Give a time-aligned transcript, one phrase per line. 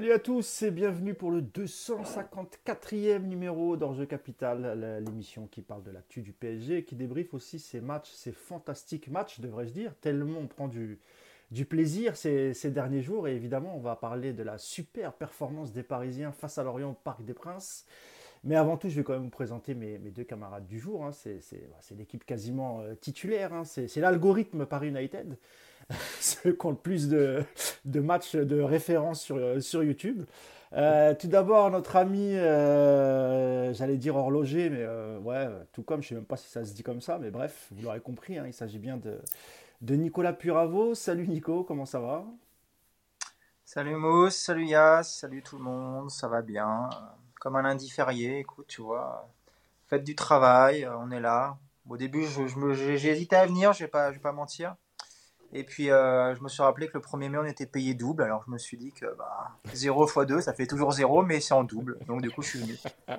[0.00, 5.90] Salut à tous et bienvenue pour le 254e numéro d'Enjeu Capital, l'émission qui parle de
[5.90, 10.38] l'actu du PSG et qui débriefe aussi ces matchs, ces fantastiques matchs, devrais-je dire, tellement
[10.38, 10.98] on prend du,
[11.68, 13.28] plaisir ces, derniers jours.
[13.28, 16.94] Et évidemment, on va parler de la super performance des Parisiens face à Lorient au
[16.94, 17.84] Parc des Princes.
[18.42, 21.04] Mais avant tout, je vais quand même vous présenter mes, deux camarades du jour.
[21.04, 21.12] Hein.
[21.12, 23.52] C'est l'équipe quasiment euh, titulaire.
[23.52, 23.64] Hein.
[23.64, 25.36] C'est l'algorithme Paris United.
[26.20, 27.44] ceux qui ont le plus de,
[27.86, 30.24] matchs de référence sur, euh, YouTube.
[30.72, 34.86] Euh, tout d'abord, notre ami, euh, j'allais dire horloger, mais
[35.22, 37.30] ouais, tout comme, je ne sais même pas si ça se dit comme ça, mais
[37.30, 40.94] bref, vous l'aurez compris, hein, il s'agit bien de, Nicolas Puravo.
[40.94, 42.24] Salut Nico, comment ça va?
[43.64, 46.88] Salut Mousse, salut Yas, salut tout le monde, ça va bien.
[47.40, 49.28] Comme un lundi férié, écoute, tu vois,
[49.88, 51.56] faites du travail, on est là.
[51.88, 54.76] Au début, j'ai je, à venir, je ne vais pas mentir.
[55.52, 58.22] Et puis, euh, je me suis rappelé que le 1er mai, on était payé double.
[58.22, 61.40] Alors, je me suis dit que bah, 0 x 2, ça fait toujours 0, mais
[61.40, 61.98] c'est en double.
[62.06, 62.78] Donc, du coup, je suis venu.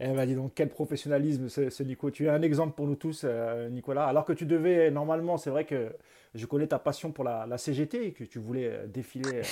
[0.00, 2.10] eh ben, dis donc, quel professionnalisme, ce, Nico.
[2.10, 4.06] Tu es un exemple pour nous tous, euh, Nicolas.
[4.06, 5.94] Alors que tu devais, normalement, c'est vrai que
[6.34, 9.42] je connais ta passion pour la, CGT et que tu voulais euh, défiler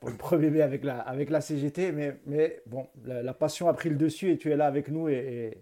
[0.00, 1.90] pour le 1er mai avec la, CGT.
[2.26, 5.08] Mais, bon, la, passion a pris le dessus et tu es là avec nous.
[5.08, 5.58] et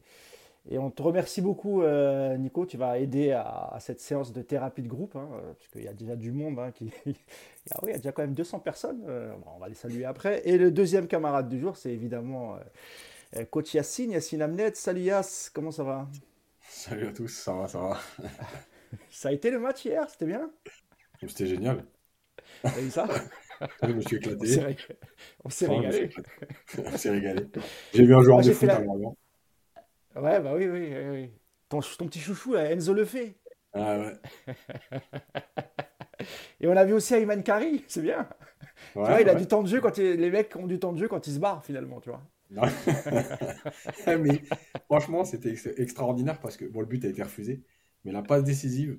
[0.70, 2.66] on te remercie beaucoup, euh, Nico.
[2.66, 5.88] Tu vas aider à, cette séance de thérapie de groupe, hein, euh, parce qu'il y
[5.88, 6.58] a déjà du monde.
[6.58, 6.92] Hein, qui...
[7.06, 9.04] il, y a, oui, il y a déjà quand même 200 personnes.
[9.08, 10.42] Euh, on va les saluer après.
[10.48, 12.56] Et le deuxième camarade du jour, c'est évidemment
[13.50, 14.74] coach Yassine, Yassine Amnet.
[14.74, 16.08] Salut Yass, comment ça va?
[16.69, 17.98] Salut à tous, ça va, ça va.
[19.10, 20.50] ça a été le match hier, c'était bien?
[21.20, 21.84] C'était génial.
[22.62, 23.06] T'as vu ça?
[23.82, 24.76] Je me suis éclaté.
[25.44, 26.10] On s'est régalé.
[26.78, 27.47] On s'est régalé.
[27.94, 28.80] J'ai vu un joueur de foot à
[30.16, 31.30] Ouais, bah oui, oui, oui.
[31.68, 33.36] Ton, ton petit chouchou, Enzo le fait.
[33.72, 34.12] Ah ouais.
[36.60, 38.28] Et on a vu aussi Ayman Kari, c'est bien.
[38.92, 40.98] tu vois, il a du temps de jeu quand les mecs ont du temps de
[40.98, 42.22] jeu quand ils se barrent finalement, tu vois.
[44.06, 44.42] mais
[44.84, 47.62] franchement, c'était extraordinaire parce que bon, le but a été refusé,
[48.04, 48.98] mais la passe décisive,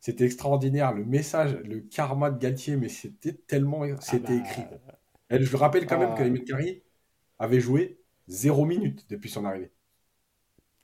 [0.00, 0.92] c'était extraordinaire.
[0.92, 4.62] Le message, le karma de Galtier, mais c'était tellement, c'était ah bah, écrit.
[5.30, 6.82] Et je rappelle quand même que Ayman Kari
[7.38, 9.70] avait joué zéro minute depuis son arrivée.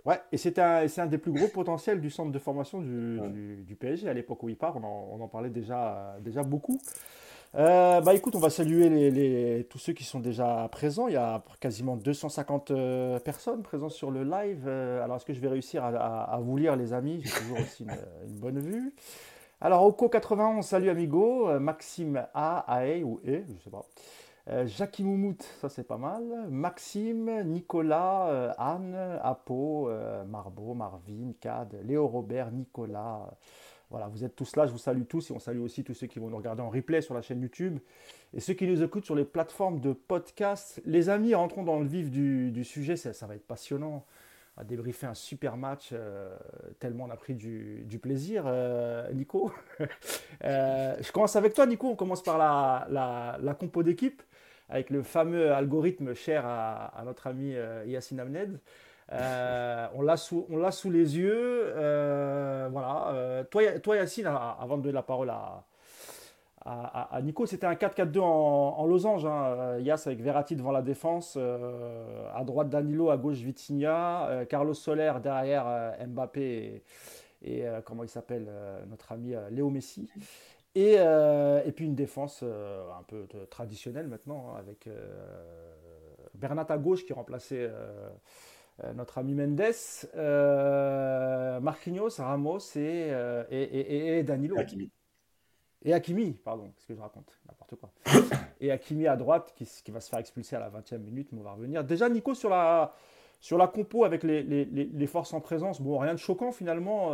[0.05, 3.19] Ouais, et c'est un, un, des plus gros potentiels du centre de formation du,
[3.67, 4.77] du, PSG à l'époque où il part.
[4.77, 6.79] On en, on en parlait déjà, déjà beaucoup.
[7.57, 11.07] Euh, bah écoute, on va saluer les, les, tous ceux qui sont déjà présents.
[11.07, 14.65] Il y a quasiment 250 euh, personnes présentes sur le live.
[14.67, 17.23] Euh, alors, est-ce que je vais réussir à, à, vous lire, les amis?
[17.23, 17.91] J'ai toujours aussi une,
[18.29, 18.93] une, bonne vue.
[19.61, 21.59] Alors, Oko91, salut amigo.
[21.61, 23.87] Maxime A, AE ou E, je sais pas.
[24.51, 26.23] Euh, Jackie Moumout, ça c'est pas mal.
[26.51, 33.31] Maxime, Nicolas, euh, Anne, Apo, euh, Marbeau, Marvin, Cad, Léo Robert, Nicolas.
[33.89, 36.07] Voilà, vous êtes tous là, je vous salue tous et on salue aussi tous ceux
[36.07, 37.79] qui vont nous regarder en replay sur la chaîne YouTube
[38.35, 40.83] et ceux qui nous écoutent sur les plateformes de podcast.
[40.85, 44.05] Les amis, rentrons dans le vif du, sujet, ça, va être passionnant.
[44.57, 45.95] On va débriefer un super match,
[46.81, 48.45] tellement on a pris du, plaisir.
[49.13, 49.53] Nico,
[50.43, 51.89] je commence avec toi, Nico.
[51.89, 54.23] On commence par la, la compo d'équipe
[54.69, 58.59] avec le fameux algorithme cher à, notre ami euh, Yassine Amned.
[59.13, 60.47] Euh, on l'a sous,
[60.91, 61.73] les yeux.
[61.77, 63.45] Euh, voilà.
[63.51, 69.27] toi, toi, Yacine, avant de donner la parole à, Nico, c'était un 4-4-2 en, losange.
[69.27, 69.79] Hein.
[70.07, 71.37] Avec Verratti devant la défense.
[71.37, 73.11] à droite, Danilo.
[73.11, 74.47] À gauche, Vitinha.
[74.49, 76.83] Carlos Soler derrière Mbappé
[77.43, 78.51] et comment il s'appelle
[78.89, 80.09] Notre ami Léo Messi.
[80.75, 85.07] Et, euh, et, puis une défense euh, un peu traditionnelle maintenant, hein, avec euh,
[86.35, 87.71] Bernat à gauche qui remplaçait
[88.95, 89.63] notre ami Mendes,
[91.63, 93.13] Marquinhos, Ramos et,
[93.51, 94.59] et, et Danilo.
[94.59, 94.91] Hakimi.
[95.85, 97.93] Et Hakimi, pardon, ce que je raconte, n'importe quoi.
[98.61, 101.41] et Hakimi à droite qui, qui, va se faire expulser à la 20e minute, mais
[101.41, 101.85] on va revenir.
[101.85, 102.95] Déjà, Nico, sur la,
[103.39, 107.13] sur la compo avec les, les, les forces en présence, bon, rien de choquant finalement.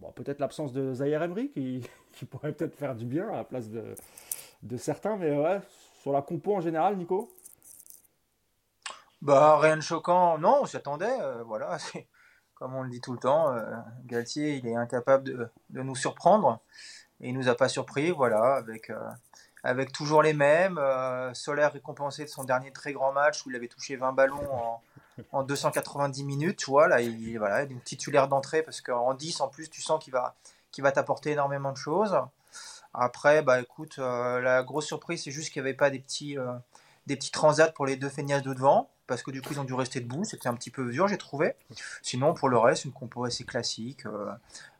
[0.00, 3.44] Bon, peut-être l'absence de Zaire Emery qui, qui pourrait peut-être faire du bien à la
[3.44, 3.94] place de,
[4.62, 5.60] de certains, mais ouais,
[6.02, 7.32] sur la compo en général, Nico?
[9.20, 11.78] Bah rien de choquant, non, on s'y attendait, euh, voilà,
[12.54, 13.64] comme on le dit tout le temps, euh,
[14.04, 16.60] Galtier il est incapable de, de, nous surprendre.
[17.20, 19.10] Et il nous a pas surpris, voilà, avec euh,
[19.64, 20.80] avec toujours les mêmes.
[21.34, 24.82] Solaire récompensé de son dernier très grand match où il avait touché 20 ballons en,
[25.32, 29.48] en 290 minutes, tu vois, là, il, voilà, une titulaire d'entrée parce qu'en 10 en
[29.48, 30.34] plus, tu sens qu'il va,
[30.70, 32.18] qu'il va t'apporter énormément de choses.
[32.94, 36.38] Après, bah écoute, euh, la grosse surprise, c'est juste qu'il n'y avait pas des petits,
[36.38, 36.52] euh,
[37.06, 38.90] des petits transats pour les deux feignasses de devant.
[39.06, 40.24] parce que du coup ils ont dû rester debout.
[40.24, 41.54] C'était un petit peu dur, j'ai trouvé.
[42.02, 44.30] Sinon, pour le reste, une compo assez classique, euh,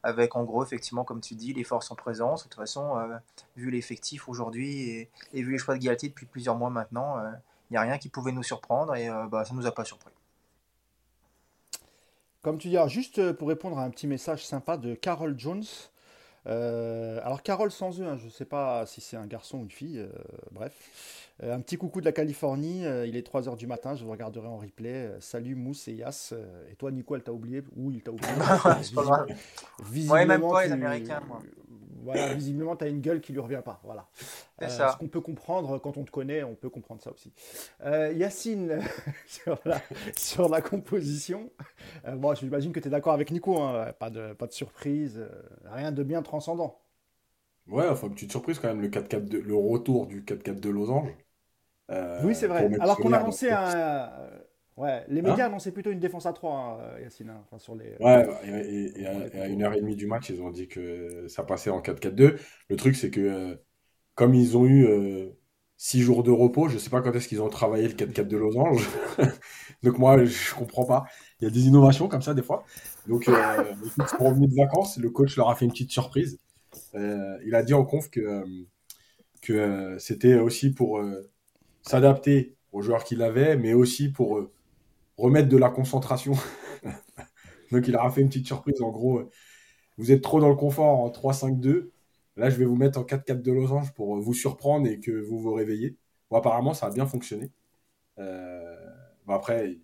[0.03, 2.45] avec en gros, effectivement, comme tu dis, les forces en présence.
[2.45, 2.97] De toute façon,
[3.57, 7.17] vu l'effectif aujourd'hui et, vu les choix de Galtier depuis plusieurs mois maintenant,
[7.71, 9.85] il n'y a rien qui pouvait nous surprendre et bah, ça ne nous a pas
[9.85, 10.13] surpris.
[12.49, 15.67] Comme tu dis, juste pour répondre à un petit message sympa de Carol Jones.
[16.47, 19.71] alors Carole sans eux, hein, je ne sais pas si c'est un garçon ou une
[19.71, 20.03] fille,
[20.53, 20.73] bref.
[21.43, 24.11] Euh, un petit coucou de la Californie, euh, il est 3h du matin, je vous
[24.11, 24.93] regarderai en replay.
[24.93, 26.35] Euh, salut Mousse et Yas.
[26.71, 28.33] et toi Nico, elle t'a oublié Ou il t'a oublié.
[29.85, 31.41] Visiblement, même pas les Américains, moi.
[32.03, 33.81] Voilà, visiblement, tu as une gueule qui lui revient pas.
[33.85, 34.07] Voilà.
[34.59, 34.93] C'est ça.
[34.93, 37.33] Ce qu'on peut comprendre quand on te connaît, on peut comprendre ça aussi.
[37.85, 38.81] Yacine,
[39.27, 39.81] sur, la,
[40.17, 41.51] sur, la, composition,
[42.17, 45.25] bon, j'imagine que tu es d'accord avec Nico, hein, pas, de, pas de surprise,
[45.65, 46.81] rien de bien transcendant.
[47.69, 50.71] Ouais, enfin, une petite surprise quand même, le, 4 -4 le retour du 4-4 de
[50.71, 51.11] Losange.
[51.91, 52.71] Euh, oui, c'est vrai.
[52.81, 54.11] Alors qu'on a annoncé un.
[54.79, 57.31] Euh, ouais, les médias hein annonçaient plutôt une défense à 3, hein, Yacine.
[57.31, 57.97] Hein, enfin, sur les...
[58.01, 58.27] Ouais,
[58.97, 61.81] et, à, une heure et demie du match, ils ont dit que ça passait en
[61.81, 62.39] 4-4-2.
[62.69, 63.55] Le truc, c'est que euh,
[64.15, 64.87] comme ils ont eu
[65.77, 68.37] 6 jours de repos, je sais pas quand est-ce qu'ils ont travaillé le 4-4 de
[68.37, 68.89] losange.
[69.83, 71.05] Donc moi, je comprends pas.
[71.41, 72.65] Il y a des innovations comme ça des fois.
[73.07, 73.33] Donc, sont
[74.25, 74.99] revenus de vacances.
[74.99, 76.39] Le coach leur a fait une petite surprise.
[76.95, 78.45] il a dit en conf que,
[79.41, 81.01] que c'était aussi pour
[81.83, 84.51] s'adapter aux joueurs qu'il avait, mais aussi pour euh,
[85.19, 86.35] remettre de la concentration.
[87.73, 88.81] Donc il a fait une petite surprise.
[88.81, 89.31] En gros, euh,
[89.99, 91.91] vous êtes trop dans le confort en 3-5-2.
[92.37, 95.11] Là, je vais vous mettre en 4-4 de losange pour euh, vous surprendre et que
[95.11, 95.97] vous vous réveillez.
[96.31, 97.51] Bon, apparemment, ça a bien fonctionné.
[98.17, 99.79] bon, après,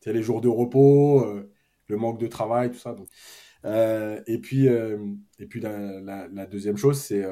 [0.00, 1.24] c'est les jours de repos,
[1.88, 2.94] le manque de travail, tout ça.
[4.26, 7.24] Et puis, et puis la deuxième chose, c'est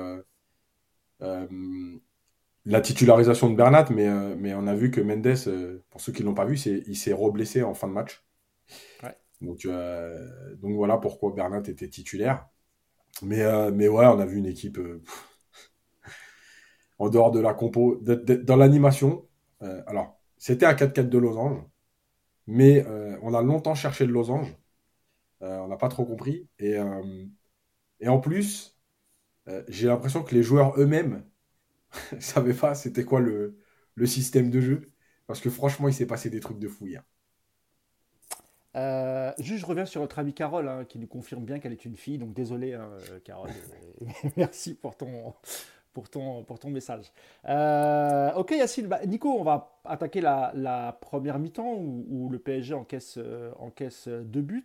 [2.65, 6.13] la titularisation de Bernat, mais, euh, mais on a vu que Mendes, euh, pour ceux
[6.13, 8.25] qui ne l'ont pas vu, il s'est reblessé en fin de match.
[9.41, 12.49] Donc, euh, donc voilà pourquoi Bernat était titulaire.
[13.23, 13.43] Mais,
[13.73, 14.79] mais ouais, on a vu une équipe
[16.99, 19.27] en dehors de la compo, dans l'animation.
[19.61, 21.59] alors, c'était un 4-4 de losange,
[22.47, 22.87] mais
[23.23, 24.57] on a longtemps cherché le losange.
[25.41, 26.49] on n'a pas trop compris.
[26.59, 26.77] Et,
[28.01, 28.79] et en plus,
[29.69, 31.25] j'ai l'impression que les joueurs eux-mêmes
[32.13, 33.59] ne savais pas c'était quoi le,
[33.95, 34.93] le, système de jeu.
[35.27, 37.03] Parce que franchement, il s'est passé des trucs de fou hier.
[38.75, 41.85] Euh, juste, je reviens sur notre amie Carole, hein, qui nous confirme bien qu'elle est
[41.85, 42.19] une fille.
[42.19, 43.51] Donc désolé, hein, euh, Carole.
[44.37, 45.35] Merci pour ton,
[45.93, 47.13] pour ton, pour ton message.
[47.49, 48.87] Euh, ok, Yacine.
[48.87, 53.19] Bah, Nico, on va attaquer la, la première mi-temps où, où, le PSG encaisse,
[53.59, 54.65] encaisse deux buts.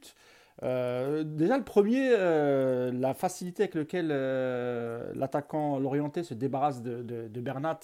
[0.63, 7.39] Euh, déjà, le premier, euh, la facilité avec laquelle euh, l'attaquant l'orienté se débarrasse de,
[7.39, 7.79] Bernat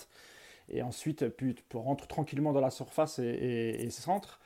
[0.69, 4.39] et ensuite puis, rentre tranquillement dans la surface et, et, centre.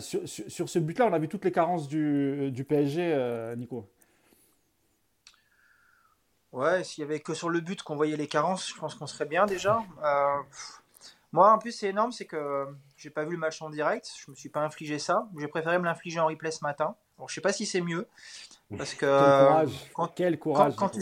[0.00, 3.88] Sur, sur, ce but-là, on a vu toutes les carences du, du PSG, Nico.
[6.52, 9.08] Ouais, s'il y avait que sur le but qu'on voyait les carences, je pense qu'on
[9.08, 9.82] serait bien déjà.
[11.32, 14.30] moi, en plus, c'est énorme, c'est que j'ai pas vu le match en direct, je
[14.30, 15.28] me suis pas infligé ça.
[15.38, 16.96] J'ai préféré me l'infliger en replay ce matin.
[17.18, 18.06] Bon, je sais pas si c'est mieux.
[18.76, 19.06] Parce que.
[20.14, 20.74] Quel courage.
[20.76, 21.00] Quand, tu,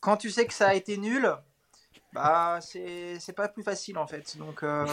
[0.00, 1.30] quand, tu, sais que ça a été nul,
[2.12, 4.36] bah, c'est pas plus facile en fait.
[4.38, 4.86] Donc, euh,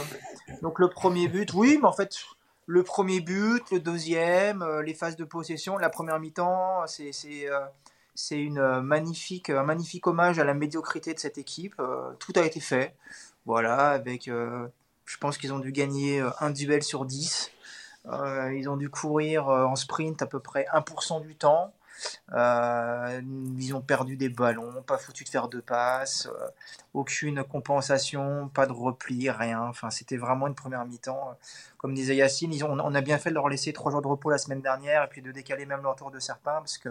[0.62, 2.16] donc le premier but, oui, mais en fait,
[2.66, 7.12] le premier but, le deuxième, euh, les phases de possession, la première mi-temps, c'est
[7.50, 7.60] euh,
[8.16, 11.82] c'est une magnifique, un magnifique hommage à la médiocrité de cette équipe.
[12.20, 12.96] tout a été fait.
[13.46, 14.26] Voilà, avec.
[14.26, 17.52] je pense qu'ils ont dû gagner un duel sur 10.
[18.08, 21.74] Euh, ils ont dû courir euh, en sprint à peu près 1% du temps.
[22.34, 23.22] Euh,
[23.58, 26.28] ils ont perdu des ballons, pas foutu de faire de passes,
[26.94, 29.62] aucune compensation, pas de repli, rien.
[29.62, 31.38] Enfin, c'était vraiment une première mi-temps.
[31.78, 34.38] Comme disait Yacine, on a bien fait de leur laisser trois jours de repos la
[34.40, 36.90] semaine dernière et puis de décaler même leur tour de certains parce que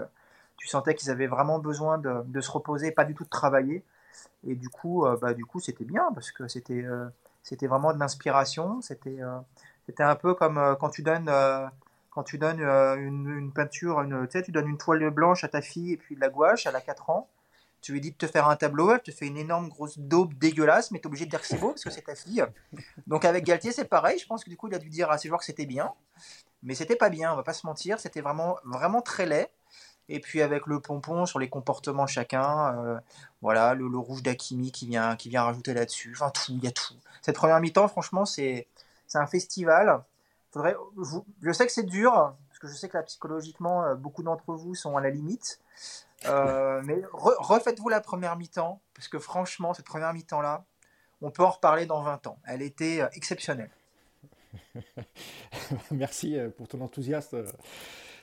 [0.56, 3.84] tu sentais qu'ils avaient vraiment besoin de, de, se reposer, pas du tout de travailler.
[4.46, 6.86] Et du coup, bah, du coup, c'était bien parce que c'était,
[7.42, 8.80] c'était vraiment de l'inspiration.
[8.80, 9.18] C'était
[9.86, 11.66] c'était un peu comme euh, quand tu donnes, euh,
[12.10, 15.48] quand tu donnes euh, une, peinture, une, tu, sais, tu donnes une toile blanche à
[15.48, 17.28] ta fille et puis de la gouache, elle a 4 ans.
[17.80, 20.34] Tu lui dis de te faire un tableau, elle te fait une énorme grosse daube
[20.34, 22.44] dégueulasse, mais tu es obligé de dire que c'est beau parce que c'est ta fille.
[23.08, 24.20] Donc avec Galtier, c'est pareil.
[24.20, 25.92] Je pense que du coup, il a dû dire à ses joueurs que c'était bien.
[26.62, 27.98] Mais c'était pas bien, on va pas se mentir.
[27.98, 29.50] C'était vraiment, vraiment très laid.
[30.08, 33.00] Et puis avec le pompon sur les comportements chacun,
[33.40, 36.12] voilà, le, rouge d'Akimi qui vient, qui vient rajouter là-dessus.
[36.14, 36.94] Enfin, tout, il y a tout.
[37.20, 38.68] Cette première mi-temps, franchement, c'est
[39.12, 40.02] c'est un festival.
[40.54, 42.12] Je, sais que c'est dur,
[42.48, 45.60] parce que je sais que psychologiquement, euh, beaucoup d'entre vous sont à la limite.
[46.26, 50.64] Euh, mais refaites-vous la première mi-temps, parce que franchement, cette première mi-temps-là,
[51.20, 52.38] on peut en reparler dans 20 ans.
[52.44, 53.70] Elle était euh, exceptionnelle.
[55.90, 57.44] Merci pour ton enthousiasme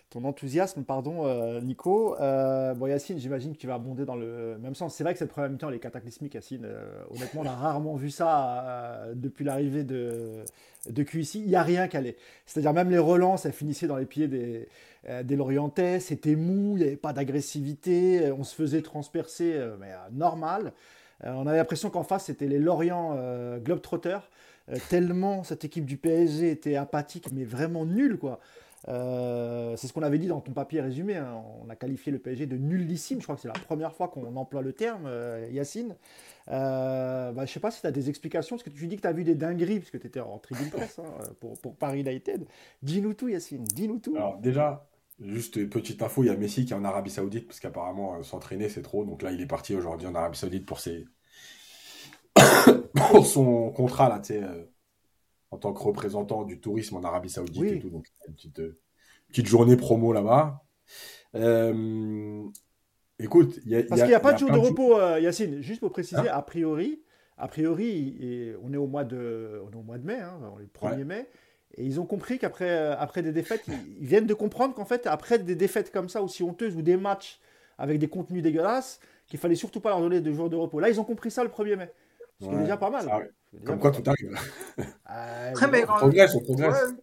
[0.10, 2.16] ton enthousiasme, pardon, euh, Nico.
[2.20, 4.96] Euh, Yacine, j'imagine que tu vas abonder dans le même sens.
[4.96, 6.66] C'est vrai que cette première mi-temps, elle est cataclysmique, Yacine.
[6.66, 10.44] Euh, honnêtement, on a rarement vu ça depuis l'arrivée de,
[10.90, 11.36] de QIC.
[11.36, 12.18] Il n'y a rien qui allait.
[12.48, 14.68] C'est-à-dire, même les relances, elles finissaient dans les pieds des,
[15.24, 16.00] des Lorientais.
[16.00, 18.32] C'était mou, il n'y avait pas d'agressivité.
[18.32, 20.74] On se faisait transpercer, mais normal.
[21.24, 23.16] on avait l'impression qu'en face, c'était les Lorient
[23.60, 24.28] Globetrotters.
[24.90, 28.40] tellement cette équipe du PSG était apathique, mais vraiment nulle, quoi.
[28.88, 31.16] Euh, c'est ce qu'on avait dit dans ton papier résumé.
[31.18, 31.42] Hein.
[31.62, 33.20] On a qualifié le PSG de nullissime.
[33.20, 35.96] Je crois que c'est la première fois qu'on emploie le terme, euh, Yacine.
[36.50, 38.96] Euh, bah, je ne sais pas si tu as des explications, parce que tu dis
[38.96, 41.76] que tu as vu des dingueries, parce que tu étais en tribune presse hein, pour,
[41.76, 42.46] Paris United.
[42.82, 43.64] Dis-nous tout, Yacine.
[43.64, 44.16] Dis-nous tout.
[44.16, 44.88] Alors, déjà,
[45.20, 48.70] juste petite info il y a Messi qui est en Arabie Saoudite, parce qu'apparemment, s'entraîner,
[48.70, 49.04] c'est trop.
[49.04, 51.06] Donc là, il est parti aujourd'hui en Arabie Saoudite pour, ses...
[52.94, 54.22] pour son contrat, là,
[55.52, 57.90] en tant que représentant du tourisme en Arabie Saoudite et tout.
[57.90, 58.80] Donc, une petite, euh,
[59.28, 60.64] petite journée promo là-bas.
[61.36, 62.44] Euh,
[63.20, 63.84] écoute, il y a.
[63.84, 65.62] Parce qu'il n'y a, pas de jour de repos, euh, Yacine.
[65.62, 66.38] Juste pour préciser, ah.
[66.38, 67.02] a priori,
[67.38, 70.66] a priori on, est au mois de, on est au mois de mai, hein, le
[70.66, 71.30] 1er mai.
[71.76, 75.38] Et ils ont compris qu'après après des défaites, ils, viennent de comprendre qu'en fait, après
[75.38, 77.40] des défaites comme ça, aussi honteuses, ou des matchs
[77.78, 80.80] avec des contenus dégueulasses, qu'il fallait surtout pas leur donner de jours de repos.
[80.80, 81.92] Là, ils ont compris ça le 1er mai.
[82.42, 83.32] Ce qui est déjà pas mal.
[83.66, 84.38] Comme quoi, tout arrive.
[85.06, 85.82] Ah, Très bien.
[85.84, 86.94] On progresse, on progresse.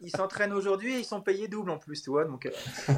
[0.00, 2.24] ils s'entraînent aujourd'hui et ils sont payés double en plus, tu vois.
[2.24, 2.50] Donc, euh.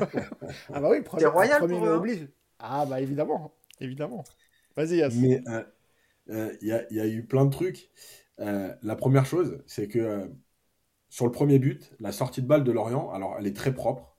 [0.73, 1.97] ah bah oui, premier, royal premier pour eux, hein.
[1.97, 2.29] oblige.
[2.59, 4.25] Ah bah évidemment, évidemment.
[4.77, 5.15] Vas-y, Yass.
[5.15, 5.63] Mais il euh,
[6.31, 7.91] euh, y, a, y, a, eu plein de trucs.
[8.39, 10.31] la première chose, c'est que
[11.11, 14.17] sur le premier but, la sortie de balle de Lorient, alors elle est très propre.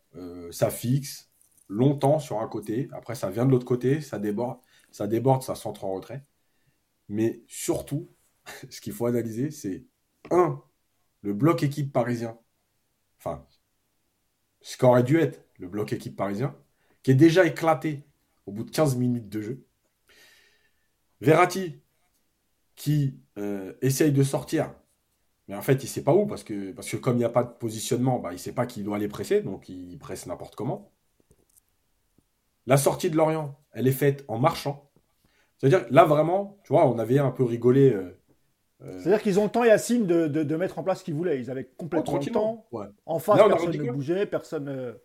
[0.51, 1.31] ça fixe
[1.67, 2.89] longtemps sur un côté.
[2.91, 4.59] Après, ça vient de l'autre côté, ça déborde,
[4.91, 6.23] ça déborde, ça centre en retrait.
[7.09, 8.09] Mais surtout,
[8.70, 9.86] ce qu'il faut analyser, c'est
[10.31, 10.62] un,
[11.22, 12.38] le bloc équipe parisien.
[13.20, 13.46] Enfin,
[14.62, 16.55] ce qu'aurait dû être le bloc équipe parisien,
[17.03, 18.05] qui est déjà éclaté
[18.46, 19.65] au bout de 15 minutes de jeu.
[21.22, 21.81] Verratti,
[22.75, 24.74] qui euh, essaye de sortir,
[25.48, 27.43] mais en fait, il ne sait pas où, parce que, comme il n'y a pas
[27.43, 30.55] de positionnement, bah, il ne sait pas qu'il doit aller presser, donc il presse n'importe
[30.55, 30.91] comment.
[32.67, 34.91] La sortie de Lorient, elle est faite en marchant.
[35.58, 38.20] C'est-à-dire, là, vraiment, tu vois, on avait un peu rigolé euh,
[38.81, 41.39] C'est-à-dire qu'ils ont le temps, Yacine, de, de, mettre en place ce qu'ils voulaient.
[41.39, 42.65] Ils avaient complètement oh, le temps.
[43.05, 44.95] En face, personne ne bougeait, personne.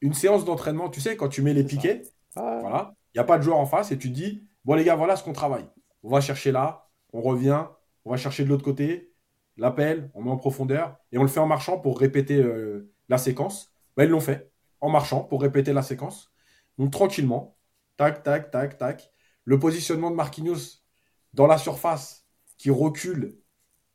[0.00, 2.02] Une séance d'entraînement, tu sais, quand tu mets les piquets,
[2.34, 4.84] voilà, il n'y a pas de joueur en face et tu te dis, bon les
[4.84, 5.66] gars, voilà ce qu'on travaille.
[6.02, 7.64] On va chercher là, on revient,
[8.04, 9.12] on va chercher de l'autre côté,
[9.56, 13.18] l'appel, on met en profondeur et on le fait en marchant pour répéter euh, la
[13.18, 13.72] séquence.
[13.96, 16.30] Ben, ils l'ont fait en marchant pour répéter la séquence.
[16.78, 17.56] Donc tranquillement,
[17.96, 19.12] tac, tac, tac, tac.
[19.44, 20.82] Le positionnement de Marquinhos
[21.34, 22.19] dans la surface,
[22.60, 23.38] qui recule.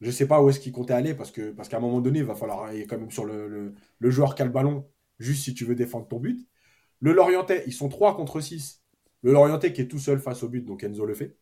[0.01, 2.01] Je ne sais pas où est-ce qu'il comptait aller parce que parce qu'à un moment
[2.01, 5.43] donné, il va falloir aller quand même sur le, joueur qui a le ballon, juste
[5.43, 6.47] si tu veux défendre ton but.
[6.99, 8.83] Le Lorientais, ils sont 3 contre 6.
[9.21, 11.37] Le Lorientais qui est tout seul face au but, donc Enzo le fait.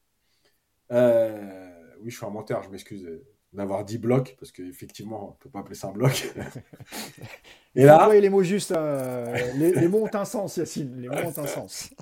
[0.92, 3.08] Euh, oui, je suis un menteur, je m'excuse
[3.54, 6.34] d'avoir dit bloc, parce qu'effectivement, on ne peut pas appeler ça un bloc.
[7.76, 8.10] Et là.
[8.14, 11.94] les mots justes, euh, les, mots ont un sens, Yacine, les mots ont un sens.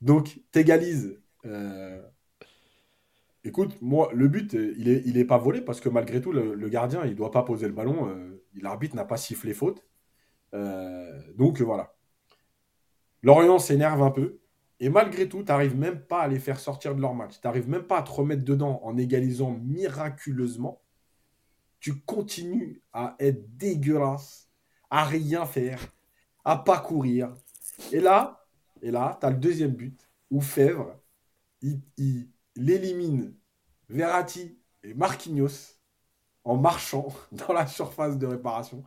[0.00, 2.02] Donc, t'égalises euh,
[3.44, 7.04] Écoute, moi, le but, euh, il n'est pas volé parce que malgré tout, le, gardien,
[7.04, 8.08] il ne doit pas poser le ballon.
[8.08, 9.84] Euh, L'arbitre n'a pas sifflé faute.
[10.54, 11.94] Euh, donc voilà.
[13.22, 14.38] Lorient s'énerve un peu.
[14.78, 17.40] Et malgré tout, tu n'arrives même pas à les faire sortir de leur match.
[17.40, 20.80] Tu n'arrives même pas à te remettre dedans en égalisant miraculeusement.
[21.80, 24.48] Tu continues à être dégueulasse,
[24.90, 25.80] à rien faire,
[26.44, 27.34] à pas courir.
[27.90, 28.44] Et là,
[28.82, 30.96] et là, tu as le deuxième but où Fèvre,
[31.60, 33.34] il l'élimine
[33.88, 35.78] Verratti et Marquinhos
[36.44, 38.84] en marchant dans la surface de réparation.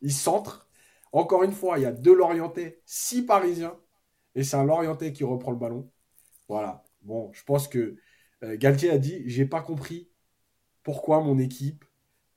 [0.00, 0.68] Il centre.
[1.12, 3.76] Encore une fois, il y a deux Lorientais, six Parisiens.
[4.34, 5.90] Et c'est un Lorientais qui reprend le ballon.
[6.48, 6.84] Voilà.
[7.02, 7.96] Bon, je pense que
[8.42, 10.10] euh, Galtier a dit j'ai pas compris
[10.82, 11.84] pourquoi mon équipe,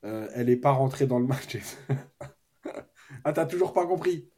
[0.03, 1.57] euh, elle n'est pas rentrée dans le match.
[3.23, 4.29] ah, t'as toujours pas compris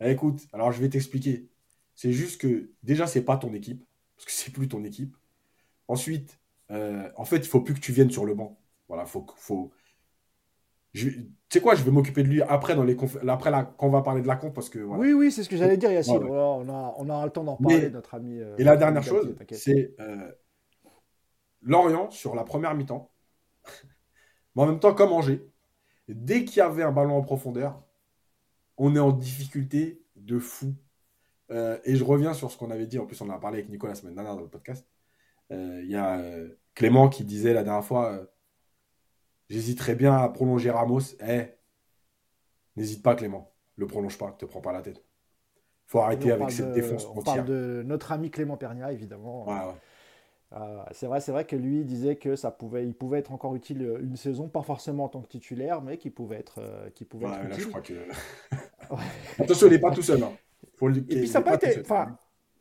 [0.00, 1.48] eh, Écoute, alors je vais t'expliquer.
[1.94, 3.84] C'est juste que déjà, c'est pas ton équipe.
[4.16, 5.16] Parce que c'est plus ton équipe.
[5.88, 6.38] Ensuite,
[6.72, 8.58] euh, en fait, il faut plus que tu viennes sur le banc.
[8.88, 9.70] Voilà, faut, faut...
[10.92, 12.96] Tu sais quoi, je vais m'occuper de lui après, dans les
[13.26, 14.78] après quand on va parler de la con parce que.
[14.78, 16.22] Oui, oui, c'est ce que j'allais dire, Yacine.
[16.22, 18.38] on, a, on aura le temps d'en parler, notre ami.
[18.38, 20.30] Euh, et la dernière chose, c'est euh,
[21.62, 23.10] Lorient sur la première mi-temps.
[24.54, 25.48] mais en même temps, comme Angers,
[26.08, 27.82] dès qu'il y avait un ballon en profondeur,
[28.76, 30.74] on est en difficulté de fou.
[31.50, 33.70] et je reviens sur ce qu'on avait dit, en plus on en a parlé avec
[33.70, 34.86] Nicolas la semaine dernière dans le podcast.
[35.50, 38.24] Il euh, y a euh, Clément qui disait la dernière fois, euh,
[39.52, 41.00] J'hésiterais bien à prolonger Ramos.
[41.20, 41.42] Eh,
[42.76, 43.52] n'hésite pas, Clément.
[43.76, 45.04] Le prolonge pas, te prends pas la tête.
[45.84, 49.46] Faut arrêter avec cette défense On parle de notre ami Clément Pernia, évidemment.
[50.54, 53.54] Euh, c'est vrai, c'est vrai que lui disait que ça pouvait, il pouvait être encore
[53.54, 57.26] utile une saison, pas forcément en tant que titulaire, mais qu'il pouvait être, euh, pouvait
[57.26, 57.62] être utile.
[57.62, 57.94] Je crois que...
[59.42, 60.22] Attention, il n'est pas tout seul.
[60.22, 60.32] Hein.
[60.82, 61.82] et puis ça n'a pas, été,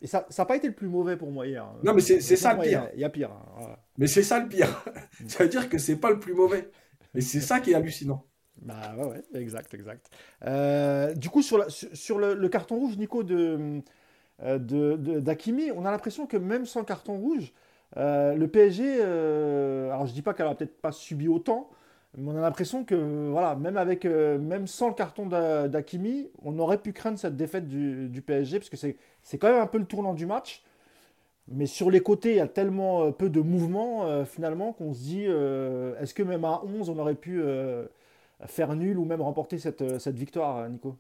[0.08, 1.64] ça, ça pas été le plus mauvais pour moi hier.
[1.64, 1.80] Hein.
[1.84, 2.90] Non, mais c'est ça le pire.
[2.94, 3.32] Il y a pire.
[3.32, 4.84] Hein, mais c'est ça le pire.
[5.28, 6.70] ça veut dire que c'est pas le plus mauvais.
[7.14, 8.26] Mais c'est ça qui est hallucinant.
[8.62, 10.10] Bah ouais, ouais exact, exact.
[11.18, 13.82] du coup, sur, sur, le, carton rouge, Nico, de,
[14.40, 17.54] de, d'Akimi, on a l'impression que même sans carton rouge,
[17.98, 21.70] euh, le PSG, euh, alors je dis pas qu'elle a peut-être pas subi autant,
[22.18, 26.78] on a l'impression que voilà, même avec, euh, même sans le carton d'Akimi, on aurait
[26.78, 30.14] pu craindre cette défaite du, PSG parce que c'est quand même un peu le tournant
[30.14, 30.64] du match.
[31.48, 35.24] Mais sur les côtés, il y a tellement peu de mouvement finalement qu'on se dit
[35.24, 37.42] est-ce que même à 11, on aurait pu
[38.46, 40.98] faire nul ou même remporter cette, victoire, Nico?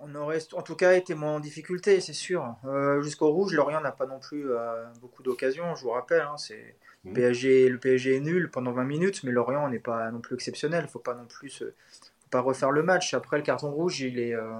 [0.00, 2.54] On aurait en tout cas été moins en difficulté, c'est sûr.
[2.64, 6.22] Euh, jusqu'au rouge, Lorient n'a pas non plus euh, beaucoup d'occasions, je vous rappelle.
[6.22, 6.76] Hein, c'est...
[7.06, 7.12] Mmh.
[7.12, 10.82] PSG, le PSG est nul pendant 20 minutes, mais Lorient n'est pas non plus exceptionnel.
[10.82, 13.14] Il ne faut pas non plus faut pas refaire le match.
[13.14, 14.52] Après, le carton rouge, il est, euh,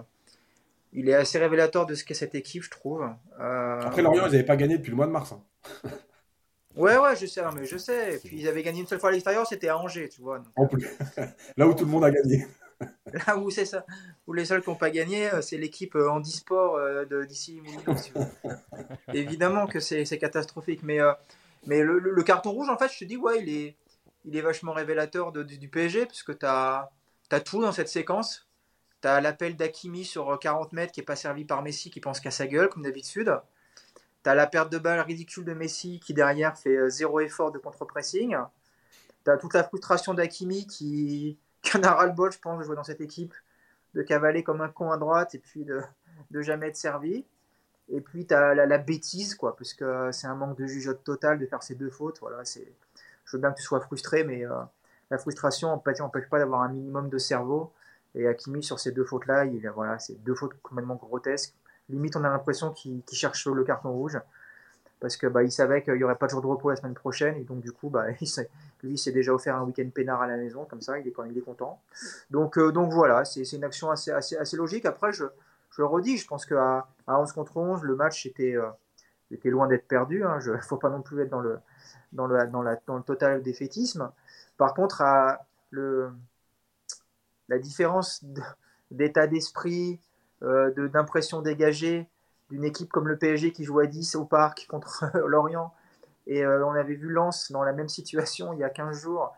[0.92, 3.08] il est assez révélateur de ce qu'est cette équipe, je trouve.
[3.38, 5.32] Après, Lorient, ils n'avaient pas gagné depuis le mois de mars.
[5.32, 5.42] Hein.
[6.76, 8.16] Ouais, ouais, je sais, mais je sais.
[8.16, 10.42] Et puis ils avaient gagné une seule fois à l'extérieur, c'était à Angers, tu vois.
[11.56, 12.46] Là où tout le monde a gagné.
[13.26, 13.86] Là où c'est ça,
[14.26, 17.62] où les seuls qui n'ont pas gagné, euh, c'est l'équipe euh, handisport euh, d'ici.
[19.14, 20.98] Évidemment que c'est catastrophique, mais,
[21.66, 23.76] mais le, carton rouge, en fait, je te dis, ouais, il est,
[24.24, 26.90] il est vachement révélateur du, PSG, puisque tu as,
[27.44, 28.48] tout dans cette séquence.
[29.02, 32.20] Tu as l'appel d'Akimi sur 40 mètres qui n'est pas servi par Messi, qui pense
[32.20, 33.36] qu'à sa gueule, comme d'habitude.
[34.22, 37.58] Tu as la perte de balle ridicule de Messi, qui derrière fait zéro effort de
[37.58, 38.36] contre-pressing.
[39.24, 42.76] Tu as toute la frustration d'Akimi qui qui en a ras-le-bol, je pense, de jouer
[42.76, 43.34] dans cette équipe,
[43.94, 47.24] de cavaler comme un con à droite et puis de jamais être servi.
[47.88, 51.38] Et puis, tu as la, bêtise, quoi, parce que c'est un manque de jugeote total
[51.38, 52.18] de faire ces deux fautes.
[52.20, 52.66] Voilà, c'est,
[53.24, 54.50] je veux bien que tu sois frustré, mais euh,
[55.10, 57.72] la frustration n'empêche pas d'avoir un minimum de cerveau.
[58.14, 61.54] Et Hakimi, sur ces deux fautes-là, il, voilà, c'est deux fautes complètement grotesques.
[61.88, 64.18] Limite, on a l'impression qu'il, cherche le carton rouge
[65.00, 66.94] parce que bah, il savait qu'il n'y aurait pas de jour de repos la semaine
[66.94, 68.06] prochaine et donc du coup bah,
[68.82, 71.14] lui il s'est déjà offert un week-end peinard à la maison comme ça il est
[71.34, 71.80] il content
[72.30, 75.24] donc euh, voilà c'est une action assez, assez, logique après je,
[75.76, 78.68] je le redis je pense qu'à à 11 contre 11 le match était, euh,
[79.30, 80.38] était loin d'être perdu il hein.
[80.46, 81.58] ne faut pas non plus être dans le,
[82.12, 84.10] dans le, dans la, dans le total défaitisme
[84.56, 85.02] par contre
[85.72, 88.24] la différence
[88.90, 90.00] d'état d'esprit
[90.42, 92.08] euh, d'impression dégagée
[92.50, 95.72] d'une équipe comme le PSG qui joue à 10 au parc contre Lorient.
[96.26, 99.34] Et euh, on avait vu Lens dans la même situation il y a 15 jours,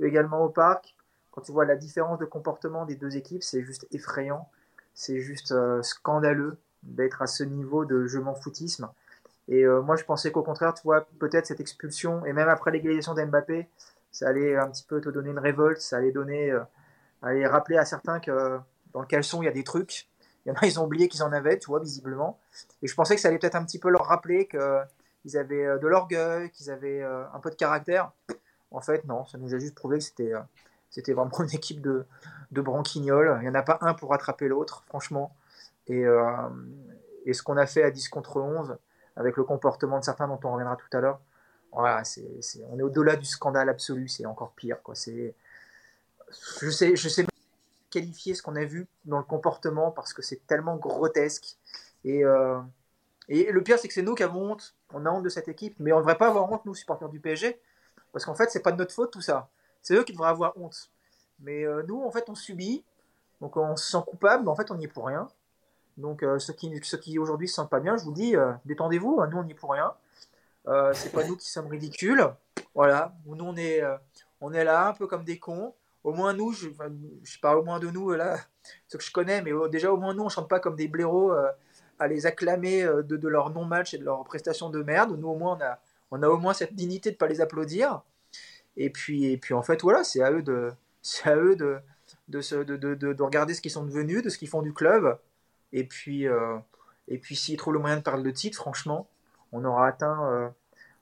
[0.00, 0.96] également au parc.
[1.30, 4.48] Quand tu vois la différence de comportement des deux équipes, c'est juste effrayant.
[5.00, 8.88] C'est juste euh, scandaleux d'être à ce niveau de je m'en foutisme.
[9.48, 12.70] Et euh, moi, je pensais qu'au contraire, tu vois, peut-être cette expulsion, et même après
[12.70, 13.68] l'égalisation d'Mbappé,
[14.12, 16.52] ça allait un petit peu te donner une révolte, ça allait donner,
[17.22, 18.58] allait rappeler à certains que
[18.92, 20.08] dans le caleçon, il y a des trucs
[20.44, 22.38] il y en a, ils ont oublié qu'ils en avaient, tu vois, visiblement.
[22.82, 25.78] Et je pensais que ça allait peut-être un petit peu leur rappeler qu'ils avaient euh,
[25.78, 28.12] de l'orgueil, qu'ils avaient euh, un peu de caractère.
[28.70, 30.40] En fait, non, ça nous a juste prouvé que c'était euh,
[30.90, 32.04] c'était vraiment une équipe de,
[32.50, 33.38] de branquignoles.
[33.40, 35.34] Il n'y en a pas un pour rattraper l'autre, franchement.
[35.86, 36.04] Et,
[37.26, 38.76] et ce qu'on a fait à 10 contre 11,
[39.16, 41.20] avec le comportement de certains dont on reviendra tout à l'heure,
[41.72, 42.24] voilà, c'est,
[42.70, 44.82] on est au-delà du scandale absolu, c'est encore pire.
[44.82, 44.94] Quoi.
[44.94, 45.34] C'est,
[46.60, 47.26] je sais, je sais
[47.90, 51.56] qualifier ce qu'on a vu dans le comportement parce que c'est tellement grotesque.
[52.04, 52.60] Et, euh,
[53.28, 54.74] et le pire, c'est que c'est nous qui avons honte.
[54.92, 57.08] On a honte de cette équipe, mais on ne devrait pas avoir honte, nous, supporters
[57.08, 57.60] du PSG,
[58.12, 59.50] parce qu'en fait, c'est pas de notre faute tout ça.
[59.82, 60.90] C'est eux qui devraient avoir honte.
[61.40, 62.84] Mais euh, nous, en fait, on subit,
[63.40, 65.28] donc on se sent coupable, mais en fait, on n'y est pour rien.
[65.96, 69.20] Donc euh, ceux qui, ceux qui aujourd'hui se sentent pas bien, je vous dis, détendez-vous,
[69.20, 69.94] hein, nous, on n'y est pour rien.
[70.94, 72.24] c'est pas nous qui sommes ridicules.
[72.74, 73.82] Voilà, nous, on est,
[74.40, 76.68] on est là un peu comme des cons au moins nous, je,
[77.22, 78.38] je, parle au moins de nous là,
[78.88, 81.32] ceux que je connais, mais déjà au moins nous, on chante pas comme des blaireaux
[81.32, 81.50] euh,
[81.98, 85.16] à les acclamer euh, de, leur non-match et de leur prestation de merde.
[85.18, 85.78] Nous au moins, on a,
[86.10, 88.02] on a au moins cette dignité de pas les applaudir.
[88.76, 90.72] Et puis, et puis en fait, voilà, c'est à eux de,
[91.24, 91.78] à eux de,
[92.28, 95.18] de, de, de, regarder ce qu'ils sont devenus, de ce qu'ils font du club.
[95.72, 96.56] Et puis, euh,
[97.08, 99.08] et puis s'ils trouvent le moyen de parler de titre, franchement,
[99.52, 100.52] on aura atteint,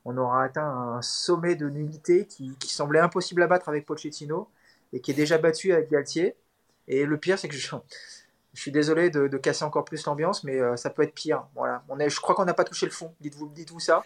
[0.05, 4.49] on aura atteint un sommet de nullité qui, semblait impossible à battre avec Pochettino
[4.95, 6.35] et qui est déjà battu avec Galtier.
[6.87, 7.77] Et le pire, c'est que je,
[8.55, 11.47] suis désolé de, casser encore plus l'ambiance, mais euh, ça peut être pire.
[11.55, 11.85] Voilà.
[11.91, 13.15] On est, je crois qu'on n'a pas touché le fond.
[13.21, 14.03] Dites-vous dites -vous ça.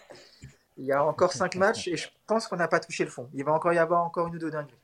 [0.77, 3.29] Il y a encore 5 matchs et je pense qu'on n'a pas touché le fond.
[3.33, 4.77] Il va encore y avoir encore une ou deux dingueries.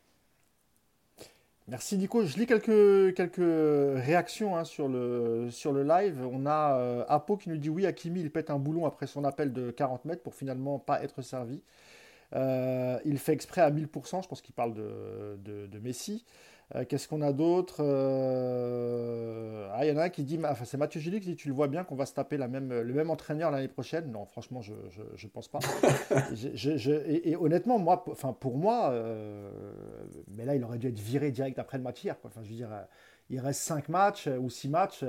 [1.70, 2.26] Merci Nico.
[2.26, 6.28] Je lis quelques, quelques réactions hein, sur, le, sur le live.
[6.32, 9.24] On a euh, Apo qui nous dit oui, Akimi, il pète un boulon après son
[9.24, 11.62] appel de 40 mètres pour finalement pas être servi.
[12.36, 16.26] Euh, il fait exprès à 1000%, je pense qu'il parle de, de, Messi.
[16.76, 20.66] Euh, qu'est-ce qu'on a d'autre euh, Ah, il y en a un qui dit, enfin
[20.66, 22.70] c'est Mathieu Julie qui dit, tu le vois bien qu'on va se taper la même,
[22.70, 24.12] le même entraîneur l'année prochaine.
[24.12, 25.60] Non, franchement, je ne pense pas.
[27.08, 28.94] et, honnêtement, moi, enfin pour moi,
[30.28, 32.16] mais là, il aurait dû être viré direct après le match hier.
[32.24, 32.70] Enfin, je veux dire,
[33.30, 35.04] il reste 5 matchs ou 6 matchs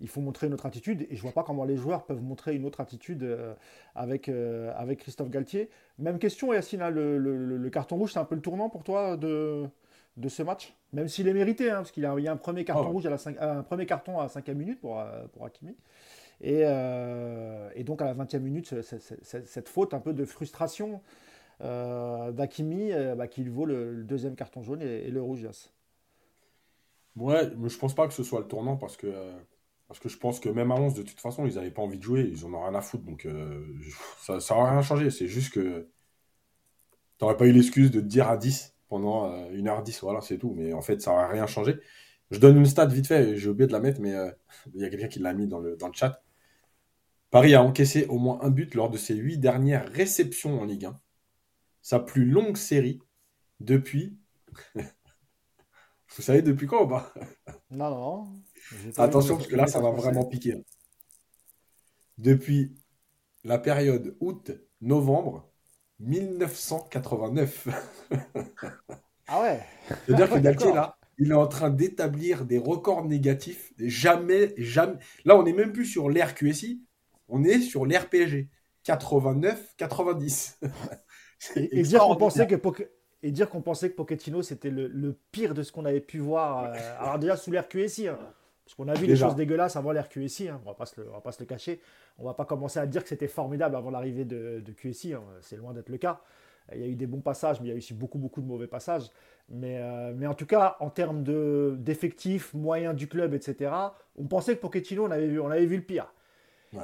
[0.00, 1.06] il faut montrer une autre attitude.
[1.10, 3.54] Et je vois pas comment les joueurs peuvent montrer une autre attitude euh,
[3.94, 5.70] avec, euh, avec Christophe Galtier.
[5.98, 9.16] Même question, Yacine, hein, le, le, carton rouge, c'est un peu le tournant pour toi
[9.16, 9.66] de,
[10.16, 12.86] de ce match Même s'il est mérité, hein, parce qu'il y, a un premier carton
[12.88, 12.92] oh.
[12.92, 15.76] rouge à la un premier carton à la cinquième minute pour, euh, pour Hakimi.
[16.42, 21.00] Et, et, donc à la 20e minute, cette faute un peu de frustration
[21.60, 25.48] d'Akimi bah, qui vaut le, deuxième carton jaune et, le rouge.
[27.16, 29.10] Ouais, mais je pense pas que ce soit le tournant parce que
[29.88, 31.98] parce que je pense que même à 11, de toute façon, ils n'avaient pas envie
[31.98, 33.04] de jouer, ils en ont rien à foutre.
[33.04, 33.64] Donc euh,
[34.20, 35.10] ça n'aurait rien changé.
[35.10, 35.88] C'est juste que
[37.18, 39.96] tu n'aurais pas eu l'excuse de te dire à 10 pendant 1h10.
[39.96, 40.54] Euh, voilà, c'est tout.
[40.56, 41.78] Mais en fait, ça n'aurait rien changé.
[42.30, 44.30] Je donne une stat vite fait, j'ai oublié de la mettre, mais euh,
[44.74, 46.22] il y a quelqu'un qui l'a mis dans le, dans le chat.
[47.30, 50.86] Paris a encaissé au moins un but lors de ses 8 dernières réceptions en Ligue
[50.86, 51.00] 1.
[51.82, 53.00] Sa plus longue série
[53.60, 54.18] depuis.
[54.74, 57.12] Vous savez depuis quand ou pas?
[57.70, 58.42] Non, non.
[58.96, 60.54] Attention, parce que là, ça va vraiment piquer.
[60.54, 60.62] Hein.
[62.18, 62.74] Depuis
[63.44, 65.48] la période août-novembre
[66.00, 67.68] 1989.
[69.28, 69.60] ah ouais
[70.06, 73.72] C'est-à-dire que Galtier, là, il est en train d'établir des records négatifs.
[73.78, 74.96] Jamais, jamais.
[75.24, 76.82] Là, on n'est même plus sur l'ère QSI,
[77.28, 78.48] on est sur l'ère PSG.
[78.84, 80.60] 89, 90.
[81.56, 82.54] et, dire qu'on pensait que
[83.22, 86.64] et dire qu'on pensait que Pochettino c'était le, pire de ce qu'on avait pu voir.
[86.64, 88.18] Euh, alors déjà sous l'ère QSI, hein.
[88.66, 91.30] Parce qu'on a vu des choses dégueulasses avant l'ère QSI, hein, on ne va pas
[91.32, 91.80] se le cacher.
[92.18, 95.22] On ne va pas commencer à dire que c'était formidable avant l'arrivée de, QSI, hein,
[95.40, 96.20] c'est loin d'être le cas.
[96.74, 98.40] Il y a eu des bons passages, mais il y a eu aussi beaucoup, beaucoup
[98.40, 99.04] de mauvais passages.
[99.48, 101.22] Mais, euh, mais en tout cas, en termes
[101.78, 103.70] d'effectifs, moyens du club, etc.,
[104.18, 106.12] on pensait que Pochettino, on avait vu, on avait vu le pire.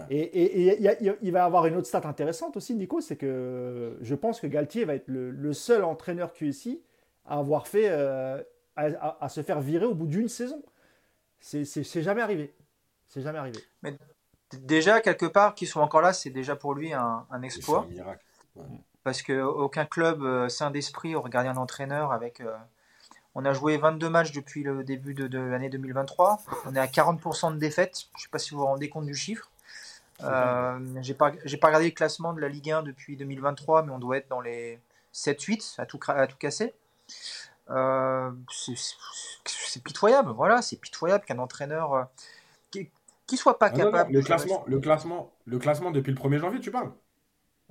[0.09, 0.79] Et,
[1.21, 4.47] il va y avoir une autre stat intéressante aussi, Nico, c'est que je pense que
[4.47, 6.81] Galtier va être le, seul entraîneur QSI
[7.27, 8.41] à avoir fait, euh,
[8.77, 10.63] à, se faire virer au bout d'une saison.
[11.43, 12.55] C'est jamais arrivé.
[13.09, 13.61] C'est jamais arrivé.
[13.83, 13.97] Mais
[14.53, 17.87] déjà, quelque part, qu'ils soient encore là, c'est déjà pour lui un, exploit.
[19.05, 22.41] Parce qu'aucun club euh, sain d'esprit aurait gardé un entraîneur avec.
[22.41, 22.57] Euh,
[23.35, 26.41] on a joué 22 matchs depuis le début de, l'année 2023.
[26.67, 28.03] On est à 40% de défaites.
[28.15, 29.51] Je ne sais pas si vous vous rendez compte du chiffre.
[30.23, 33.99] Euh, J'ai pas, pas regardé le classement de la Ligue 1 depuis 2023, mais on
[33.99, 34.79] doit être dans les
[35.13, 36.75] 7-8 à tout, à tout casser.
[37.73, 38.31] Euh,
[39.47, 42.05] c'est pitoyable, voilà, c'est pitoyable qu'un entraîneur euh,
[42.71, 44.13] qui, soit pas ah capable.
[44.13, 46.93] le, classement, le, classement, le classement depuis le 1er janvier, tu parles?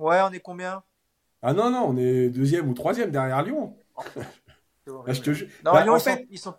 [0.00, 0.82] Ouais, on est combien?
[1.40, 3.76] Ah non, non, on est deuxième ou troisième derrière Lyon.
[4.86, 5.30] je te
[5.64, 5.98] Non, bah, Lyon,
[6.30, 6.54] ils sont.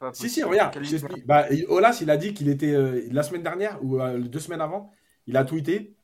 [0.00, 0.76] Pas si, si, regarde,
[1.24, 4.90] bah, Olas, il a dit qu'il était euh, la semaine dernière ou deux semaines avant,
[5.26, 5.94] il a tweeté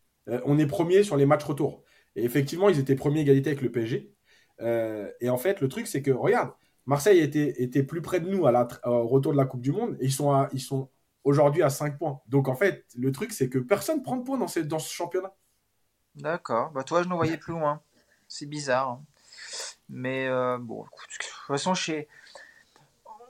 [0.45, 1.83] on est premier sur les matchs retour.
[2.15, 4.13] Et effectivement, ils étaient premiers égalité avec le PSG.
[4.61, 6.53] Euh, et en fait, le truc, c'est que, regarde,
[6.87, 9.73] Marseille était, était plus près de nous à la, au retour de la Coupe du
[9.73, 10.89] Monde et ils sont, sont
[11.25, 12.21] aujourd'hui à 5 points.
[12.27, 15.33] Donc, en fait, le truc, c'est que personne prend de points dans, dans ce championnat.
[16.15, 16.71] D'accord.
[16.73, 17.81] Bah, toi, je nous voyais plus loin.
[18.29, 18.89] C'est bizarre.
[18.89, 19.05] Hein.
[19.89, 22.09] Mais euh, bon, de toute façon, chez...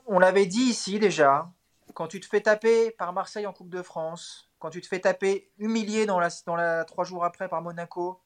[0.05, 1.51] on l'avait dit ici déjà,
[1.93, 4.99] quand tu te fais taper par Marseille en Coupe de France, quand tu te fais
[4.99, 8.21] taper humilié dans la, dans la trois jours après par Monaco,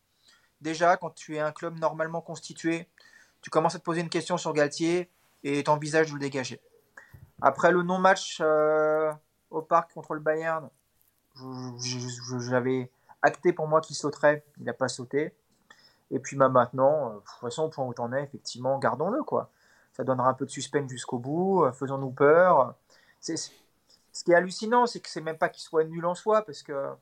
[0.61, 2.89] déjà, quand tu es un club normalement constitué,
[3.45, 5.07] tu commences à te poser une question sur Galtier
[5.43, 6.59] et tu envisages de le dégager.
[7.43, 9.13] Après le non-match euh,
[9.51, 10.67] au parc contre le Bayern,
[12.49, 12.89] j'avais
[13.21, 15.31] acté pour moi qu'il sauterait, il n'a pas sauté.
[16.09, 18.79] Et puis bah, maintenant, euh, de toute façon, au point où tu en es, effectivement,
[18.79, 19.21] gardons-le.
[19.21, 19.51] quoi.
[19.93, 22.73] Ça donnera un peu de suspense jusqu'au bout, euh, faisons-nous peur.
[23.19, 23.51] Ce
[24.23, 26.95] qui est hallucinant, c'est que c'est même pas qu'il soit nul en soi, parce que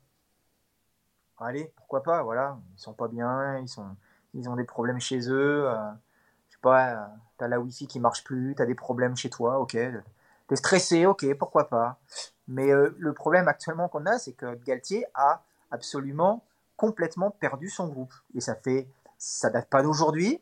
[1.39, 3.95] allez, pourquoi pas, voilà, ils sont pas bien, ils, sont,
[4.33, 5.69] ils ont des problèmes chez eux,
[6.63, 7.05] pas, euh,
[7.37, 9.77] t'as la wifi qui marche plus, t'as des problèmes chez toi, ok,
[10.47, 11.99] t'es stressé, ok, pourquoi pas.
[12.47, 16.43] Mais euh, le problème actuellement qu'on a, c'est que Galtier a absolument
[16.77, 18.13] complètement perdu son groupe.
[18.35, 18.87] Et ça fait,
[19.19, 20.41] ça date pas d'aujourd'hui,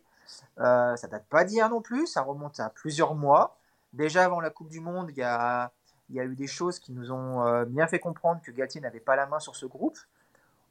[0.58, 3.58] ça date pas d'hier non plus, ça remonte à plusieurs mois.
[3.94, 5.72] Déjà avant la Coupe du Monde, il y a,
[6.10, 9.16] y a eu des choses qui nous ont bien fait comprendre que Galtier n'avait pas
[9.16, 9.98] la main sur ce groupe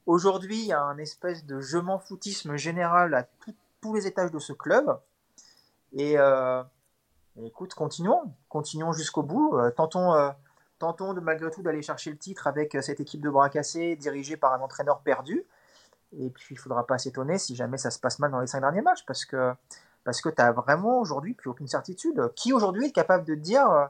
[0.07, 3.27] Aujourd'hui, il y a un espèce de je m'en foutisme général à
[3.81, 4.99] tous les étages de ce club.
[5.93, 6.63] Et euh,
[7.43, 9.57] écoute, continuons, continuons jusqu'au bout.
[9.57, 10.29] Euh, tentons, euh,
[10.79, 14.37] tentons de, malgré tout d'aller chercher le titre avec cette équipe de bras cassés dirigée
[14.37, 15.45] par un entraîneur perdu.
[16.17, 18.47] Et puis, il ne faudra pas s'étonner si jamais ça se passe mal dans les
[18.47, 19.53] cinq derniers matchs, parce que,
[20.03, 22.31] parce que tu as vraiment aujourd'hui plus aucune certitude.
[22.35, 23.89] Qui aujourd'hui est capable de dire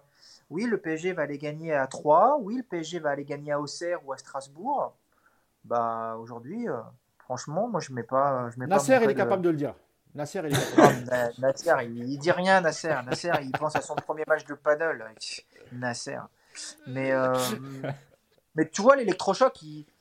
[0.52, 3.60] oui, le PSG va aller gagner à 3, oui, le PSG va aller gagner à
[3.60, 4.94] Auxerre ou à Strasbourg
[5.64, 6.68] Bah, aujourd'hui,
[7.18, 8.50] franchement, moi, je mets pas.
[8.52, 9.74] Je mets Nasser, il est capable de le dire.
[10.13, 12.95] Nasser, il, est Nasser, il, dit rien, Nasser.
[13.06, 15.06] Nasser, il pense à son premier match de paddle.
[15.71, 16.17] Nasser.
[16.88, 17.12] Mais,
[18.56, 19.58] mais tu vois, l'électrochoc,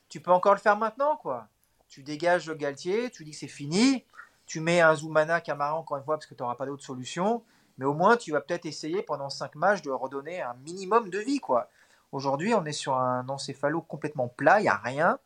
[0.08, 1.48] tu peux encore le faire maintenant, quoi
[1.90, 4.04] tu dégages Galtier, tu dis que c'est fini,
[4.46, 7.42] tu mets un Zoumana Camara encore une fois parce que tu n'auras pas d'autre solution,
[7.76, 11.18] mais au moins tu vas peut-être essayer pendant 5 matchs de redonner un minimum de
[11.18, 11.40] vie.
[11.40, 11.68] quoi.
[12.12, 15.18] Aujourd'hui, on est sur un encéphalo complètement plat, il n'y a rien,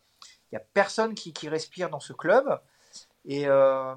[0.51, 2.59] il n'y a personne qui, respire dans ce club.
[3.27, 3.95] Et, euh,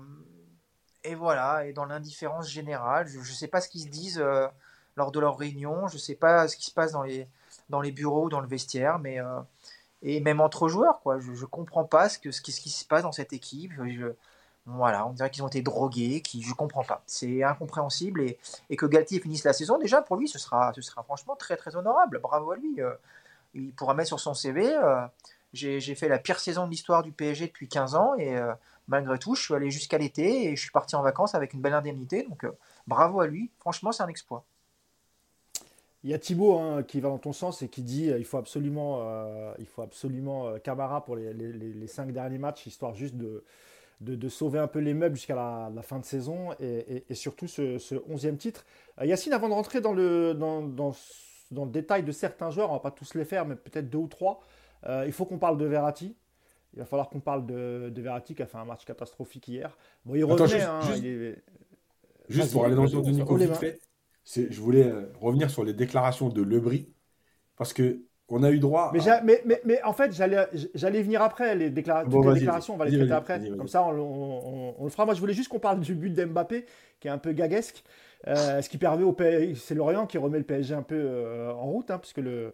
[1.07, 4.47] et voilà, et dans l'indifférence générale, je ne sais pas ce qu'ils se disent euh,
[4.95, 7.27] lors de leurs réunions, je ne sais pas ce qui se passe dans les,
[7.69, 9.39] dans les bureaux, dans le vestiaire, mais euh,
[10.01, 11.19] et même entre joueurs, quoi.
[11.19, 13.71] Je, ne comprends pas ce, que, ce, qui, se passe dans cette équipe.
[14.65, 17.01] voilà, on dirait qu'ils ont été drogués, qui, je comprends pas.
[17.07, 18.21] C'est incompréhensible
[18.69, 21.55] et, que Galtier finisse la saison, déjà pour lui, ce sera, ce sera franchement très
[21.55, 22.19] très honorable.
[22.19, 22.81] Bravo à lui.
[22.81, 22.93] Euh.
[23.53, 24.77] il pourra mettre sur son CV.
[25.53, 28.37] J'ai fait la pire saison de l'histoire du PSG depuis 15 ans et
[28.87, 31.61] malgré tout, je suis allé jusqu'à l'été et je suis parti en vacances avec une
[31.61, 32.23] belle indemnité.
[32.23, 32.45] Donc
[32.87, 33.49] bravo à lui.
[33.59, 34.45] Franchement, c'est un exploit.
[36.03, 38.25] Il y a Thibaut hein, qui va dans ton sens et qui dit euh, il
[38.25, 43.15] faut absolument, euh, il faut absolument euh, Camara pour les, cinq derniers matchs, histoire juste
[43.15, 43.43] de,
[43.99, 48.37] de, sauver un peu les meubles jusqu'à la, fin de saison et, surtout ce, 11e
[48.37, 48.65] titre.
[49.01, 50.93] Yacine, avant de rentrer dans le, dans, dans,
[51.51, 54.07] le détail de certains joueurs, on va pas tous les faire, mais peut-être deux ou
[54.07, 54.41] trois,
[55.05, 56.15] il faut qu'on parle de Verratti.
[56.73, 59.77] Il va falloir qu'on parle de, de, Verratti qui a fait un match catastrophique hier.
[60.05, 60.61] Bon, il revenait.
[60.61, 60.81] Hein,
[62.29, 63.79] juste, pour aller dans le tour de Nico vite fait
[64.35, 66.89] je voulais euh, revenir sur les déclarations de Lebris,
[67.57, 68.91] parce que on a eu droit.
[68.93, 73.13] Mais, mais, mais, mais, en fait, j'allais venir après, les, déclarations, on va les traiter
[73.13, 73.39] après.
[73.57, 75.05] Comme ça, on, le fera.
[75.05, 76.65] Moi, je voulais juste qu'on parle du but d'Mbappé,
[76.99, 77.85] qui est un peu gaguesque.
[78.27, 81.53] Euh, ce qui permet au PSG, c'est Lorient qui remet le PSG un peu euh,
[81.53, 82.51] en route, hein, puisque le,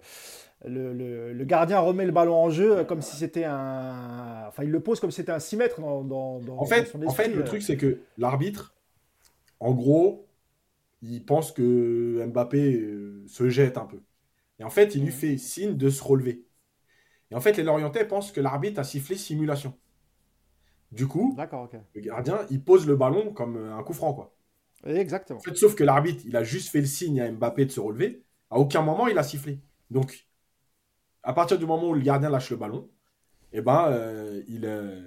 [0.65, 4.45] le, le, gardien remet le ballon en jeu comme si c'était un.
[4.47, 7.11] Enfin, il le pose comme si c'était un 6 mètres dans, dans, en fait, En
[7.11, 8.73] fait, le truc, c'est que l'arbitre,
[9.59, 10.27] en gros,
[11.01, 13.99] il pense que Mbappé euh, se jette un peu.
[14.59, 15.13] Et en fait, il lui mhm.
[15.13, 16.45] fait signe de se relever.
[17.31, 19.73] Et en fait, les Lorientais pensent que l'arbitre a sifflé simulation.
[20.91, 21.35] Du coup,
[21.95, 24.35] le gardien, il pose le ballon comme un coup franc, quoi.
[24.85, 25.39] Exactement.
[25.55, 28.23] sauf que l'arbitre, il a juste fait le signe à Mbappé de se relever.
[28.49, 29.59] À aucun moment, il a sifflé.
[29.89, 30.27] Donc,
[31.23, 32.89] à partir du moment où le gardien lâche le ballon,
[33.51, 35.01] eh ben, euh, il, euh,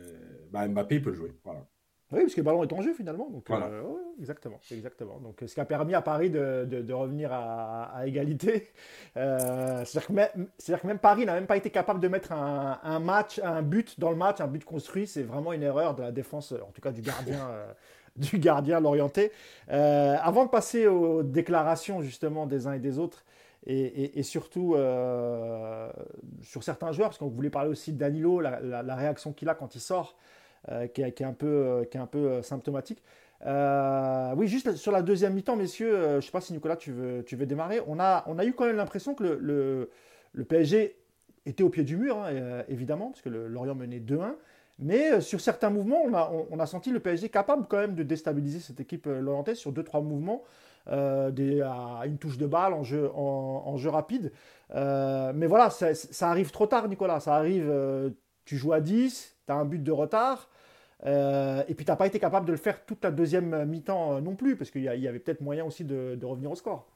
[0.51, 1.35] bah, Mbappé peut jouer.
[1.45, 1.67] Voilà.
[2.13, 3.29] Oui, parce que le ballon est en jeu finalement.
[3.29, 3.83] Donc, euh,
[4.21, 5.19] exactement, exactement.
[5.19, 8.69] Donc, ce qui a permis à Paris de, de, revenir à, égalité.
[9.17, 12.99] Euh, C'est-à-dire que, que, même Paris n'a même pas été capable de mettre un, un,
[13.01, 15.07] match, un but dans le match, un but construit.
[15.07, 17.39] C'est vraiment une erreur de la défense, en tout cas du gardien.
[17.51, 17.73] Euh,
[18.17, 19.31] du gardien l'orienté.
[19.69, 23.27] Avant de passer aux déclarations justement des uns et des autres,
[23.67, 24.77] et, surtout
[26.43, 29.75] sur certains joueurs, parce qu'on voulait parler aussi de Danilo, la, réaction qu'il a quand
[29.75, 30.17] il sort.
[30.73, 31.85] Euh, qui, est, un peu, euh,
[32.17, 33.01] euh, symptomatique.
[34.37, 37.47] oui, juste sur la deuxième mi-temps, messieurs, je ne sais pas si Nicolas, tu veux,
[37.47, 37.81] démarrer.
[37.87, 40.97] On a, eu quand même l'impression que le, PSG
[41.45, 44.35] était au pied du mur, hein, évidemment, parce que Lorient menait 2-1.
[44.81, 48.03] Mais sur certains mouvements, on a, on, a, senti le PSG capable quand même de
[48.03, 50.43] déstabiliser cette équipe lorientaise sur 2-3 mouvements,
[50.90, 54.33] des, à une touche de balle en jeu, en, jeu rapide.
[54.72, 57.20] mais voilà, ça, ça, arrive trop tard, Nicolas.
[57.20, 57.72] Ça arrive,
[58.44, 60.49] tu joues à 10, tu as un but de retard.
[61.05, 64.14] Euh, et puis, tu n'as pas été capable de le faire toute la deuxième mi-temps
[64.14, 66.87] euh, non plus, parce qu'il y, avait peut-être moyen aussi de, revenir au score.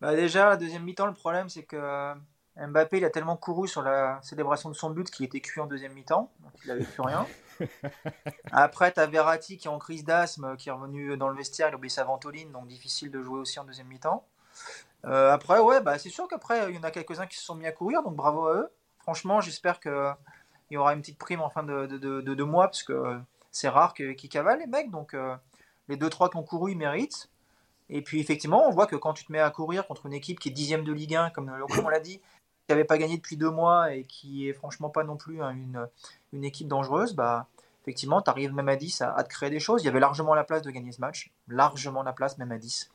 [0.00, 2.14] Bah déjà, la deuxième mi-temps, le problème, c'est que euh,
[2.56, 5.66] Mbappé, il a tellement couru sur la célébration de son but qu'il était cuit en
[5.66, 7.26] deuxième mi-temps, donc il n'avait plus rien.
[8.52, 11.68] Après, tu as Verratti qui est en crise d'asthme, qui est revenu dans le vestiaire,
[11.68, 14.24] il a oublié sa ventoline, donc difficile de jouer aussi en deuxième mi-temps.
[15.04, 17.66] après, ouais, bah, c'est sûr qu'après, il y en a quelques-uns qui se sont mis
[17.66, 18.70] à courir, donc bravo à eux.
[18.98, 20.12] Franchement, j'espère que
[20.70, 23.18] il y aura une petite prime en fin de, de, de, mois, parce que
[23.50, 24.90] c'est rare qu'ils cavalent les mecs.
[24.90, 25.34] Donc euh,
[25.88, 27.30] les 2-3 qui ont couru, ils méritent.
[27.90, 30.38] Et puis effectivement, on voit que quand tu te mets à courir contre une équipe
[30.38, 31.50] qui est dixième de Ligue 1, comme,
[31.82, 32.20] on l'a dit,
[32.68, 35.88] qui n'avait pas gagné depuis deux mois et qui est franchement pas non plus une,
[36.34, 37.46] une équipe dangereuse, bah
[37.82, 39.82] effectivement, tu arrives même à 10 à, te créer des choses.
[39.82, 42.58] Il y avait largement la place de gagner ce match, largement la place, même à
[42.58, 42.90] 10.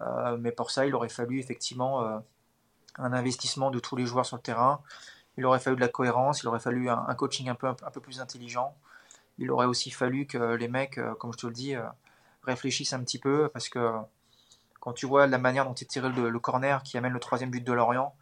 [0.00, 2.18] Euh, mais pour ça, il aurait fallu effectivement euh,
[2.96, 4.80] un investissement de tous les joueurs sur le terrain
[5.38, 8.00] il aurait fallu de la cohérence, il aurait fallu un, coaching un peu, un peu
[8.00, 8.74] plus intelligent.
[9.36, 11.74] Il aurait aussi fallu que les mecs, comme je te le dis,
[12.44, 13.92] réfléchissent un petit peu parce que
[14.80, 17.62] quand tu vois la manière dont est tiré le, corner qui amène le troisième but
[17.62, 18.14] de Lorient,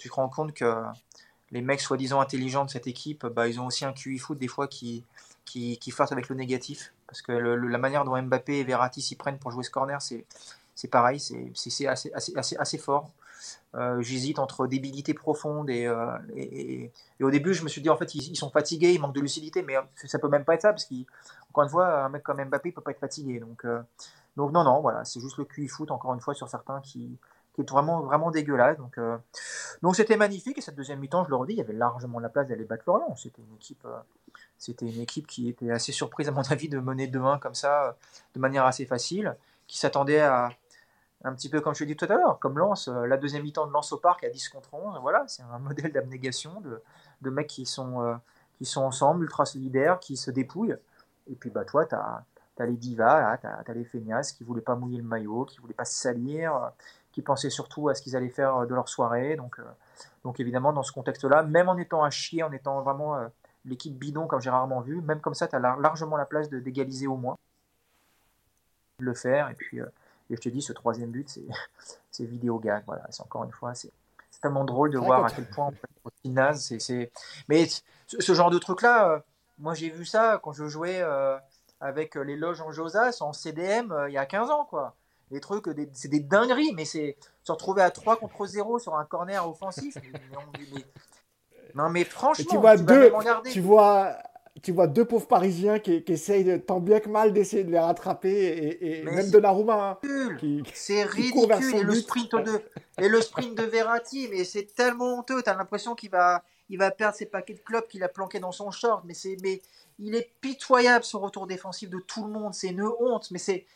[0.00, 0.82] tu te rends compte que
[1.52, 4.48] les mecs soi-disant intelligents de cette équipe, bah, ils ont aussi un QI foot des
[4.48, 5.04] fois qui,
[5.44, 5.78] qui,
[6.10, 6.92] avec le négatif.
[7.06, 10.24] Parce que la manière dont Mbappé et Verratti s'y prennent pour jouer ce corner, c'est,
[10.90, 11.52] pareil, c'est,
[11.86, 13.10] assez, assez, assez, assez, fort.
[13.74, 17.88] Euh, j'hésite entre débilité profonde euh, et, et, et, au début je me suis dit
[17.88, 20.62] en fait ils, sont fatigués, ils manquent de lucidité, mais ça peut même pas être
[20.62, 23.40] ça parce qu'encore une fois un mec comme Mbappé peut pas être fatigué.
[23.40, 23.80] Donc, euh,
[24.36, 27.16] donc non non voilà c'est juste le QI foot encore une fois sur certains qui,
[27.64, 28.76] qui vraiment vraiment dégueulasse.
[28.78, 28.98] Donc
[29.82, 32.28] donc c'était magnifique et cette deuxième mi-temps je le redis il y avait largement la
[32.28, 33.14] place d'aller battre Florian.
[33.16, 33.86] C'était une équipe
[34.58, 37.96] c'était une équipe qui était assez surprise à mon avis de mener 2-1 comme ça
[38.34, 40.50] de manière assez facile, qui s'attendait à
[41.24, 43.42] un petit peu comme je l'ai dit tout à l'heure, comme Lance, euh, la deuxième
[43.42, 46.82] mi-temps de Lance au parc à 10 contre 11, voilà, c'est un modèle d'abnégation de,
[47.20, 48.14] de, mecs qui sont, euh,
[48.58, 50.76] qui sont ensemble, ultra solidaires, qui se dépouillent.
[51.30, 52.24] Et puis bah toi, tu as,
[52.66, 55.84] les divas, tu as, les feignasses qui voulaient pas mouiller le maillot, qui voulaient pas
[55.84, 56.72] se salir,
[57.12, 59.36] qui pensaient surtout à ce qu'ils allaient faire de leur soirée.
[59.36, 59.64] Donc, euh,
[60.24, 63.18] donc évidemment, dans ce contexte-là, même en étant à chier, en étant vraiment
[63.64, 67.06] l'équipe bidon comme j'ai rarement vu, même comme ça, tu as largement la place d'égaliser
[67.06, 67.36] au moins.
[68.98, 69.80] Le faire, et puis
[70.30, 71.28] et je te dis, ce troisième but,
[72.10, 72.84] c'est vidéo gag.
[72.86, 73.90] Voilà, c'est encore une fois, c'est
[74.40, 76.72] tellement drôle de voir à quel point on peut être aussi naze.
[77.48, 77.66] Mais
[78.06, 79.18] ce, genre de truc-là, euh,
[79.58, 81.36] moi j'ai vu ça quand je jouais euh,
[81.80, 84.94] avec les loges en Josas en CDM euh, il y a 15 ans, quoi.
[85.30, 89.04] Les trucs, c'est des dingueries, mais c'est se retrouver à 3 contre 0 sur un
[89.04, 89.96] corner offensif.
[91.74, 93.12] non, mais franchement, tu vois, deux,
[93.52, 94.16] tu vois
[94.62, 97.78] tu vois deux pauvres Parisiens qui, essayent de, tant bien que mal d'essayer de les
[97.78, 99.98] rattraper et, même Donnarumma.
[100.02, 100.08] Hein,
[100.74, 101.50] c'est ridicule.
[101.74, 102.60] Et le, sprint de,
[102.98, 105.42] et le sprint de Verratti, mais c'est tellement honteux.
[105.42, 108.40] Tu as l'impression qu'il va, il va perdre ses paquets de clubs qu'il a planqués
[108.40, 109.04] dans son short.
[109.06, 109.62] Mais, mais
[109.98, 112.52] il est pitoyable son retour défensif de tout le monde.
[112.52, 113.30] C'est une honte.
[113.30, 113.66] Mais c'est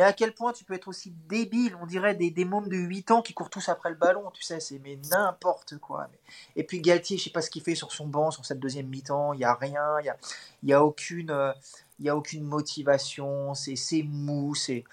[0.00, 2.76] mais à quel point tu peux être aussi débile On dirait des, des mômes de
[2.78, 6.08] 8 ans qui courent tous après le ballon, tu sais, c'est mais n'importe quoi.
[6.56, 8.86] Et puis Galtier, je sais pas ce qu'il fait sur son banc, sur cette deuxième
[8.86, 10.16] mi-temps, il n'y a rien, il n'y a,
[10.62, 11.52] y a, aucune,
[11.98, 14.84] y a aucune motivation, c'est mou, c'est...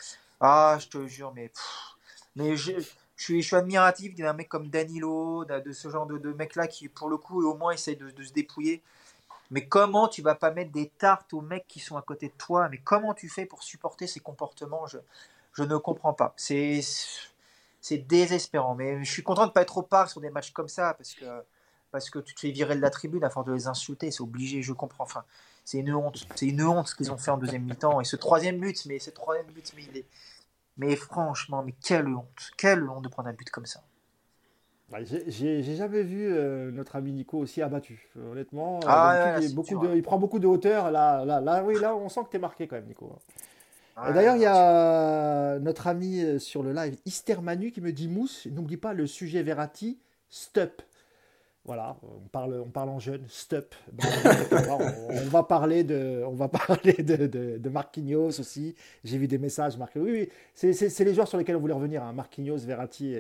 [0.42, 1.54] Ah, je te jure, mais...
[2.36, 2.74] mais je,
[3.16, 6.90] suis, je suis admiratif d'un mec comme Danilo, de ce genre de, de mec-là qui,
[6.90, 8.84] pour le coup, au moins essaye de se dépouiller.
[9.52, 12.34] Mais comment tu vas pas mettre des tartes aux mecs qui sont à côté de
[12.38, 12.68] toi?
[12.70, 14.86] Mais comment tu fais pour supporter ces comportements?
[14.88, 14.98] Je,
[15.54, 16.34] je ne comprends pas.
[16.38, 16.82] C'est
[17.82, 18.76] c'est désespérant.
[18.76, 20.94] Mais je suis content de ne pas être au parc sur des matchs comme ça
[20.94, 21.26] parce que
[21.92, 24.12] parce que tu te fais virer de la tribune à force de les insulter.
[24.12, 24.62] C'est obligé.
[24.62, 25.06] Je comprends.
[25.06, 25.24] Enfin,
[25.64, 26.28] c'est une honte.
[26.36, 28.02] C'est une honte ce qu'ils ont fait en deuxième mi-temps.
[28.02, 30.06] Et ce troisième but, mais ce troisième but, mais il est.
[30.78, 32.52] Mais franchement, mais quelle honte.
[32.58, 33.82] Quelle honte de prendre un but comme ça.
[34.90, 38.10] Bah, j'ai jamais vu euh, notre ami Nico aussi abattu.
[38.32, 40.92] Honnêtement, ah, il, beaucoup de, il, prend beaucoup de hauteur.
[40.92, 43.12] Là, là, là, oui, là, on sent que tu es marqué quand même, Nico.
[43.98, 48.08] D'ailleurs, il y a notre ami euh, sur le live, Ister Manu, qui me dit
[48.08, 50.82] Mousse, n'oublie pas le sujet Verratti, stop.
[51.68, 53.76] Voilà, on parle, on parle en jeune, stop.
[53.92, 58.74] on, va parler de, on Marquinhos aussi.
[59.04, 60.00] J'ai vu des messages marqués.
[60.00, 62.04] Oui, oui, c'est les joueurs sur lesquels on voulait revenir.
[62.04, 62.14] Hein.
[62.14, 63.18] Marquinhos, Verratti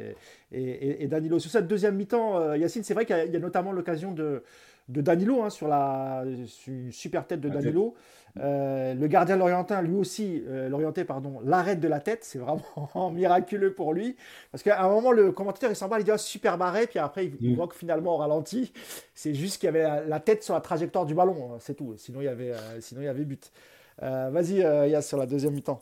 [0.54, 1.40] et, Danilo.
[1.40, 4.42] Sur cette deuxième mi-temps, euh, Yacine, c'est vrai qu'il y, a notamment l'occasion de,
[4.90, 6.24] de Danilo, hein, sur la
[6.68, 7.96] une super tête de Danilo.
[8.40, 13.12] Euh, le gardien Lorientin, lui aussi, euh, l'orienté, pardon, l'arrête de la tête, c'est vraiment
[13.12, 14.16] miraculeux pour lui.
[14.52, 17.00] Parce qu'à un moment, le commentateur, il s'en va, il dit oh, super barré, puis
[17.00, 17.56] après, il, mm.
[17.56, 18.72] voit que finalement, au ralenti,
[19.14, 21.96] c'est juste qu'il y avait la, tête sur la trajectoire du ballon, hein, c'est tout.
[21.98, 23.52] Sinon, il y avait, euh, sinon, il y avait but.
[24.00, 25.82] Vas-y, Yas, sur la deuxième mi-temps.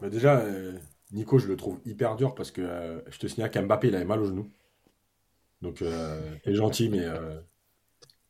[0.00, 0.42] Bah, déjà,
[1.12, 4.20] Nico, je le trouve hyper dur parce que je te signale qu'Mbappé, il avait mal
[4.20, 4.48] au genou.
[5.60, 7.04] Donc, il est gentil, mais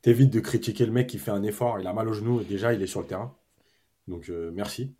[0.05, 2.45] t'évites de critiquer le mec qui fait un effort, il a mal au genou et
[2.45, 3.35] déjà il est sur le terrain.
[4.07, 4.95] Donc euh, merci.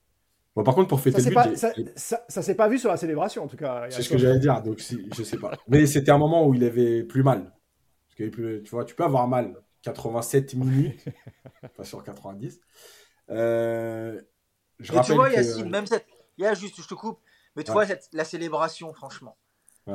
[0.55, 1.91] Bon, par contre, pour fêter ça le but.
[1.95, 3.85] ça, ça, s'est pas vu sur la célébration en tout cas.
[3.91, 5.51] C'est ce que j'allais dire, donc si, je sais pas.
[5.67, 7.53] Mais c'était un moment où il avait plus mal.
[8.07, 11.05] Parce que tu vois, tu peux avoir mal 87 minutes,
[11.77, 12.59] pas sur 90.
[13.29, 14.19] Euh,
[14.79, 16.07] je tu vois, Yacine, même cette.
[16.39, 17.19] Il y a juste, je te coupe,
[17.55, 19.37] mais tu vois, la célébration, franchement.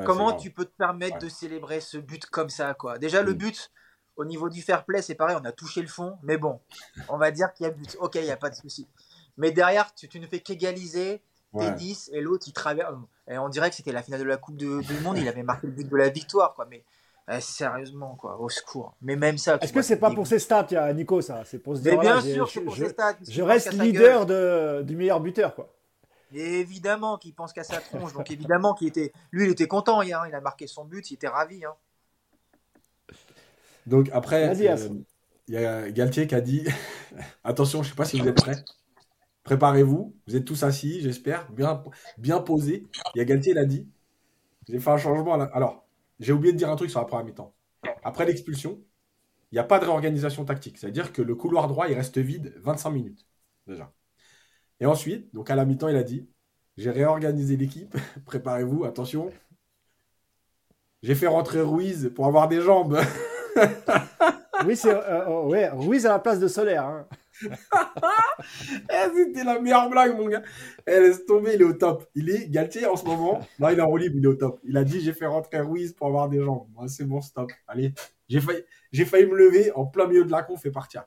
[0.07, 2.99] Comment tu peux te permettre de célébrer ce but comme ça, quoi?
[2.99, 3.39] Déjà, le mm.
[3.39, 3.73] but,
[4.17, 6.61] au niveau du fair play, c'est pareil, on a touché le fond, mais bon,
[7.09, 7.97] on va dire qu'il y a but.
[8.01, 8.87] Ok, il n'y a pas de souci.
[9.37, 11.23] Mais derrière, tu, ne fais qu'égaliser,
[11.59, 12.95] t'es 10 et l'autre il traverse.
[13.29, 15.67] Et on dirait que c'était la finale de la Coupe du Monde, il avait marqué
[15.67, 16.67] le but de la victoire, quoi.
[16.69, 16.85] Mais
[17.33, 18.95] eh, sérieusement, quoi, au secours.
[19.03, 19.57] Mais même ça.
[19.61, 21.93] Est-ce que c'est pas pour ses stats, Nico, ça C'est pour se dire.
[21.93, 23.17] Mais bien sûr, c'est pour ses stats.
[23.29, 25.73] Je reste leader de, du meilleur buteur, quoi.
[26.33, 28.13] Et évidemment qu'il pense qu'à sa tronche.
[28.13, 30.21] Donc évidemment qu'il était, lui, il était content hier.
[30.21, 30.29] Hein.
[30.29, 31.65] il a marqué son but, il était ravi.
[31.65, 31.75] Hein.
[33.87, 34.89] Donc après, euh,
[35.49, 36.65] il y a Galtier qui a dit
[37.45, 38.57] attention, je ne sais pas si vous êtes prêts.
[39.43, 41.83] Préparez-vous, vous êtes tous assis, j'espère, bien,
[42.19, 42.87] bien posés.
[43.15, 43.89] Il y a Galtier, il a dit
[44.69, 45.37] j'ai fait un changement.
[45.37, 45.87] la- Alors,
[46.21, 47.55] j'ai oublié de dire un truc sur la première mi-temps.
[48.05, 48.81] Après l'expulsion,
[49.51, 50.79] il n'y a pas de réorganisation tactique.
[50.79, 53.27] C'est-à-dire que le couloir droit, il reste vide 25 minutes
[53.67, 53.93] déjà.
[54.79, 56.29] Et ensuite, donc à la mi-temps, il a dit
[56.77, 59.31] j'ai réorganisé l'équipe, préparez-vous, attention.
[61.03, 63.01] J'ai fait rentrer Ruiz pour avoir des jambes.
[64.67, 66.85] Oui, c'est euh, euh, ouais, Ruiz à la place de Solaire.
[66.85, 67.07] hein.
[68.91, 70.43] Eh, C'était la meilleure blague, mon gars.
[70.87, 72.05] Eh, laisse tomber, il est au top.
[72.15, 73.41] Il est Galtier en ce moment.
[73.59, 74.61] Là, il est en roue libre, il est au top.
[74.65, 76.67] Il a dit j'ai fait rentrer Ruiz pour avoir des jambes.
[76.75, 77.51] Moi, c'est bon, stop.
[77.67, 77.95] Allez,
[78.29, 81.05] j'ai failli, j'ai failli me lever en plein milieu de la conf et partir.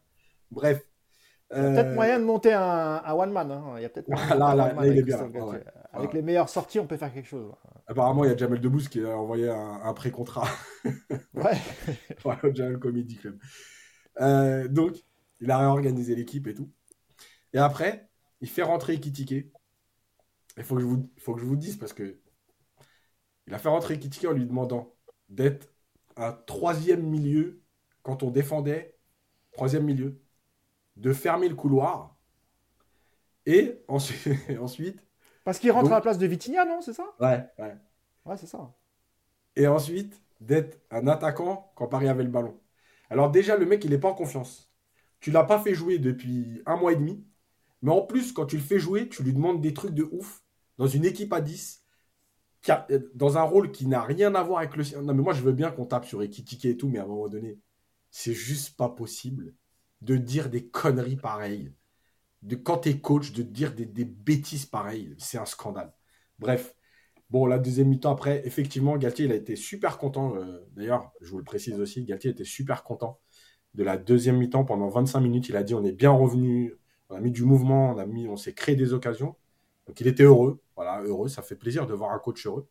[0.50, 0.82] Bref.
[1.52, 3.52] Il y a Euh, peut-être moyen de monter un, un one man.
[3.52, 3.74] hein.
[3.78, 5.18] Il y a peut-être moyen de Là, monter un là, man là, il est bien,
[5.94, 6.16] Avec ouais.
[6.18, 7.52] les meilleures sorties, on peut faire quelque chose.
[7.88, 10.48] Apparemment, il y a Jamel Debbouze qui a envoyé un, un pré-contrat
[11.34, 11.58] Ouais.
[12.44, 13.40] le Jamel Comedy Club.
[14.20, 14.96] Euh, donc,
[15.40, 16.72] il a réorganisé l'équipe et tout.
[17.54, 18.10] Et après,
[18.42, 19.52] il fait rentrer Kitike.
[20.58, 22.20] Il faut que je vous, il faut que je vous dise parce que
[23.46, 24.96] il a fait rentrer Kitike en lui demandant
[25.30, 25.68] d'être
[26.16, 27.62] un troisième milieu
[28.02, 28.94] quand on défendait
[29.54, 30.20] troisième milieu,
[30.98, 32.18] de fermer le couloir
[33.46, 35.00] et ensuite, et ensuite
[35.44, 37.06] Parce qu'il rentre Donc- à la place de Vitinha, non C'est ça?
[37.20, 37.76] Ouais, ouais.
[38.26, 38.74] Ouais, c'est ça.
[39.56, 42.60] et ensuite d'être un attaquant quand Paris avait le ballon.
[43.10, 44.72] Alors déjà, le mec, il n'est pas en confiance.
[45.20, 47.24] Tu l'as pas fait jouer depuis un mois et demi,
[47.82, 50.42] mais en plus, quand tu le fais jouer, tu lui demandes des trucs de ouf
[50.78, 51.86] dans une équipe à 10,
[52.62, 55.02] qui a- euh, dans un rôle qui n'a rien à voir avec le sien.
[55.02, 57.08] Non, mais moi, je veux bien qu'on tape sur Ekitike et tout, mais à un
[57.08, 57.60] moment donné,
[58.10, 59.54] c'est juste pas possible
[60.02, 61.72] de dire des conneries pareilles.
[62.44, 65.94] De, quand tu es coach, de dire des, bêtises pareilles, c'est un scandale.
[66.40, 66.76] Bref,
[67.30, 70.36] Bon, la deuxième mi-temps après, effectivement, Galtier, il a été super content.
[70.36, 73.20] euh, D'ailleurs, je vous le précise aussi, Galtier était super content
[73.74, 74.66] de la deuxième mi-temps.
[74.66, 76.76] Pendant 25 minutes, il a dit on est bien revenu,
[77.10, 79.36] on a mis du mouvement, on, a mis, on s'est créé des occasions.
[79.88, 80.62] Donc, il était heureux.
[80.76, 81.28] Voilà, heureux.
[81.28, 82.68] Ça fait plaisir de voir un coach heureux.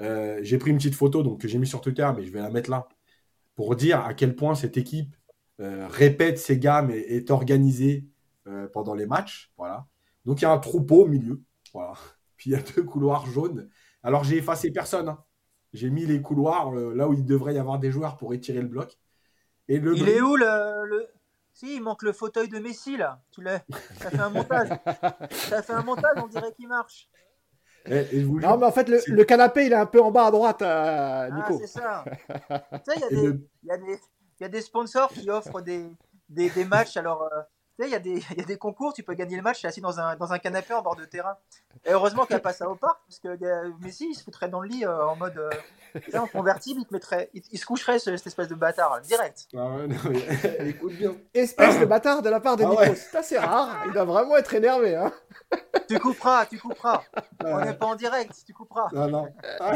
[0.00, 2.40] Euh, j'ai pris une petite photo donc, que j'ai mis sur Twitter, mais je vais
[2.40, 2.88] la mettre là
[3.54, 5.14] pour dire à quel point cette équipe
[5.60, 8.08] euh, répète ses gammes et est organisée
[8.46, 9.52] euh, pendant les matchs.
[9.56, 9.86] Voilà.
[10.24, 11.40] Donc, il y a un troupeau au milieu.
[11.72, 11.94] Voilà.
[12.36, 13.68] Puis il y a deux couloirs jaunes.
[14.02, 15.08] Alors j'ai effacé personne.
[15.08, 15.22] hein.
[15.72, 18.60] J'ai mis les couloirs euh, là où il devrait y avoir des joueurs pour étirer
[18.60, 18.98] le bloc.
[19.68, 21.06] Et le Il est où le, le-
[21.52, 23.22] Si, il manque le fauteuil de Messi là.
[23.30, 23.62] Tu l'as.
[23.98, 24.68] Ça fait un montage.
[25.30, 27.08] Ça fait un montage, on dirait qu'il marche.
[27.86, 30.30] Et, vous Non, mais en fait, le, canapé, il est un peu en bas à
[30.30, 32.04] droite, euh, Ah, c'est ça.
[32.84, 34.00] tu sais, il y, a et des- le- y, a des-
[34.40, 35.86] il y a des sponsors qui offrent des,
[36.28, 36.96] des, des matchs.
[36.96, 37.40] Alors, euh,
[37.76, 39.42] tu sais, il y, a des- il y a des concours, tu peux gagner le
[39.42, 41.36] match assis dans un, dans un canapé en bord de terrain.
[41.84, 43.36] Et heureusement qu'il n'y a pas ça au parc, parce que
[43.82, 45.36] Messi, il se foutrait dans le lit euh, en mode.
[45.36, 45.50] euh,
[46.02, 48.54] tu sais, en convertible, il, te mettrait, il, il se coucherait, ce- cette espèce de
[48.54, 49.46] bâtard, direct.
[49.56, 51.14] Ah ouais, non, mais- écoute bien.
[51.34, 52.80] Espèce de bâtard de la part de Ah Nico.
[52.80, 52.94] ouais.
[52.94, 53.82] C'est assez rare.
[53.86, 54.96] Il doit vraiment être énervé.
[54.96, 55.12] Hein.
[55.88, 57.02] Tu couperas, tu couperas.
[57.44, 58.88] On Ah, n'est pas en direct, tu couperas.
[58.94, 59.28] non, non.
[59.60, 59.74] Ah.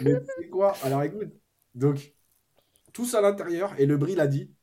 [0.00, 0.74] mais c'est quoi?
[0.84, 1.32] Alors écoute.
[1.74, 2.14] Donc,
[2.92, 4.54] tous à l'intérieur, et le Brie l'a dit.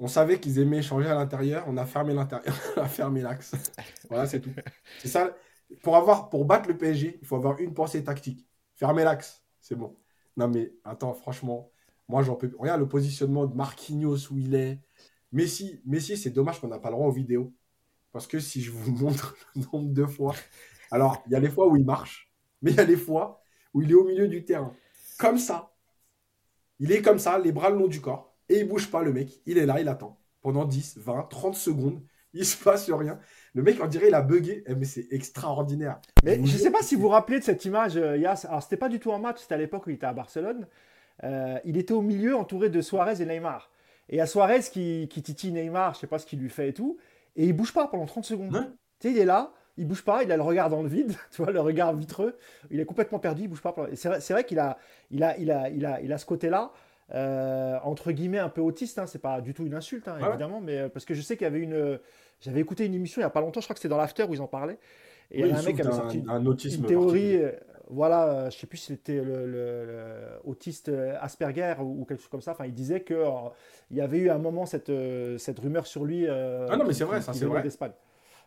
[0.00, 3.54] On savait qu'ils aimaient échanger à l'intérieur, on a fermé l'intérieur, on a fermé l'axe.
[4.08, 4.50] Voilà, c'est tout.
[4.98, 5.36] C'est ça.
[5.82, 8.48] Pour, avoir, pour battre le PSG, il faut avoir une pensée tactique.
[8.76, 9.96] Fermer l'axe, c'est bon.
[10.36, 11.70] Non mais attends, franchement,
[12.08, 12.50] moi j'en peux.
[12.58, 14.80] Regarde le positionnement de Marquinhos où il est.
[15.32, 17.52] Messi, Messi c'est dommage qu'on n'a pas le droit aux vidéos.
[18.10, 20.34] Parce que si je vous montre le nombre de fois.
[20.90, 22.32] Alors, il y a les fois où il marche,
[22.62, 23.42] mais il y a les fois
[23.74, 24.72] où il est au milieu du terrain.
[25.18, 25.72] Comme ça.
[26.78, 28.29] Il est comme ça, les bras le long du corps.
[28.50, 29.40] Et il bouge pas, le mec.
[29.46, 30.18] Il est là, il attend.
[30.42, 32.00] Pendant 10, 20, 30 secondes.
[32.32, 33.18] Il se passe rien.
[33.54, 34.64] Le mec, on dirait, il a bugué.
[34.66, 36.00] Eh, mais c'est extraordinaire.
[36.24, 38.46] Mais vous je ne sais pas si vous vous rappelez de cette image, euh, Yas.
[38.48, 40.66] Alors, c'était pas du tout un match, c'était à l'époque où il était à Barcelone.
[41.22, 43.70] Euh, il était au milieu, entouré de Suarez et Neymar.
[44.08, 46.50] Et il y a Suarez qui, qui titille Neymar, je sais pas ce qu'il lui
[46.50, 46.98] fait et tout.
[47.36, 48.52] Et il bouge pas pendant 30 secondes.
[48.98, 51.14] Tu sais, il est là, il bouge pas, il a le regard dans le vide,
[51.30, 52.36] tu vois, le regard vitreux.
[52.70, 53.74] Il est complètement perdu, il bouge pas.
[53.94, 54.78] C'est vrai, vrai qu'il a,
[55.10, 56.72] il a, il a, il a, il a ce côté-là.
[57.14, 60.28] Euh, entre guillemets un peu autiste, hein, c'est pas du tout une insulte hein, Ouais.
[60.28, 61.98] évidemment, mais euh, parce que je sais qu'il y avait une,
[62.40, 64.24] j'avais écouté une émission il y a pas longtemps, je crois que c'était dans l'after
[64.24, 64.78] où ils en parlaient,
[65.30, 67.52] et il y avait un mec qui avait sorti autisme une théorie, euh,
[67.88, 72.04] voilà, euh, je sais plus si c'était le, le- le autiste euh, Asperger ou, ou
[72.04, 72.52] quelque chose comme ça.
[72.52, 73.30] Enfin, il disait que euh,
[73.90, 76.26] il y avait eu à un moment cette, euh, cette rumeur sur lui.
[76.28, 77.62] euh, Ah non, mais c'est vrai, ça, c'est vrai.
[77.62, 77.92] d'Espagne.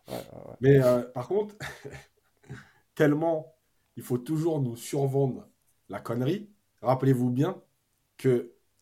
[0.07, 0.57] Ouais, ouais, ouais.
[0.59, 1.55] Mais euh, par contre,
[2.95, 3.55] tellement
[3.95, 5.47] il faut toujours nous survendre
[5.89, 6.49] la connerie.
[6.82, 7.61] Rappelez-vous bien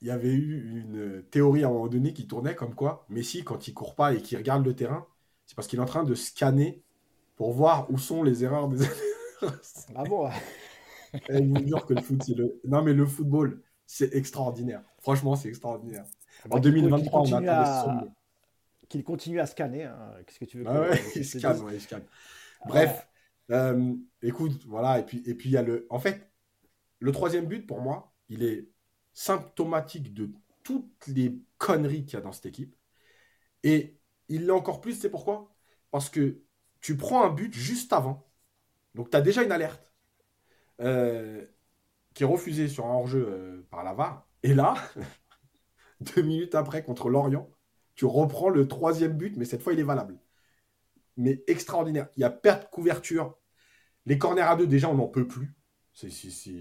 [0.01, 3.43] qu'il y avait eu une théorie à un moment donné qui tournait comme quoi Messi,
[3.43, 5.05] quand il court pas et qu'il regarde le terrain,
[5.45, 6.81] c'est parce qu'il est en train de scanner
[7.35, 8.83] pour voir où sont les erreurs des
[9.95, 10.27] Ah bon
[11.29, 12.59] je vous jure que le foot, c'est le.
[12.63, 14.81] Non, mais le football, c'est extraordinaire.
[15.01, 16.05] Franchement, c'est extraordinaire.
[16.45, 18.07] Bah, en qu'il- 2023, qu'il on continue attendait à-.
[18.89, 19.83] Qu'il continue à scanner.
[19.83, 20.13] hein.
[20.25, 22.03] Qu'est-ce que tu veux que- Ah ouais, que il ouais, il se calme.
[22.65, 23.07] Bref,
[23.51, 25.85] euh, écoute, voilà, et puis et puis il y a le.
[25.89, 26.31] En fait,
[26.99, 28.70] le troisième but pour moi, il est
[29.13, 30.31] symptomatique de
[30.63, 32.75] toutes les conneries qu'il y a dans cette équipe.
[33.63, 33.97] Et
[34.29, 35.53] il l'est encore plus, c'est pourquoi?
[35.91, 36.41] Parce que
[36.81, 38.27] tu prends un but juste avant,
[38.95, 39.93] donc tu as déjà une alerte
[40.81, 41.45] euh,
[42.13, 44.27] qui est refusée sur un hors-jeu euh, par la VAR.
[44.43, 44.75] Et là,
[46.01, 47.49] deux minutes après contre Lorient,
[47.95, 50.19] tu reprends le troisième but, mais cette fois il est valable
[51.17, 52.09] mais extraordinaire.
[52.17, 53.37] Il y a perte de couverture.
[54.05, 55.55] Les corners à deux, déjà, on n'en peut plus.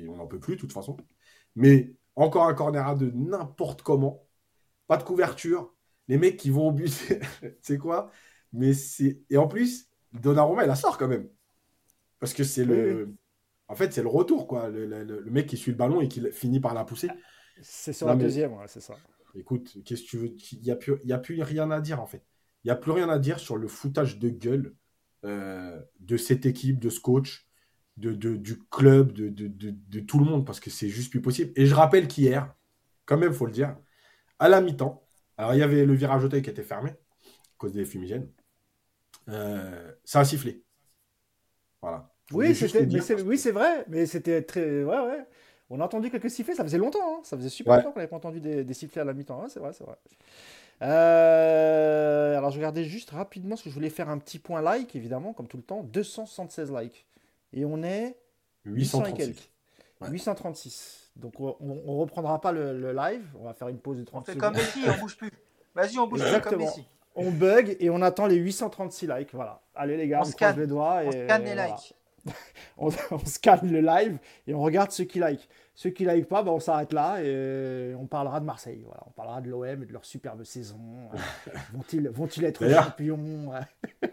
[0.08, 0.96] On n'en peut plus, de toute façon.
[1.56, 1.94] Mais
[2.24, 4.26] encore un corner à deux, n'importe comment.
[4.86, 5.74] Pas de couverture.
[6.08, 6.92] Les mecs qui vont au but,
[7.62, 8.10] c'est quoi?
[8.52, 9.20] Mais c'est.
[9.30, 11.28] Et en plus, Donnarumma, il la sort quand même.
[12.18, 13.14] Parce que c'est le.
[13.68, 14.68] En fait, c'est le retour, quoi.
[14.68, 17.08] Le, le- mec qui suit le ballon et qui finit par la pousser.
[17.62, 18.94] C'est sur Non, la mais- deuxième, ouais, c'est ça.
[19.36, 20.34] Écoute, qu'est-ce que tu veux?
[20.52, 22.24] Il n'y a, plus- il y a plus rien à dire, en fait.
[22.64, 24.74] Il n'y a plus rien à dire sur le foutage de gueule
[25.24, 27.48] euh, de cette équipe, de ce coach,
[28.00, 31.10] de, de- du club, de, de- de- de tout le monde, parce que c'est juste
[31.10, 31.52] plus possible.
[31.56, 32.54] Et je rappelle qu'hier,
[33.06, 33.76] quand même, faut le dire,
[34.40, 35.04] à la mi-temps,
[35.38, 36.96] alors il y avait le virage qui était fermé, à
[37.58, 38.28] cause des fumigènes,
[39.28, 40.64] euh, ça a sifflé.
[41.82, 42.10] Voilà.
[42.32, 42.86] Oui, c'était,
[43.24, 44.84] oui, c'est vrai, mais c'était très.
[44.84, 45.26] Ouais, ouais.
[45.68, 47.20] On a entendu quelques sifflets, ça faisait longtemps, hein.
[47.24, 47.76] ça faisait super Ouais.
[47.76, 49.84] longtemps qu'on n'avait pas entendu des, des sifflets à la mi-temps, hein, c'est vrai, c'est
[49.84, 49.96] vrai.
[50.82, 54.96] Euh, alors je regardais juste rapidement parce que je voulais faire un petit point like,
[54.96, 57.06] évidemment, comme tout le temps, 276 likes.
[57.52, 58.16] Et on est
[58.64, 59.14] 800 et 836.
[59.16, 59.50] quelques.
[60.00, 60.08] Ouais.
[60.10, 61.10] 836.
[61.16, 64.22] Donc on, on, reprendra pas le, le live, on va faire une pause de On
[64.22, 64.52] 30 fait secondes.
[64.54, 65.30] comme Messi, on bouge plus.
[65.74, 66.64] Vas-y, on bouge plus comme Exactement.
[66.64, 66.84] Messi.
[67.16, 69.34] On bug et on attend les 836 likes.
[69.34, 69.60] Voilà.
[69.74, 70.60] Allez les gars, On on, croise scanne.
[70.60, 71.66] les doigts et On scanne les voilà.
[71.66, 71.94] likes.
[72.78, 75.48] on, on scanne le live et on regarde ceux qui like.
[75.74, 78.82] Ceux qui like pas, bah, on s'arrête là et on parlera de Marseille.
[78.84, 80.78] Voilà, on parlera de l'OM et de leur superbe saison.
[81.72, 83.50] Vont-ils vont être D'ailleurs- champions?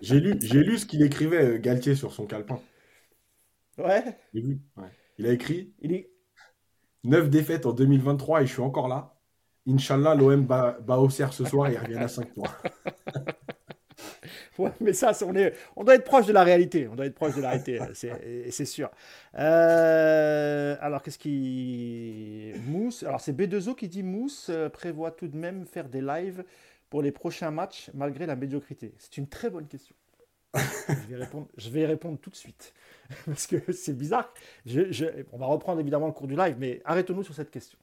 [0.01, 2.59] J'ai lu, j'ai lu ce qu'il écrivait, euh, Galtier, sur son calepin.
[3.77, 4.03] Ouais.
[4.33, 4.59] J'ai vu.
[4.75, 4.89] Ouais.
[5.17, 6.09] Il a écrit Il est...
[7.03, 9.13] 9 défaites en 2023 et je suis encore là.
[9.67, 12.49] Inch'Allah, l'OM bat, bat Auxerre ce soir et il revient à 5 points.
[14.57, 16.87] Ouais, mais ça, c'est- on, est, on doit être proche de la réalité.
[16.87, 18.89] On doit être proche de la réalité, c'est c'est sûr.
[19.37, 22.53] Euh, alors, qu'est-ce qui.
[22.65, 23.03] Mousse.
[23.03, 26.43] Alors, c'est B2O qui dit Mousse euh, prévoit tout de même faire des lives
[26.89, 28.93] pour les prochains matchs malgré la médiocrité.
[28.97, 29.95] C'est une très bonne question.
[30.55, 32.73] Je, vais répondre, je vais y répondre tout de suite.
[33.25, 34.31] Parce que c'est bizarre.
[34.65, 37.77] Je- je- on va reprendre évidemment le cours du live, mais arrêtons-nous sur cette question.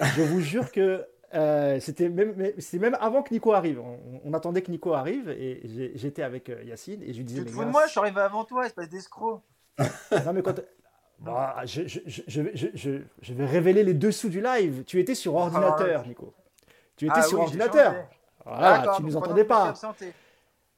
[0.00, 2.34] Je vous jure que euh, c'était même,
[3.00, 3.80] avant que Nico arrive.
[3.80, 5.62] On, on attendait que Nico arrive et
[5.94, 7.40] j'étais avec euh, Yacine et je lui disais.
[7.40, 9.42] Tu te fous de moi, je suis arrivé avant toi, espèce d'escroc.
[9.78, 10.60] non, mais quand.
[11.18, 11.80] Bah, je,
[13.32, 14.84] vais- révéler les dessous du live.
[14.84, 16.34] Tu étais sur ordinateur, Nico.
[16.96, 17.94] Tu étais Ah sur oui, ordinateur.
[18.44, 19.74] Voilà, tu donc nous entendais pas.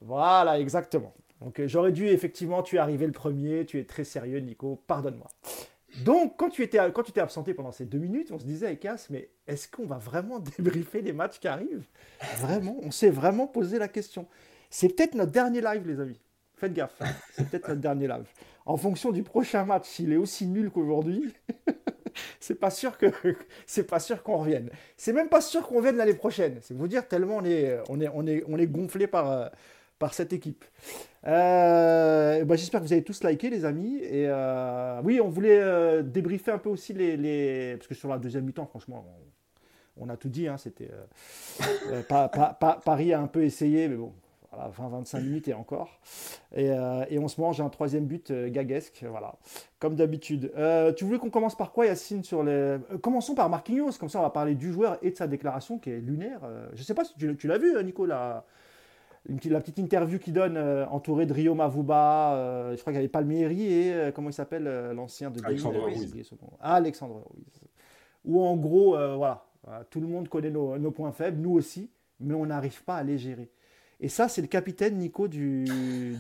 [0.01, 1.15] Voilà, exactement.
[1.41, 4.83] Donc euh, j'aurais dû, effectivement, tu es arrivé le premier, tu es très sérieux, Nico,
[4.87, 5.29] pardonne-moi.
[6.05, 8.67] Donc, quand tu, étais, quand tu t'es absenté pendant ces deux minutes, on se disait
[8.67, 11.87] avec mais est-ce qu'on va vraiment débriefer les matchs qui arrivent?
[12.39, 14.27] Vraiment On s'est vraiment posé la question.
[14.71, 16.21] C'est peut-être notre dernier live, les amis.
[16.57, 17.07] Faites gaffe, hein.
[17.33, 18.27] c'est peut-être notre dernier live.
[18.67, 21.33] En fonction du prochain match, s'il est aussi nul qu'aujourd'hui,
[22.41, 23.07] c'est pas sûr que
[23.67, 24.69] c'est pas sûr qu'on revienne.
[24.97, 26.59] C'est même pas sûr qu'on revienne l'année prochaine.
[26.61, 29.49] C'est vous dire tellement on est on est on est on est gonflé par euh,
[29.99, 30.65] par cette équipe.
[31.27, 33.99] Euh, bah, J'espère que vous avez tous liké, les amis.
[33.99, 37.75] Et euh, oui, on voulait euh, débriefer un peu aussi les.
[37.77, 39.05] Parce que sur la deuxième mi-temps, franchement,
[39.97, 40.49] on, a tout dit.
[40.49, 40.57] Hein,
[42.85, 44.13] Paris a un peu essayé, mais bon,
[44.53, 46.01] voilà, 20-25 minutes et encore.
[46.55, 46.67] Et,
[47.11, 49.35] et on se mange un troisième but gaguesque, voilà,
[49.81, 50.53] comme d'habitude.
[50.97, 52.79] Tu voulais qu'on commence par quoi, Yacine sur les...
[53.03, 55.91] Commençons par Marquinhos, comme ça on va parler du joueur et de sa déclaration qui
[55.91, 56.41] est lunaire.
[56.75, 58.07] Je sais pas si tu, l'as vu, euh, Nico,
[59.27, 62.81] la, une petite- la petite interview qu'il donne euh, entouré de Rio Mavuba, euh, je
[62.81, 66.13] crois qu'il y avait Palmieri et euh, comment il s'appelle euh, l'ancien de Alexandre Ruiz.
[66.61, 67.61] Alexandre Ruiz.
[68.25, 71.53] Où en gros, euh, voilà, voilà, tout le monde connaît nos, nos points faibles, nous
[71.53, 71.91] aussi,
[72.21, 73.51] mais on n'arrive pas à les gérer.
[74.01, 75.65] Et ça, c'est le capitaine Nico du,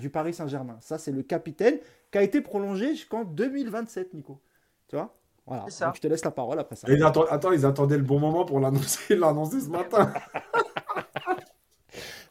[0.00, 0.76] du Paris Saint-Germain.
[0.80, 1.78] Ça, c'est le capitaine
[2.10, 4.40] qui a été prolongé jusqu'en 2027, Nico.
[4.88, 5.14] Tu vois?
[5.46, 5.64] Voilà.
[5.68, 5.86] Ça.
[5.86, 6.88] Donc, je te laisse la parole après ça.
[6.90, 10.12] Et ils atten- attends, ils attendaient le bon moment pour l'annoncer, l'annoncer ce matin.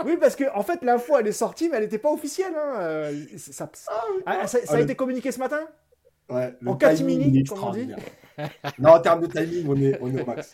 [0.06, 2.54] Oui, parce que en fait, l'info, elle est sortie, mais elle n'était pas officielle.
[2.56, 2.74] hein.
[2.80, 3.92] Euh, ça ça-
[4.26, 5.68] Ah, ça- ça a Ah, le- été communiqué ce matin
[6.30, 7.90] Ouais, le En timing, catimini, comme on dit.
[8.80, 10.54] non, en termes de timing, on est, on est au max.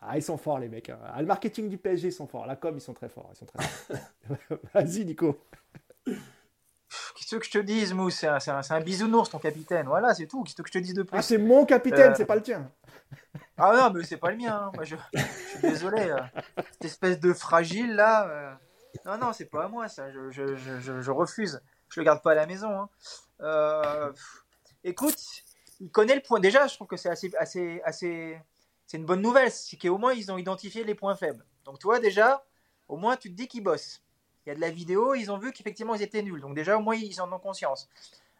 [0.00, 0.88] Ah, ils sont forts, les mecs.
[0.90, 0.98] hein.
[1.12, 2.46] Ah, le marketing du PSG, ils sont forts.
[2.46, 3.28] La com, ils sont très forts.
[3.32, 4.58] Ils sont très forts.
[4.74, 5.38] Vas-y, Nico.
[6.06, 9.86] Qu'est-ce que je te dise, Mousse C'est un, un- un bisounours, ton capitaine.
[9.86, 10.42] Voilà, c'est tout.
[10.44, 11.18] Qu'est-ce que je te dise de plus?
[11.18, 12.14] Ah, c'est mon capitaine, Euh.
[12.16, 12.70] c'est pas le tien.
[13.58, 14.54] Ah non, mais c'est pas le mien.
[14.66, 14.70] Hein.
[14.74, 16.14] Moi, je, suis désolé.
[16.72, 18.58] Cette espèce de fragile là.
[19.04, 20.10] Non, non, c'est pas à moi ça.
[20.10, 21.60] Je, je, je, je, refuse.
[21.88, 22.70] Je le garde pas à la maison.
[22.70, 22.88] Hein.
[23.40, 24.12] Euh,
[24.84, 25.18] écoute,
[25.80, 26.40] il connaît le point.
[26.40, 28.40] Déjà, je trouve que c'est assez, assez, assez.
[28.86, 29.50] C'est une bonne nouvelle.
[29.50, 31.44] C'est qu'au moins ils ont identifié les points faibles.
[31.64, 32.44] Donc toi, déjà,
[32.88, 34.02] au moins tu te dis qu'ils bossent.
[34.46, 36.40] Il y a de la vidéo, ils ont vu qu'effectivement ils étaient nuls.
[36.40, 37.88] Donc déjà, au moins ils en ont conscience.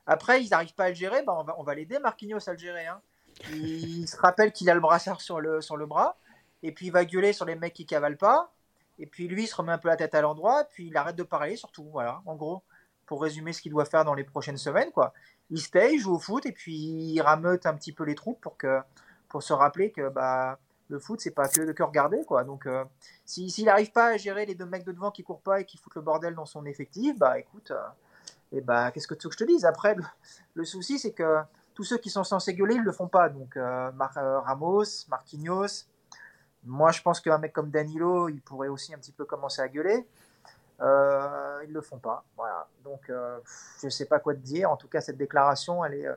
[0.07, 2.53] Après, ils n'arrivent pas à le gérer, bah, on va, on va l'aider, Marquinhos, à
[2.53, 2.87] le gérer.
[2.87, 3.03] Hein.
[3.51, 6.17] Il, se rappelle qu'il a le brassard sur le, sur le bras,
[6.63, 8.51] et puis il va gueuler sur les mecs qui cavalent pas,
[8.99, 11.17] et puis lui, il se remet un peu la tête à l'endroit, puis il arrête
[11.17, 12.63] de parler, surtout, voilà, en gros,
[13.07, 15.13] pour résumer ce qu'il doit faire dans les prochaines semaines, quoi.
[15.51, 18.41] Il stay, il joue au foot, et puis il rameute un petit peu les troupes
[18.41, 18.81] pour, que,
[19.29, 22.45] pour se rappeler que bah, le foot, c'est pas que de cœur regarder, quoi.
[22.45, 22.85] Donc, euh,
[23.25, 25.79] s'il n'arrive pas à gérer les deux mecs de devant qui courent pas et qui
[25.79, 27.89] foutent le bordel dans son effectif, bah écoute, euh,
[28.53, 29.65] et bah, qu'est-ce que tu veux que je te dise?
[29.65, 29.97] Après,
[30.55, 31.39] le, souci, c'est que
[31.75, 33.29] tous ceux qui sont censés gueuler, ils le font pas.
[33.29, 35.87] Donc, euh, Ramos, Marquinhos,
[36.65, 39.69] moi, je pense qu'un mec comme Danilo, il pourrait aussi un petit peu commencer à
[39.69, 40.07] gueuler.
[40.81, 42.25] Euh, ils ne le font pas.
[42.37, 42.69] Voilà.
[42.85, 43.39] Donc, euh,
[43.81, 44.71] je ne sais pas quoi te dire.
[44.71, 46.15] En tout cas, cette déclaration, elle est, euh,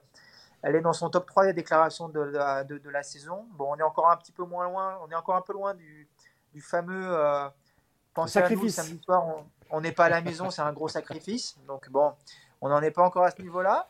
[0.62, 2.32] elle est dans son top 3 des déclarations de,
[2.64, 3.48] de, la saison.
[3.54, 5.00] Bon, on est encore un petit peu moins loin.
[5.04, 6.08] On est encore un peu loin du,
[6.54, 7.18] du fameux.
[8.28, 8.78] Sacrifice.
[8.78, 11.58] à nous, samedi soir, on n'est pas à la maison, c'est un gros sacrifice.
[11.66, 12.14] Donc, bon,
[12.60, 13.88] on n'en est pas encore à ce niveau-là.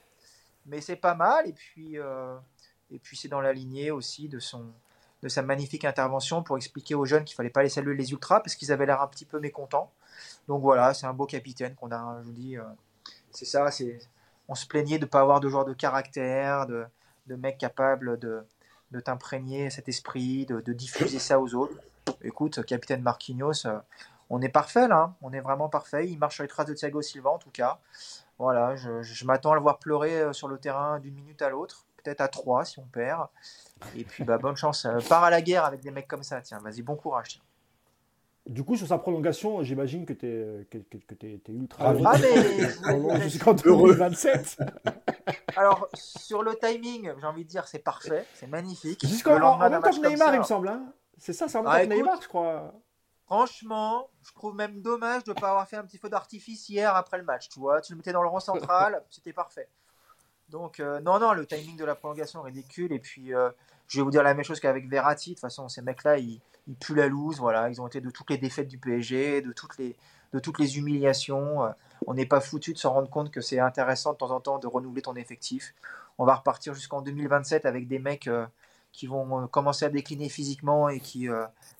[0.67, 1.47] Mais c'est pas mal.
[1.47, 1.97] Et puis,
[2.91, 4.71] et puis c'est dans la lignée aussi de son,
[5.21, 8.39] de sa magnifique intervention pour expliquer aux jeunes qu'il fallait pas les saluer les ultras
[8.39, 9.91] parce qu'ils avaient l'air un petit peu mécontents.
[10.47, 12.63] Donc voilà, c'est un beau capitaine qu'on a, je vous dis, euh,
[13.31, 13.99] c'est ça, c'est,
[14.47, 16.85] on se plaignait de pas avoir de joueurs de caractère, de,
[17.27, 18.43] de mecs capables de,
[18.91, 21.75] de t'imprégner cet esprit, de, de, diffuser ça aux autres.
[22.23, 23.79] Écoute, capitaine Marquinhos, euh,
[24.29, 25.15] on est parfait là, hein.
[25.21, 26.07] on est vraiment parfait.
[26.07, 27.79] Il marche sur les traces de Thiago Silva en tout cas.
[28.39, 31.49] Voilà, je, je m'attends à le voir pleurer euh, sur le terrain d'une minute à
[31.49, 33.27] l'autre, peut-être à trois si on perd.
[33.95, 34.85] Et puis, bah, bonne chance.
[34.85, 36.41] Euh, pars à la guerre avec des mecs comme ça.
[36.41, 37.41] Tiens, vas-y, bon courage.
[38.47, 43.21] Du coup, sur sa prolongation, j'imagine que tu es, que, que es, ultra ah, mais...
[43.21, 44.57] jusqu'en 2027.
[45.55, 49.05] Alors, sur le timing, j'ai envie de dire, c'est parfait, c'est magnifique.
[49.05, 50.69] Jusqu'en en, même temps que Neymar, il me semble.
[50.69, 50.91] Hein.
[51.19, 52.73] c'est ça, c'est en même ah, temps que Neymar, je crois.
[53.25, 56.93] Franchement, je trouve même dommage de ne pas avoir fait un petit feu d'artifice hier
[56.95, 57.47] après le match.
[57.47, 59.69] Tu vois, tu le mettais dans le rang central, c'était parfait.
[60.51, 62.91] Donc, euh, non, non, le timing de la prolongation est ridicule.
[62.91, 63.49] Et puis, euh,
[63.87, 65.31] je vais vous dire la même chose qu'avec Verratti.
[65.31, 67.39] De toute façon, ces mecs-là, ils, ils, puent la loose.
[67.39, 69.95] Voilà, ils ont été de toutes les défaites du PSG, de toutes les,
[70.33, 71.63] de toutes les humiliations.
[71.63, 71.69] Euh,
[72.05, 74.59] on n'est pas foutu de se rendre compte que c'est intéressant de temps en temps
[74.59, 75.73] de renouveler ton effectif.
[76.17, 78.29] On va repartir jusqu'en 2027 avec des mecs
[78.91, 81.27] qui vont commencer à décliner physiquement et qui,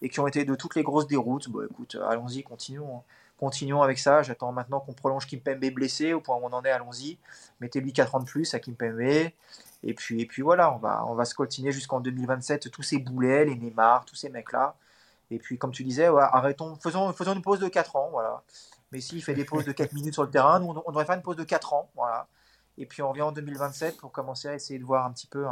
[0.02, 1.50] et qui ont été de toutes les grosses déroutes.
[1.50, 2.98] Bon, écoute, allons-y, continuons.
[2.98, 3.04] Hein
[3.42, 4.22] continuons avec ça.
[4.22, 7.18] J'attends maintenant qu'on prolonge Kimpembe blessé au point où on en est, allons-y.
[7.60, 9.02] Mettez-lui 4 ans de plus à Kimpembe.
[9.02, 13.00] Et puis, et puis voilà, on va, on va se coltiner jusqu'en 2027, tous ces
[13.00, 14.76] boulets, les Neymar, tous ces mecs-là.
[15.32, 18.10] Et puis, comme tu disais, arrêtons, faisons, faisons une pause de 4 ans.
[18.12, 18.44] Voilà.
[18.92, 21.16] Mais s'il fait des pauses de 4 minutes sur le terrain, nous, on devrait faire
[21.16, 21.90] une pause de 4 ans.
[21.96, 22.28] Voilà.
[22.78, 25.46] Et puis on revient en 2027 pour commencer à essayer de voir un petit peu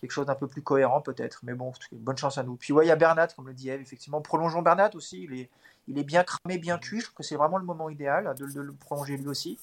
[0.00, 1.40] quelque chose d'un peu plus cohérent peut-être.
[1.44, 2.56] Mais bon, bonne chance à nous.
[2.56, 4.20] Puis ouais, il y a Bernat, comme le dit Eve, effectivement.
[4.20, 5.48] Prolongeons Bernat aussi.
[5.88, 7.00] Il est bien cramé, bien cuit.
[7.00, 9.58] Je trouve que c'est vraiment le moment idéal de, le prolonger lui aussi.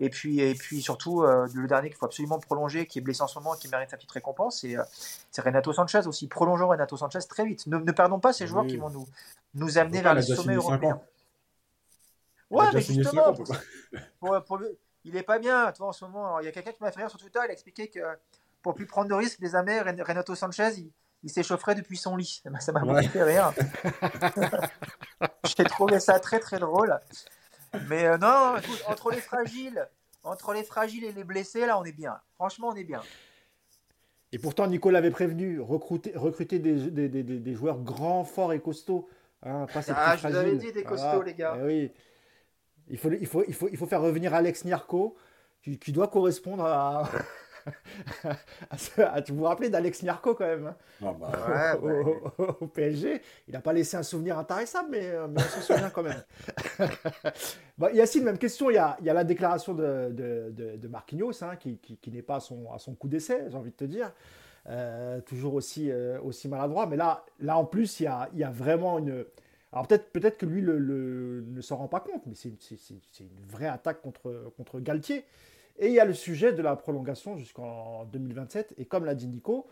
[0.00, 3.22] Et puis, et puis surtout, euh, le dernier qu'il faut absolument prolonger, qui est blessé
[3.22, 4.84] en ce moment et qui mérite sa petite récompense, c'est, euh,
[5.38, 6.28] Renato Sanchez aussi.
[6.28, 7.66] Prolongeons Renato Sanchez très vite.
[7.66, 9.06] Ne, perdons pas ces joueurs qui vont nous,
[9.54, 11.00] nous amener vers les sommets européens.
[12.50, 13.34] Ouais, mais justement,
[15.04, 15.70] il est pas bien.
[15.72, 17.50] Toi, en ce moment, il y a quelqu'un qui m'a fait rire sur Twitter, il
[17.50, 18.00] a expliqué que
[18.62, 20.90] pour plus prendre de risques, désormais, Renato Sanchez, il,
[21.22, 22.42] il s'échaufferait depuis son lit.
[22.60, 23.52] Ça m'a beaucoup fait rire.
[25.56, 26.98] J'ai trouvé ça très très drôle.
[27.88, 28.54] Mais euh, non,
[28.86, 29.88] entre les fragiles,
[30.22, 32.18] entre les fragiles et les blessés, là, on est bien.
[32.34, 33.02] Franchement, on est bien.
[34.32, 38.60] Et pourtant, Nicolas avait prévenu recruter, recruter des, des, des, des, joueurs grands, forts et
[38.60, 39.08] costauds.
[39.42, 41.56] Hein, ah, je vous avais dit des costauds, les gars.
[41.58, 41.92] Eh oui.
[42.88, 45.16] il, faut, il, faut, il, faut, il faut faire revenir Alex Niarco,
[45.62, 47.08] qui, qui doit correspondre à,
[49.26, 51.78] tu vous rappelez d'Alex Niarco quand même hein ah bah.
[52.60, 53.20] au, PSG.
[53.46, 56.22] Il n'a pas laissé un souvenir intéressant, mais, euh, mais on s'en souvient quand même.
[57.78, 58.70] bah, Yacine, même question.
[58.70, 62.10] Il y a, il y a la déclaration de, de, de, Marquinhos hein, qui, qui,
[62.10, 64.12] n'est pas à son, à son coup d'essai, j'ai envie de te dire.
[64.68, 66.86] Euh, toujours aussi, euh, aussi maladroit.
[66.86, 69.24] Mais là, là, en plus, il y a, il y a vraiment une.
[69.72, 72.48] Alors peut-être peut que lui le, ne s'en rend pas compte, mais c'est
[73.20, 75.24] une vraie attaque contre, contre Galtier.
[75.78, 78.74] Et il y a le sujet de la prolongation jusqu'en 2027.
[78.78, 79.66] Et comme l'a dit Nico,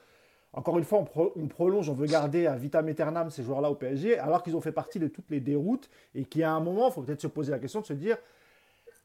[0.53, 1.05] encore une fois,
[1.37, 4.61] on, prolonge, on veut garder à vitam aeternam ces joueurs-là au PSG, alors qu'ils ont
[4.61, 7.51] fait partie de toutes les déroutes et qu'à un moment, il faut peut-être se poser
[7.51, 8.17] la question de se dire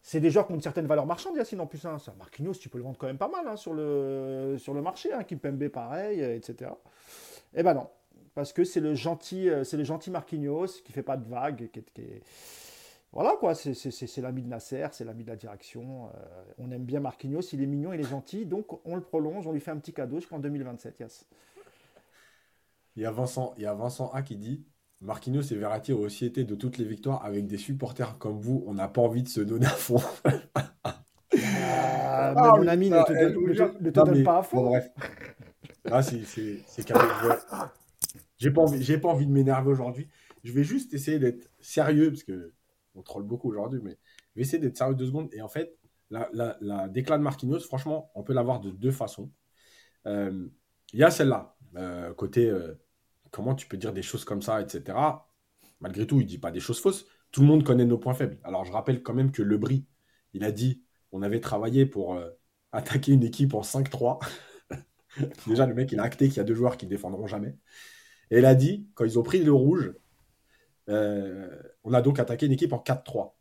[0.02, 1.86] c'est des joueurs qui ont une certaine valeur marchande, Yacine, en plus.
[1.86, 1.97] Hein.
[2.18, 5.14] Marquinhos, tu peux le vendre quand même pas mal hein, sur, le, sur le marché.
[5.14, 5.24] Hein.
[5.24, 6.72] Kimpembe, pareil, etc.
[7.54, 7.88] Eh ben non,
[8.34, 11.70] parce que c'est le gentil, euh, c'est le gentil Marquinhos qui fait pas de vagues,
[11.72, 11.84] qui,
[13.14, 16.07] voilà quoi, c'est l'ami de Nasser, c'est l'ami de la direction.
[16.07, 19.45] Euh, on aime bien Marquinhos, il est mignon, il est gentil, donc on le prolonge,
[19.47, 20.99] on lui fait un petit cadeau jusqu'en 2027.
[21.01, 21.28] Yes.
[22.95, 24.64] Il y a Vincent, il y a Vincent A qui dit
[25.01, 28.64] Marquinhos et Verratti ont aussi été de toutes les victoires avec des supporters comme vous.
[28.68, 30.01] On n'a pas envie de se donner à fond.
[32.14, 34.66] Ah, ah, mon ami, ne te, donne, pas à fond.
[34.66, 34.89] bref.
[35.86, 36.22] Là, c'est
[38.38, 40.09] J'ai pas envie, j'ai pas envie de m'énerver aujourd'hui.
[40.43, 42.51] Je vais juste essayer d'être sérieux parce que
[42.96, 43.98] on troll beaucoup aujourd'hui, mais
[44.32, 45.30] je vais essayer d'être sérieux deux secondes.
[45.34, 45.78] Et en fait,
[46.10, 49.32] la, la, de Marquinhos, franchement, on peut l'avoir de deux façons.
[50.08, 50.48] Euh,
[50.94, 52.74] il y a celle-là, euh, côté euh,
[53.32, 54.98] comment tu peux dire des choses comme ça, etc.
[55.80, 57.06] Malgré tout, il dit pas des choses fausses.
[57.32, 58.38] Tout le monde connaît nos points faibles.
[58.44, 59.86] Alors, je rappelle quand même que Lebris,
[60.34, 60.84] il a dit
[61.14, 62.20] on avait travaillé pour
[62.72, 64.20] attaquer une équipe en 5-3.
[65.48, 67.58] Déjà, le mec, il a acté qu'il y a deux joueurs qui ne défendront jamais.
[68.30, 69.94] Et il a dit, quand ils ont pris le rouge,
[71.84, 73.34] on a donc attaqué une équipe en 4-3.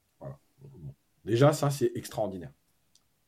[1.25, 2.53] Déjà, ça, c'est extraordinaire.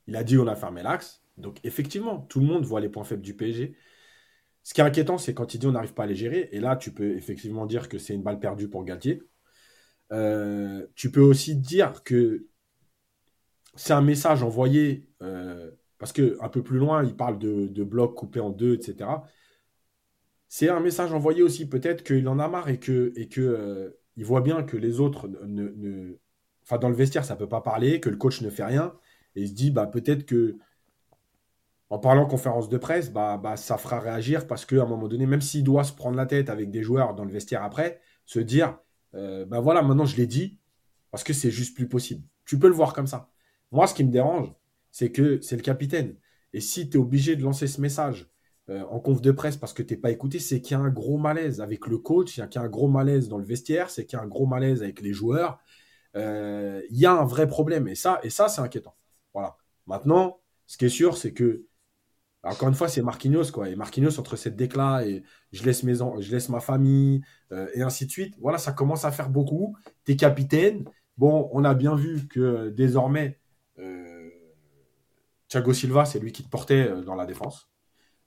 [0.07, 1.23] Il a dit on a fermé l'axe.
[1.37, 3.77] Donc, effectivement, tout le monde voit les points faibles du PSG.
[4.63, 6.49] Ce qui est inquiétant, c'est quand il dit on n'arrive pas à les gérer.
[6.53, 9.23] Et là, tu peux effectivement dire que c'est une balle perdue pour Galtier.
[10.13, 12.47] Euh, tu peux aussi dire que
[13.75, 18.15] c'est un message envoyé, euh, parce que un peu plus loin, il parle de, blocs
[18.15, 19.11] coupés en deux, etc.
[20.49, 24.41] C'est un message envoyé aussi, peut-être qu'il en a marre et que, euh, il voit
[24.41, 26.19] bien que les autres ne,
[26.65, 28.95] Enfin, dans le vestiaire, ça ne peut pas parler, que le coach ne fait rien.
[29.35, 30.59] Et il se dit, bah, peut-être que
[31.91, 35.27] en parlant conférence de presse, bah, bah, ça fera réagir parce qu'à un moment donné,
[35.27, 38.39] même s'il doit se prendre la tête avec des joueurs dans le vestiaire après, se
[38.41, 38.79] dire,
[39.15, 40.59] euh, bah voilà, maintenant je l'ai dit,
[41.11, 42.27] parce que c'est juste plus possible.
[42.47, 43.31] Tu peux le voir comme ça.
[43.73, 44.51] Moi, ce qui me dérange,
[44.91, 46.17] c'est que c'est le capitaine.
[46.55, 48.32] Et si tu es obligé de lancer ce message
[48.69, 50.83] euh, en conf de presse parce que tu n'es pas écouté, c'est qu'il y a
[50.83, 53.91] un gros malaise avec le coach, il y a un gros malaise dans le vestiaire,
[53.91, 55.59] c'est qu'il y a un gros malaise avec les joueurs.
[56.15, 58.95] Euh, il y a un vrai problème et ça, et ça c'est inquiétant.
[59.35, 59.57] Voilà.
[59.87, 61.67] Maintenant, ce qui est sûr, c'est que
[62.45, 63.69] encore une fois, c'est Marquinhos, quoi.
[63.69, 67.83] Et Marquinhos, entre cette déclat et je laisse, mes je laisse ma famille euh, et
[67.83, 69.77] ainsi de suite, voilà, ça commence à faire beaucoup.
[70.05, 70.85] T'es capitaine.
[71.17, 73.39] Bon, on a bien vu que désormais,
[75.49, 77.69] Thiago Silva, c'est lui qui te portait dans la défense.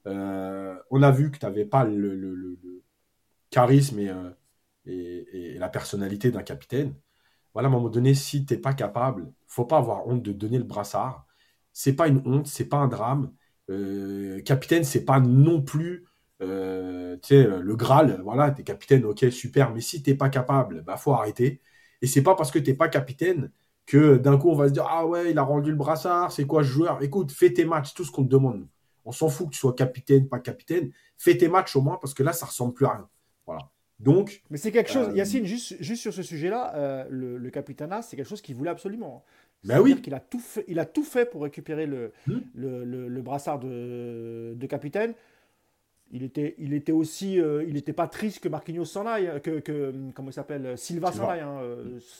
[0.07, 2.57] Euh, on a vu que tu n'avais pas le,
[3.49, 4.31] charisme euh,
[4.85, 6.95] et, la personnalité d'un capitaine.
[7.53, 10.33] Voilà, à un moment donné, si tu n'es pas capable, faut pas avoir honte de
[10.33, 11.25] donner le brassard.
[11.73, 13.33] C'est pas une honte, c'est pas un drame.
[13.69, 16.05] Euh, capitaine, c'est pas non plus
[16.39, 18.21] le Graal.
[18.23, 19.73] Voilà, tu es capitaine, ok, super.
[19.73, 21.61] Mais si tu n'es pas capable, bah faut arrêter.
[22.01, 23.51] Et c'est pas parce que tu n'es pas capitaine
[23.85, 26.45] que d'un coup on va se dire ah ouais il a rendu le brassard c'est
[26.47, 27.01] quoi ce joueur?
[27.03, 28.67] Écoute fais tes matchs tout ce qu'on te demande
[29.05, 30.91] on s'en fout que tu sois capitaine, pas capitaine.
[31.17, 33.09] Fais tes matchs au moins parce que là, ça ressemble plus à rien.
[33.45, 33.69] Voilà.
[33.99, 34.41] Donc.
[34.49, 38.01] Mais c'est quelque chose, euh, Yacine, juste, juste sur ce sujet-là, euh, le, le capitana,
[38.01, 39.23] c'est quelque chose qu'il voulait absolument.
[39.63, 39.99] Ben oui.
[40.01, 42.39] qu'il a tout fait, il a tout fait pour récupérer le, hmm.
[42.53, 45.13] le, brassard de, de, capitaine.
[46.11, 49.59] Il était, il était aussi, euh, il n'était pas triste que Marquinhos s'en aille, que,
[49.59, 51.39] que comment il s'appelle, Silva s'en aille.
[51.39, 51.61] Hein.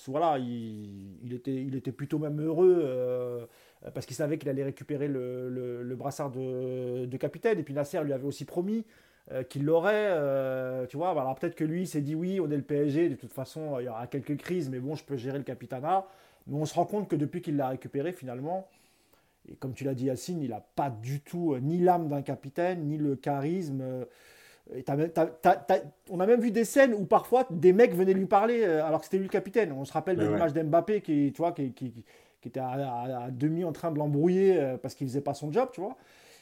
[0.07, 3.45] Voilà, il, il, était, il était plutôt même heureux euh,
[3.93, 7.59] parce qu'il savait qu'il allait récupérer le, brassard de, capitaine.
[7.59, 8.85] Et puis Nasser lui avait aussi promis
[9.31, 10.09] euh, qu'il l'aurait.
[10.11, 13.15] Euh, tu vois, alors peut-être que lui s'est dit oui, on est le PSG, de
[13.15, 16.05] toute façon, il y aura quelques crises, mais bon, je peux gérer le capitana.
[16.47, 18.67] Mais on se rend compte que depuis qu'il l'a récupéré, finalement,
[19.49, 22.85] et comme tu l'as dit, Yacine, il n'a pas du tout ni l'âme d'un capitaine,
[22.85, 24.05] ni le charisme.
[26.09, 29.05] on a même vu des scènes où parfois des mecs venaient lui parler alors que
[29.05, 29.71] c'était lui le capitaine.
[29.71, 31.93] On se rappelle de l'image d'Mbappé qui, tu vois, qui, qui
[32.47, 35.81] était à, demi en train de l'embrouiller euh, parce qu'il faisait pas son job, tu
[35.81, 35.95] vois.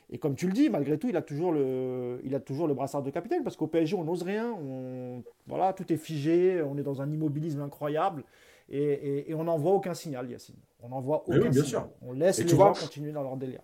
[0.10, 2.74] Et comme tu le dis, malgré tout, il a toujours le, il a toujours le
[2.74, 4.52] brassard de capitaine parce qu'au PSG, on n'ose rien.
[4.52, 8.24] On, voilà, tout est figé, on est dans un immobilisme incroyable
[8.70, 10.56] et, et, on n'envoie aucun signal, Yacine.
[10.82, 11.90] On n'envoie aucun bien Sûr.
[12.02, 13.62] On laisse les joueurs continuer dans leur délire.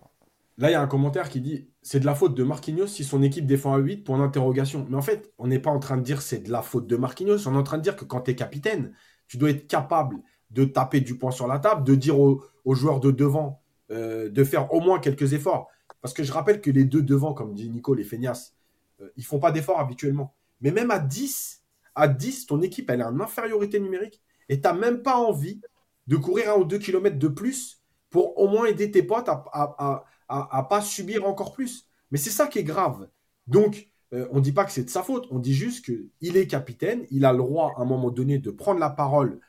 [0.58, 3.02] Là, il y a un commentaire qui dit c'est de la faute de Marquinhos si
[3.02, 4.86] son équipe défend à 8 pour interrogation.
[4.90, 6.96] Mais en fait, on n'est pas en train de dire c'est de la faute de
[6.96, 7.48] Marquinhos.
[7.48, 8.92] On est en train de dire que quand tu es capitaine,
[9.26, 10.16] tu dois être capable
[10.50, 14.44] de taper du poing sur la table, de dire aux, joueurs de devant euh, de
[14.44, 15.68] faire au moins quelques efforts.
[16.00, 18.54] Parce que je rappelle que les deux devant, comme dit Nico, les feignasses,
[19.00, 20.34] euh, ils font pas d'efforts habituellement.
[20.60, 21.62] Mais même à 10,
[21.94, 25.60] à 10, ton équipe, elle est en infériorité numérique et tu n'as même pas envie
[26.06, 30.04] de courir un ou deux kilomètres de plus pour au moins aider tes potes à,
[30.28, 31.86] à, pas subir encore plus.
[32.10, 33.08] Mais c'est ça qui est grave.
[33.46, 36.36] Donc, euh, on ne dit pas que c'est de sa faute, on dit juste qu'il
[36.36, 39.40] est capitaine, il a le droit à un moment donné de prendre la parole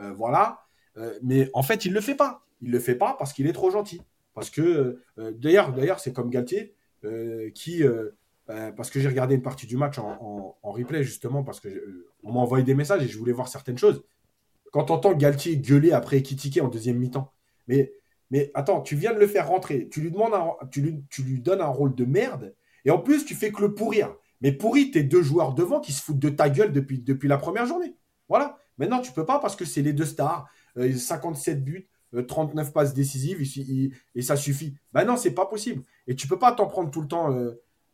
[0.00, 0.60] euh, voilà.
[0.96, 2.44] Euh, mais en fait, il ne le fait pas.
[2.60, 4.02] Il ne le fait pas parce qu'il est trop gentil.
[4.34, 6.74] Parce que, euh, d'ailleurs, d'ailleurs c'est comme Galtier
[7.54, 7.82] qui,
[8.76, 12.40] parce que j'ai regardé une partie du match en, replay, justement, parce qu'on euh, m'a
[12.40, 14.04] envoyé des messages et je voulais voir certaines choses.
[14.72, 17.32] Quand tu entends Galtier gueuler après Ekitike en deuxième mi-temps,
[17.68, 17.92] mais,
[18.30, 20.34] mais attends, tu viens de le faire rentrer, tu lui, demandes
[20.70, 23.62] tu, lui, tu lui donnes un rôle de merde, et en plus, tu fais que
[23.62, 24.14] le pourrir.
[24.42, 27.66] Mais pourri, tes deux joueurs devant qui se foutent de ta gueule depuis la première
[27.66, 27.94] journée.
[28.28, 28.59] Voilà.
[28.80, 31.88] Maintenant, tu peux pas parce que c'est les deux stars, 57 euh, buts,
[32.26, 33.40] 39 passes décisives,
[34.16, 34.74] et, ça suffit.
[34.92, 35.84] Ben non, c'est pas possible.
[36.08, 37.32] Et tu peux pas t'en prendre tout le temps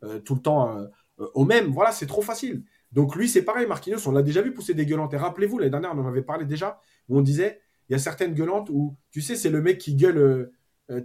[0.03, 0.85] euh, tout le temps euh,
[1.19, 1.67] euh, au même.
[1.67, 2.63] Voilà, c'est trop facile.
[2.91, 5.13] Donc lui, c'est pareil, Marquinhos, on l'a déjà vu pousser des gueulantes.
[5.13, 6.79] Et rappelez-vous, l'année dernière, on en avait parlé déjà,
[7.09, 9.95] où on disait, il y a certaines gueulantes où, tu sais, c'est le mec qui
[9.95, 10.51] gueule,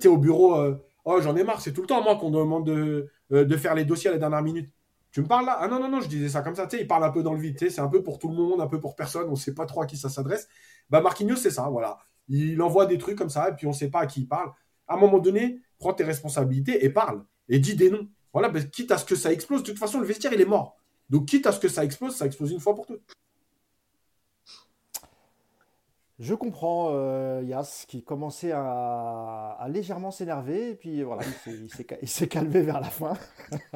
[0.00, 0.56] sais, au bureau,
[1.04, 3.84] oh, j'en ai marre, c'est tout le temps, moi, qu'on demande de, de, faire les
[3.84, 4.70] dossiers à la dernière minute.
[5.12, 5.58] Tu me parles là?
[5.60, 7.22] Ah non, non, non, je disais ça comme ça, tu sais, il parle un peu
[7.22, 9.28] dans le vide, tu c'est un peu pour tout le monde, un peu pour personne,
[9.28, 10.48] on ne sait pas trop à qui ça s'adresse.
[10.88, 11.98] Bah, Marquinhos, c'est ça, voilà.
[12.28, 14.28] Il envoie des trucs comme ça, et puis on ne sait pas à qui il
[14.28, 14.50] parle.
[14.88, 18.08] À un moment donné, prends tes responsabilités et parle, et dis des noms.
[18.32, 20.46] Voilà, ben, quitte à ce que ça explose, de toute façon, le vestiaire, il est
[20.46, 20.76] mort.
[21.10, 23.02] Donc, quitte à ce que ça explose, ça explose une fois pour toutes.
[26.18, 31.22] Je comprends euh, Yas qui commençait à, légèrement s'énerver et puis voilà,
[32.02, 33.14] il s'est calmé vers la fin.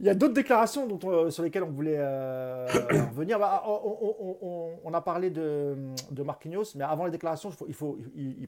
[0.00, 2.66] il y a d'autres déclarations dont sur lesquelles on voulait euh,
[3.10, 3.38] revenir.
[3.38, 5.76] Bah, on, a parlé de,
[6.10, 7.98] de, Marquinhos, mais avant les déclarations, il faut,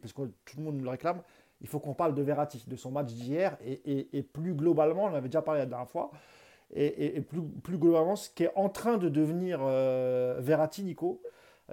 [0.00, 1.22] parce que tout le monde le réclame,
[1.62, 5.28] il faut qu'on parle de Verratti, de son match d'hier, et, plus globalement, on avait
[5.28, 6.10] déjà parlé la dernière fois,
[6.74, 11.22] et, plus, globalement, ce qui est en train de devenir euh, Verratti, Nico,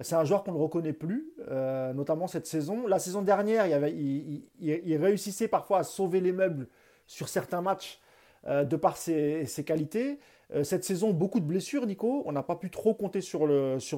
[0.02, 2.88] c'est un joueur qu'on ne reconnaît plus, euh, notamment cette saison.
[2.88, 6.68] La saison dernière, il, réussissait parfois à sauver les meubles
[7.08, 8.00] sur certains matchs
[8.48, 10.20] euh, de par ses, qualités.
[10.64, 12.24] cette saison, beaucoup de blessures, Nico.
[12.26, 13.46] On n'a pas pu trop compter sur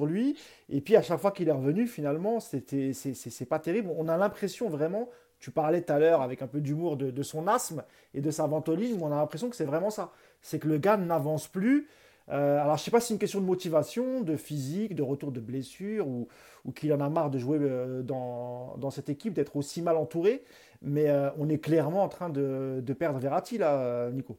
[0.06, 0.36] lui.
[0.68, 3.90] Et puis à chaque fois qu'il est revenu, finalement, c'était, c'est, pas terrible.
[3.96, 5.08] On a l'impression vraiment
[5.42, 7.82] tu parlais tout à l'heure avec un peu d'humour de, son asthme
[8.14, 8.96] et de sa ventoline.
[9.02, 10.12] On a l'impression que c'est vraiment ça.
[10.40, 11.88] C'est que le gars n'avance plus.
[12.28, 15.02] Euh, alors, je ne sais pas si c'est une question de motivation, de physique, de
[15.02, 16.28] retour de blessure, ou,
[16.74, 20.44] qu'il en a marre de jouer euh, dans, cette équipe, d'être aussi mal entouré.
[20.82, 24.38] Mais euh, on est clairement en train de, perdre Verratti, là, Nico.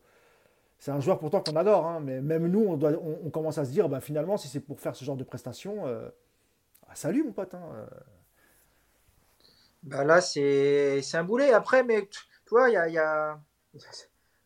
[0.80, 3.64] C'est un joueur pourtant qu'on adore, hein, mais même nous, on, doit, on, commence à
[3.64, 7.32] se dire, bah, finalement, si c'est pour faire ce genre de prestations, bah, salut mon
[7.32, 7.54] pote.
[7.54, 7.88] Hein,
[9.84, 11.54] bah là, c'est un boulet.
[11.54, 13.40] Après, mais tu vois, il y a,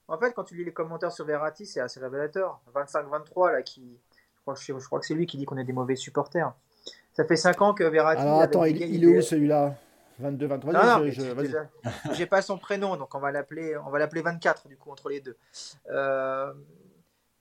[0.08, 2.60] En fait, quand tu lis les commentaires sur Verratti, c'est assez révélateur.
[2.74, 3.99] 25-23, là, qui.
[4.36, 6.53] Je crois, que, je crois que c'est lui qui dit qu'on est des mauvais supporters.
[7.14, 8.22] Ça fait 5 ans que Verratti.
[8.22, 9.76] Alors attends, il, est où celui-là?
[10.20, 10.74] 22, 23.
[10.74, 11.12] Non, non,
[12.14, 15.10] j'ai pas son prénom, donc on va l'appeler, on va l'appeler 24 du coup entre
[15.10, 15.36] les deux.
[15.91, 16.53] Euh,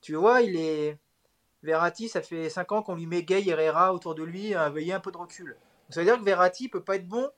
[0.03, 0.99] tu vois, il est
[1.62, 4.93] Verratti, ça fait 5 ans qu'on lui met Gay Herrera autour de lui, à veiller
[4.93, 5.57] un peu de recul.
[5.89, 7.31] ça veut dire que Verratti peut pas être bon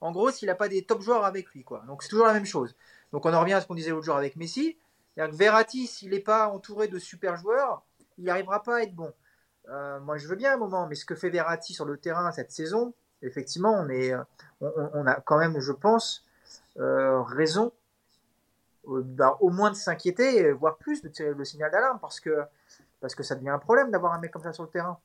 [0.00, 1.82] en gros, s'il n'a pas des top joueurs avec lui, quoi.
[1.86, 2.74] Donc c'est toujours la même chose.
[3.12, 4.76] Donc on en revient à ce qu'on disait l'autre jour avec Messi.
[5.16, 7.82] Que Verratti, s'il n'est pas entouré de super joueurs,
[8.18, 9.12] il n'arrivera pas à être bon.
[9.68, 12.30] Euh, moi, je veux bien un moment, mais ce que fait Verratti sur le terrain
[12.32, 14.12] cette saison, effectivement, on, est,
[14.60, 16.24] on, a quand même, je pense,
[16.78, 17.72] euh, raison
[18.88, 22.42] euh, bah, au moins de s'inquiéter, voire plus de tirer le signal d'alarme, parce que,
[23.00, 24.98] parce que ça devient un problème d'avoir un mec comme ça sur le terrain.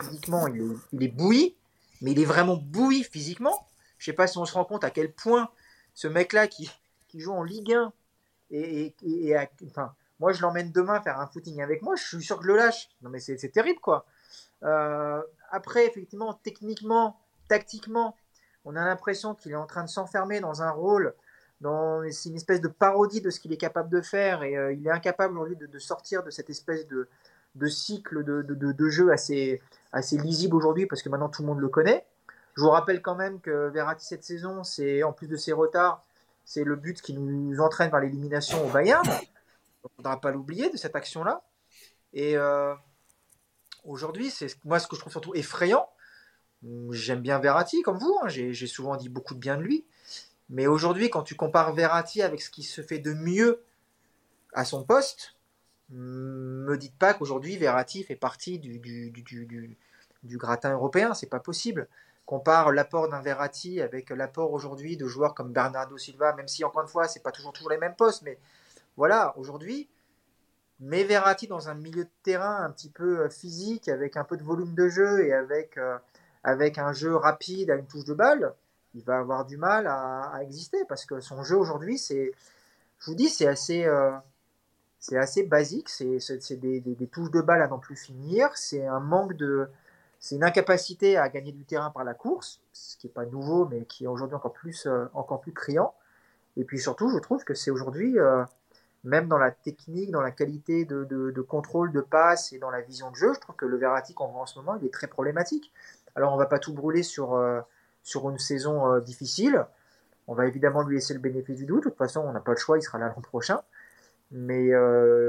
[0.00, 1.56] physiquement, il est, il est bouilli,
[2.00, 3.66] mais il est vraiment bouilli physiquement.
[3.98, 5.50] Je sais pas si on se rend compte à quel point
[5.92, 6.70] ce mec-là qui,
[7.10, 7.92] qui joue en Ligue 1
[8.52, 8.94] et,
[9.66, 12.48] enfin, moi je l'emmène demain faire un footing avec moi, je suis sûr que je
[12.48, 12.88] le lâche.
[13.02, 14.06] Non mais c'est terrible quoi.
[14.62, 18.16] Euh, après, effectivement, techniquement, tactiquement,
[18.64, 21.14] on a l'impression qu'il est en train de s'enfermer dans un rôle,
[21.60, 24.72] dans c'est une espèce de parodie de ce qu'il est capable de faire et euh,
[24.72, 27.08] il est incapable aujourd'hui de, sortir de cette espèce de,
[27.54, 29.60] de cycle de, de, jeu assez,
[29.92, 32.04] assez lisible aujourd'hui parce que maintenant tout le monde le connaît.
[32.54, 36.04] Je vous rappelle quand même que Verratti cette saison, c'est en plus de ses retards,
[36.50, 39.06] c'est le but qui nous entraîne vers l'élimination au Bayern.
[39.84, 41.44] On ne faudra pas l'oublier de cette action-là.
[42.12, 42.74] Et euh,
[43.84, 45.88] aujourd'hui, c'est moi ce que je trouve surtout effrayant.
[46.90, 48.26] J'aime bien Verratti comme vous, hein.
[48.26, 49.86] j'ai souvent dit beaucoup de bien de lui.
[50.48, 53.62] Mais aujourd'hui, quand tu compares Verratti avec ce qui se fait de mieux
[54.52, 55.36] à son poste,
[55.90, 61.86] me dites pas qu'aujourd'hui Verratti fait partie du, du gratin européen, c'est pas possible
[62.30, 66.82] compare l'apport d'un Verratti avec l'apport aujourd'hui de joueurs comme Bernardo Silva, même si encore
[66.82, 68.38] une fois, c'est pas toujours, toujours les mêmes postes, mais
[68.96, 69.90] voilà, aujourd'hui,
[70.78, 74.36] mais Verratti dans un milieu de terrain un petit peu euh, physique, avec un peu
[74.36, 75.98] de volume de jeu et avec, euh,
[76.44, 78.54] avec un jeu rapide à une touche de balle,
[78.94, 82.30] il va avoir du mal à, exister parce que son jeu aujourd'hui, c'est,
[83.00, 84.12] je vous dis, c'est assez, euh,
[85.00, 86.20] c'est assez basique, c'est,
[86.60, 89.68] des, des, touches de balle à n'en plus finir, c'est un manque de,
[90.20, 93.66] c'est une incapacité à gagner du terrain par la course, ce qui n'est pas nouveau,
[93.66, 95.94] mais qui est aujourd'hui encore plus, euh, encore plus criant.
[96.58, 98.44] Et puis surtout, je trouve que c'est aujourd'hui, euh,
[99.02, 103.10] même dans la technique, dans la qualité de, contrôle de passe et dans la vision
[103.10, 105.06] de jeu, je trouve que le Verratti qu'on voit en ce moment, il est très
[105.06, 105.72] problématique.
[106.14, 107.60] Alors on va pas tout brûler sur, euh,
[108.02, 109.64] sur une saison difficile.
[110.26, 111.84] On va évidemment lui laisser le bénéfice du doute.
[111.84, 113.62] De toute façon, on n'a pas le choix, il sera là l'an prochain.
[114.32, 114.76] Mais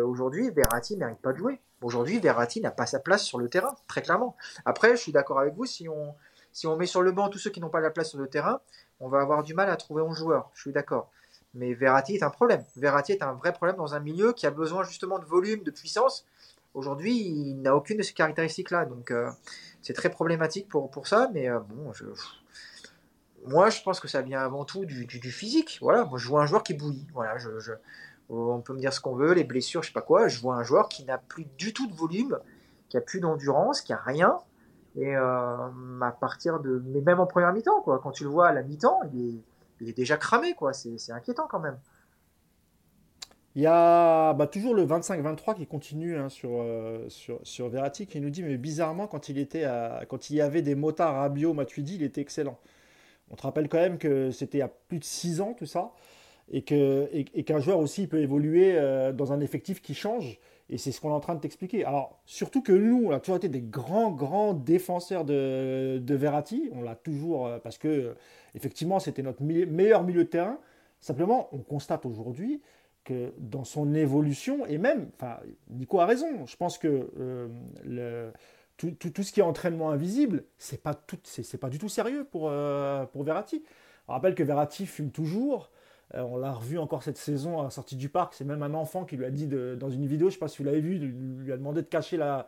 [0.01, 1.61] aujourd'hui, Verratti mérite pas de jouer.
[1.81, 4.35] Aujourd'hui, Verratti n'a pas sa place sur le terrain, très clairement.
[4.65, 7.59] Après, je suis d'accord avec vous, si on, met sur le banc tous ceux qui
[7.59, 8.61] n'ont pas la place sur le terrain,
[8.99, 10.51] on va avoir du mal à trouver un joueur.
[10.53, 11.09] Je suis d'accord.
[11.53, 12.63] Mais Verratti est un problème.
[12.77, 15.71] Verratti est un vrai problème dans un milieu qui a besoin justement de volume, de
[15.71, 16.25] puissance.
[16.73, 18.85] Aujourd'hui, il n'a aucune de ces caractéristiques-là.
[18.85, 19.29] Donc, euh,
[19.81, 21.29] c'est très problématique pour, ça.
[21.33, 21.91] Mais euh, bon,
[23.47, 25.79] moi, je pense que ça vient avant tout du, physique.
[25.81, 27.07] Voilà, moi, je vois un joueur qui bouillit.
[27.13, 27.49] Voilà, je...
[28.31, 30.27] On peut me dire ce qu'on veut, les blessures, je sais pas quoi.
[30.27, 32.39] Je vois un joueur qui n'a plus du tout de volume,
[32.89, 34.37] qui a plus d'endurance, qui a rien.
[34.95, 36.81] Et euh, à partir de.
[36.87, 37.99] Mais même en première mi-temps, quoi.
[37.99, 39.41] Quand tu le vois à la mi-temps, il est
[39.81, 40.73] il est déjà cramé, quoi.
[40.73, 41.77] C'est inquiétant quand même.
[43.55, 47.69] Il y a bah, toujours le 25-23 qui continue hein, sur, euh, sur, sur,
[48.07, 49.67] qui nous dit mais bizarrement quand il était
[50.07, 52.57] quand il y avait des motards Rabiot, Matuidi, il était excellent.
[53.29, 55.65] On te rappelle quand même que c'était il y a plus de 6 ans tout
[55.65, 55.91] ça
[56.51, 60.39] et qu'un et, joueur aussi peut évoluer euh, dans un effectif qui change
[60.69, 61.83] et c'est ce qu'on est en train de t'expliquer.
[61.83, 66.69] Alors, surtout que nous, on a toujours été des grands, grands défenseurs de, de Verratti.
[66.73, 68.15] On l'a toujours, euh, parce que,
[68.55, 70.59] effectivement, c'était notre meilleur milieu de terrain.
[71.01, 72.61] Simplement, on constate aujourd'hui
[73.03, 75.39] que dans son évolution, et même, enfin,
[75.69, 77.49] Nico a raison, je pense que euh,
[77.83, 78.31] le,
[78.77, 81.17] tout, tout, ce qui est entraînement invisible, c'est pas, tout,
[81.59, 82.51] pas du tout sérieux pour,
[83.11, 83.61] pour Verratti.
[84.07, 85.69] On rappelle que Verratti fume toujours.
[86.15, 88.33] Euh, on l'a revu encore cette saison à la sortie du parc.
[88.33, 90.47] C'est même un enfant qui lui a dit dans une vidéo, je ne sais pas
[90.47, 92.47] si vous l'avez vu, lui a demandé de cacher la,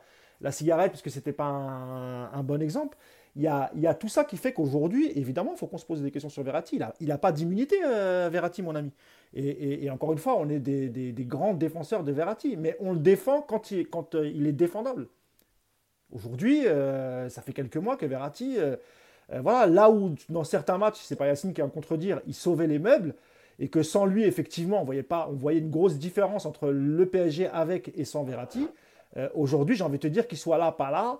[0.52, 2.98] cigarette parce que ce n'était pas un, bon exemple.
[3.36, 6.12] Il y, a, tout ça qui fait qu'aujourd'hui, évidemment, il faut qu'on se pose des
[6.12, 6.80] questions sur Verratti.
[7.00, 8.92] Il n'a pas d'immunité, euh, Verratti, mon ami.
[9.34, 13.42] Et, encore une fois, on est des, grands défenseurs de Verratti, mais on le défend
[13.42, 15.08] quand il, quand, euh, il est défendable.
[16.12, 16.64] Aujourd'hui,
[17.30, 18.58] ça fait quelques mois que Verratti,
[19.30, 22.68] voilà, là où dans certains matchs, c'est pas Yacine qui va me contredire, il sauvait
[22.68, 23.16] les meubles,
[23.60, 27.06] et que sans lui, effectivement, on voyait, pas, on voyait une grosse différence entre le
[27.06, 28.68] PSG avec et sans Verratti.
[29.18, 31.20] Euh, aujourd'hui, j'ai envie de te dire qu'il soit là, pas là.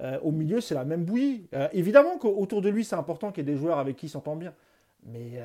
[0.00, 1.48] Euh, au milieu, c'est la même bouillie.
[1.54, 4.10] Euh, évidemment qu'autour de lui, c'est important qu'il y ait des joueurs avec qui il
[4.10, 4.52] s'entend bien.
[5.08, 5.38] Mais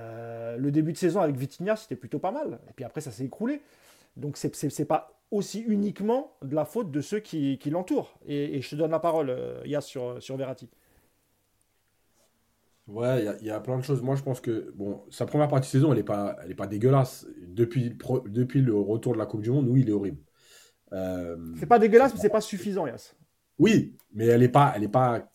[0.57, 2.57] le début de saison avec Vitinha, c'était plutôt pas mal.
[2.67, 3.61] Et puis après, ça s'est écroulé.
[4.17, 8.11] Donc, ce n'est pas aussi uniquement de la faute de ceux qui, l'entourent.
[8.27, 10.67] Et, je te donne la parole, Yas, sur, sur Verratti.
[12.91, 14.01] Ouais, il y, a plein de choses.
[14.01, 16.55] Moi, je pense que bon, sa première partie de saison, elle n'est pas, elle est
[16.55, 17.25] pas dégueulasse.
[17.47, 20.17] Depuis, depuis le retour de la Coupe du Monde, oui, il est horrible.
[20.91, 23.15] Euh, c'est pas dégueulasse, mais c'est pas suffisant, Yas.
[23.59, 25.31] Oui, mais elle n'est pas, elle est pas,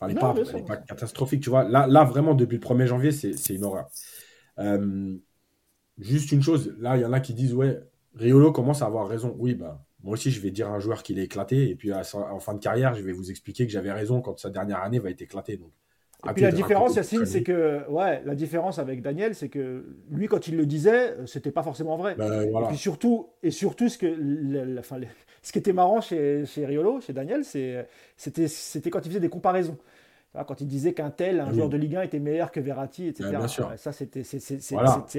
[0.00, 0.32] elle est pas,
[0.66, 1.42] pas catastrophique.
[1.42, 3.88] Tu vois, là, là, vraiment, depuis le 1er janvier, c'est une horreur.
[4.60, 5.16] Euh,
[5.98, 7.80] juste une chose, là, il y en a qui disent, ouais,
[8.14, 9.34] Riolo commence à avoir raison.
[9.40, 11.68] Oui, bah, moi aussi, je vais dire à un joueur qu'il est éclaté.
[11.68, 14.50] Et puis, en fin de carrière, je vais vous expliquer que j'avais raison quand sa
[14.50, 15.56] dernière année va être éclaté.
[15.56, 15.72] Donc,
[16.30, 20.28] et puis la différence, Yacine, c'est que ouais, la différence avec Daniel, c'est que lui,
[20.28, 22.14] quand il le disait, c'était pas forcément vrai.
[22.16, 24.06] Ben, et puis surtout, et surtout ce que,
[25.42, 29.76] ce qui était marrant chez, chez Riolo, chez Daniel, c'était, quand il faisait des comparaisons.
[30.46, 33.28] Quand il disait qu'un tel, un joueur de Ligue 1 était meilleur que Verratti, etc.
[33.30, 33.70] bien sûr.
[33.76, 34.22] Ça, c'était,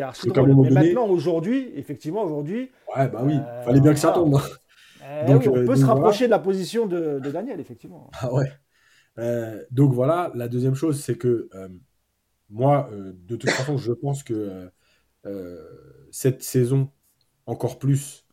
[0.01, 0.55] archi drôle.
[0.55, 2.71] Mais maintenant, aujourd'hui, effectivement, aujourd'hui.
[2.95, 4.41] Ouais, bah oui, euh, fallait bien que ça tombe.
[5.05, 8.09] Eh donc, on euh, peut se rapprocher de la position de, de Daniel, effectivement.
[8.19, 8.49] Ah ouais.
[9.19, 11.69] Euh, donc voilà, la deuxième chose, c'est que euh,
[12.49, 14.69] moi, euh, de toute façon, je pense que
[16.11, 16.89] cette saison,
[17.45, 18.25] encore plus,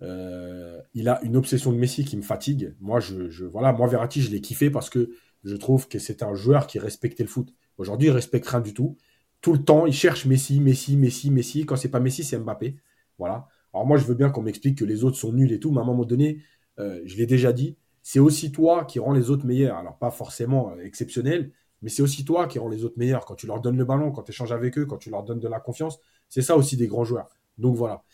[0.00, 2.74] il a une obsession de Messi qui me fatigue.
[2.80, 5.10] Moi, je, voilà, moi Verratti, je l'ai kiffé parce que
[5.44, 7.52] je trouve que c'est un joueur qui respectait le foot.
[7.78, 8.96] Aujourd'hui, il respecte rien du tout.
[9.40, 11.66] Tout le temps, il cherche Messi, Messi, Messi, Messi.
[11.66, 12.76] Quand c'est pas Messi, c'est Mbappé.
[13.18, 13.48] Voilà.
[13.74, 15.78] Alors moi, je veux bien qu'on m'explique que les autres sont nuls et tout, mais
[15.78, 16.42] à un moment donné,
[16.78, 17.76] je l'ai déjà dit,
[18.08, 19.78] c'est aussi toi qui rends les autres meilleurs.
[19.78, 21.50] Alors, pas forcément euh, exceptionnel,
[21.82, 23.24] mais c'est aussi toi qui rends les autres meilleurs.
[23.24, 25.40] Quand tu leur donnes le ballon, quand tu échanges avec eux, quand tu leur donnes
[25.40, 25.98] de la confiance,
[26.28, 27.28] c'est ça aussi des grands joueurs.
[27.58, 28.04] Donc voilà.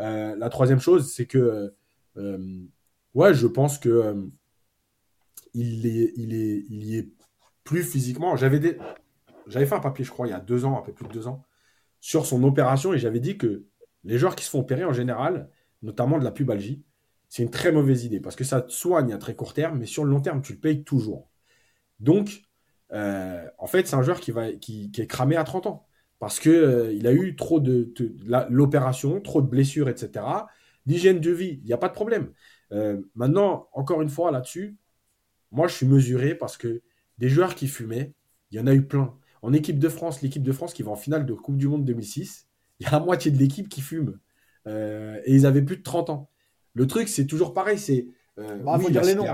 [0.00, 1.72] Euh, la troisième chose, c'est que,
[2.18, 2.66] euh,
[3.14, 4.28] ouais, je pense que
[5.54, 7.08] il, est, il, est, il y est
[7.64, 8.36] plus physiquement.
[8.36, 8.76] J'avais des...
[9.46, 11.12] j'avais fait un papier, je crois, il y a deux ans, un peu plus de
[11.12, 11.42] deux ans,
[12.00, 13.64] sur son opération et j'avais dit que
[14.04, 15.48] les joueurs qui se font opérer en général,
[15.80, 16.84] notamment de la pubalgie,
[17.28, 19.86] c'est une très mauvaise idée parce que ça te soigne à très court terme, mais
[19.86, 21.30] sur le long terme, tu le payes toujours.
[22.00, 22.42] Donc,
[22.92, 25.86] euh, en fait, c'est un joueur qui, va, qui, est cramé à 30 ans
[26.18, 27.92] parce qu'il euh, a eu trop de,
[28.48, 30.24] l'opération, trop de blessures, etc.
[30.86, 32.32] L'hygiène de vie, il n'y a pas de problème.
[32.72, 34.76] Euh, maintenant, encore une fois, là-dessus,
[35.52, 36.82] moi, je suis mesuré parce que
[37.18, 38.14] des joueurs qui fumaient,
[38.50, 39.14] il y en a eu plein.
[39.42, 41.84] En équipe de France, l'équipe de France qui va en finale de Coupe du Monde
[41.84, 42.48] 2006,
[42.80, 44.18] il y a la moitié de l'équipe qui fume.
[44.66, 46.30] et ils avaient plus de 30 ans.
[46.78, 47.78] Le truc, c'est toujours pareil.
[47.78, 48.06] C'est.
[48.36, 49.26] Bah, faut dire les noms.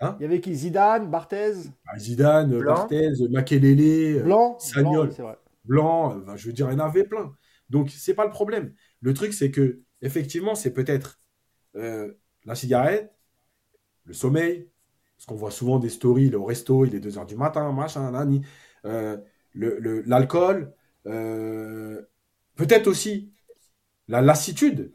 [0.00, 0.16] Hein.
[0.18, 0.54] il y avait qui?
[0.54, 1.54] Zidane, Barthez?
[1.86, 5.10] Bah, Zidane, Barthez, Makelele, Blanc, Sagnol.
[5.64, 7.32] Blanc, je veux dire, il y en avait plein.
[7.68, 8.74] Donc, c'est pas le problème.
[9.00, 11.20] Le truc, c'est que, effectivement, c'est peut-être
[11.74, 13.12] la cigarette,
[14.04, 14.68] le sommeil,
[15.16, 18.42] parce qu'on voit souvent des stories, le resto, il est 2h du matin, machin, nani,
[18.84, 19.16] euh,
[19.54, 20.74] l'alcool,
[21.06, 22.02] euh,
[22.56, 23.32] peut-être aussi
[24.08, 24.92] la lassitude,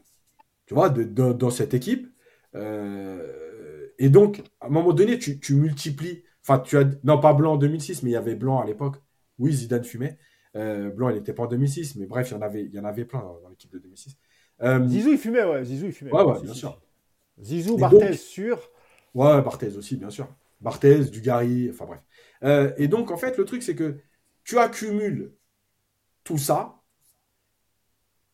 [0.68, 1.02] tu vois, de,
[1.32, 2.08] dans cette équipe.
[2.54, 6.22] Euh, et donc, à un moment donné, tu, tu, multiplies.
[6.42, 6.84] Enfin, tu as.
[7.02, 8.96] Non, pas Blanc en 2006, mais il y avait Blanc à l'époque.
[9.40, 10.18] Oui, Zidane fumait.
[10.54, 12.84] Blanc, il n'était pas en 2006, mais bref, il y en avait, il y en
[12.84, 14.16] avait plein dans l'équipe de 2006.
[14.88, 15.64] Zizou, il fumait, ouais.
[15.64, 16.12] Zizou, il fumait.
[16.12, 16.80] Ouais, ouais, bien sûr.
[17.40, 18.70] Zizou, Barthez, sûr.
[19.14, 20.28] Ouais, Barthez aussi, bien sûr.
[20.60, 22.00] Barthez, Dugarry, enfin bref.
[22.44, 23.98] Euh, et donc, en fait, le truc, c'est que
[24.44, 25.32] tu accumules
[26.24, 26.77] tout ça.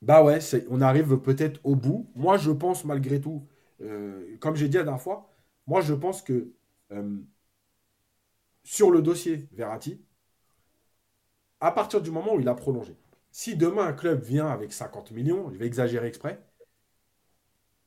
[0.05, 0.39] Bah ouais,
[0.69, 2.11] on arrive peut-être au bout.
[2.15, 3.47] Moi, je pense malgré tout,
[3.81, 5.35] euh, comme j'ai dit la dernière fois,
[5.67, 6.53] moi, je pense que
[6.93, 7.17] euh,
[8.65, 9.99] sur le dossier Verratti,
[11.59, 12.99] à partir du moment où il a prolongé,
[13.31, 16.39] si demain un club vient avec 50 millions, je vais exagérer exprès,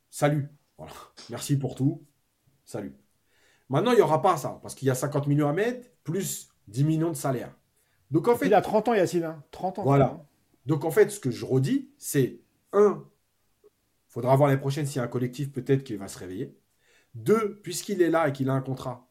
[0.09, 0.49] salut.
[0.79, 0.93] Voilà.
[1.29, 2.03] Merci pour tout.
[2.65, 2.95] Salut.
[3.69, 6.49] Maintenant, il n'y aura pas ça, parce qu'il y a 50 millions à mettre, plus
[6.67, 7.55] 10 millions de salaire.
[8.09, 8.47] Donc en fait.
[8.47, 9.35] Il a 30 ans, Yacine.
[9.51, 9.81] 30 hein.
[9.81, 9.85] ans.
[9.85, 10.25] Voilà.
[10.67, 12.41] Donc en fait, ce que je redis, c'est
[12.73, 13.03] un,
[13.63, 16.57] il faudra voir l'année prochaine s'il y a un collectif, peut-être qu'il va se réveiller.
[17.15, 19.09] Deux, puisqu'il est là et qu'il a un contrat,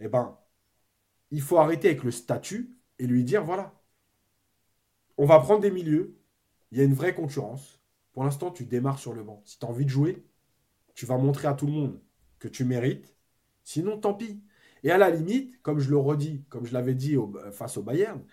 [0.00, 0.38] eh ben,
[1.30, 3.80] il faut arrêter avec le statut et lui dire voilà,
[5.18, 6.18] on va prendre des milieux,
[6.72, 7.80] il y a une vraie concurrence.
[8.12, 9.42] Pour l'instant, tu démarres sur le banc.
[9.44, 10.24] Si tu as envie de jouer,
[10.94, 12.00] tu vas montrer à tout le monde
[12.38, 13.16] que tu mérites
[13.64, 14.42] Sinon, tant pis.
[14.82, 17.16] Et à la limite, comme je le redis, comme je l'avais dit
[17.52, 18.24] face au Bayern,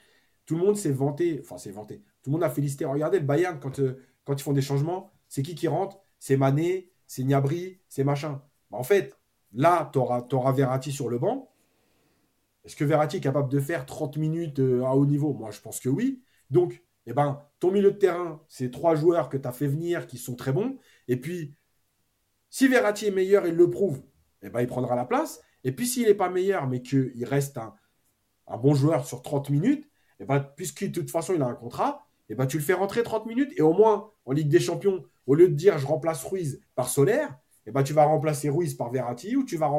[0.45, 2.85] tout le monde s'est vanté, enfin s'est vanté, tout le monde a félicité.
[2.85, 5.99] Regardez le Bayern quand, euh, quand ils font des changements, c'est qui qui rentre?
[6.17, 8.41] C'est Mané, c'est Niabri, c'est machin.
[8.71, 9.15] Bah, en fait,
[9.53, 11.53] là, tu auras, auras, Verratti sur le banc.
[12.63, 15.35] Est-ce que Verratti est capable de faire 30 minutes euh, à haut niveau?
[15.35, 16.23] Moi, je pense que oui.
[16.49, 20.07] Donc, eh ben, ton milieu de terrain, c'est trois joueurs que tu as fait venir
[20.07, 20.79] qui sont très bons.
[21.07, 21.55] Et puis,
[22.49, 24.01] si Verratti est meilleur, il le prouve.
[24.41, 25.41] Eh ben, il prendra la place.
[25.63, 27.75] Et puis s'il n'est pas meilleur, mais qu'il reste un,
[28.57, 32.35] bon joueur sur 30 minutes, eh ben, de toute façon il a un contrat, eh
[32.35, 33.53] ben, tu le fais rentrer 30 minutes.
[33.57, 36.89] Et au moins, en Ligue des Champions, au lieu de dire je remplace Ruiz par
[36.89, 39.71] Solaire, eh ben, tu vas remplacer Ruiz par Verratti ou tu vas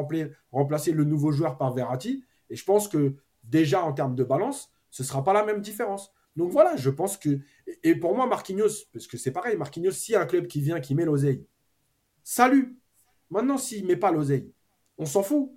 [0.51, 2.23] remplacer le nouveau joueur par Verratti.
[2.49, 5.61] Et je pense que déjà en termes de balance, ce ne sera pas la même
[5.61, 6.11] différence.
[6.35, 7.39] Donc voilà, je pense que.
[7.83, 10.61] Et pour moi, Marquinhos, parce que c'est pareil, Marquinhos, s'il y a un club qui
[10.61, 11.45] vient, qui met l'oseille,
[12.23, 12.77] salut.
[13.29, 14.53] Maintenant, s'il ne met pas l'oseille,
[14.97, 15.51] on s'en fout.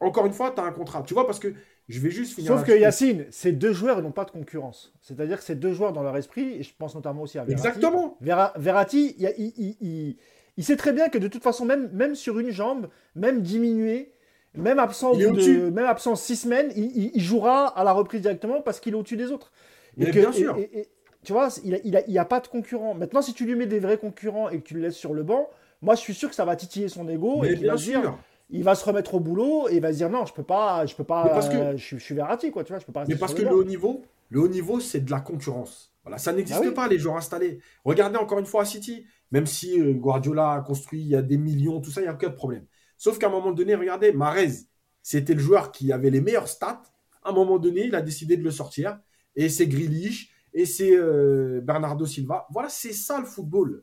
[0.00, 1.02] Encore une fois, tu as un contrat.
[1.02, 1.54] Tu vois, parce que
[1.88, 2.52] je vais juste finir.
[2.52, 4.92] Sauf que Yacine, ces deux joueurs n'ont pas de concurrence.
[5.02, 7.66] C'est-à-dire que ces deux joueurs dans leur esprit, et je pense notamment aussi à Verratti.
[7.66, 8.16] Exactement.
[8.56, 9.16] Verratti,
[10.56, 14.12] il, sait très bien que de toute façon, même, même sur une jambe, même diminué,
[14.54, 18.94] même absent, de, même absent six semaines, il, jouera à la reprise directement parce qu'il
[18.94, 19.52] est au-dessus des autres.
[19.98, 20.56] Et bien sûr.
[21.22, 22.94] tu vois, il n'y a, a, pas de concurrent.
[22.94, 25.22] Maintenant, si tu lui mets des vrais concurrents et que tu le laisses sur le
[25.22, 25.50] banc,
[25.82, 28.18] moi, je suis sûr que ça va titiller son ego Mais et qu'il va sûr
[28.50, 30.86] il va se remettre au boulot et il va se dire non, je peux pas,
[30.86, 33.04] je peux pas, parce que, je, suis Verratti quoi, tu vois, je peux pas.
[33.08, 35.92] Mais parce que le, haut niveau, le haut niveau, c'est de la concurrence.
[36.02, 37.60] Voilà, ça n'existe bah pas les joueurs installés.
[37.84, 41.22] Regardez encore une fois à City, même si euh, Guardiola a construit, il y a
[41.22, 42.66] des millions, tout ça, il n'y a aucun problème.
[42.98, 44.52] Sauf qu'à un moment donné, regardez, Marez,
[45.02, 46.82] c'était le joueur qui avait les meilleurs stats.
[47.22, 49.00] À un moment donné, il a décidé de le sortir.
[49.34, 52.46] Et c'est Grealish, et c'est euh, Bernardo Silva.
[52.50, 53.82] Voilà, c'est ça le football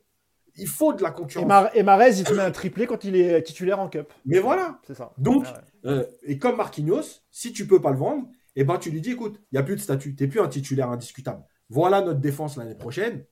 [0.56, 1.70] il faut de la concurrence.
[1.74, 4.12] Et, Marez, il te met un triplé quand il est titulaire en Cup.
[4.26, 4.80] Mais voilà.
[4.86, 5.12] C'est ça.
[5.18, 5.46] Donc,
[5.84, 9.12] euh, et comme Marquinhos, si tu peux pas le vendre, eh ben, tu lui dis
[9.12, 11.42] écoute, il n'y a plus de statut, tu n'es plus un titulaire indiscutable.
[11.68, 13.24] Voilà notre défense l'année prochaine,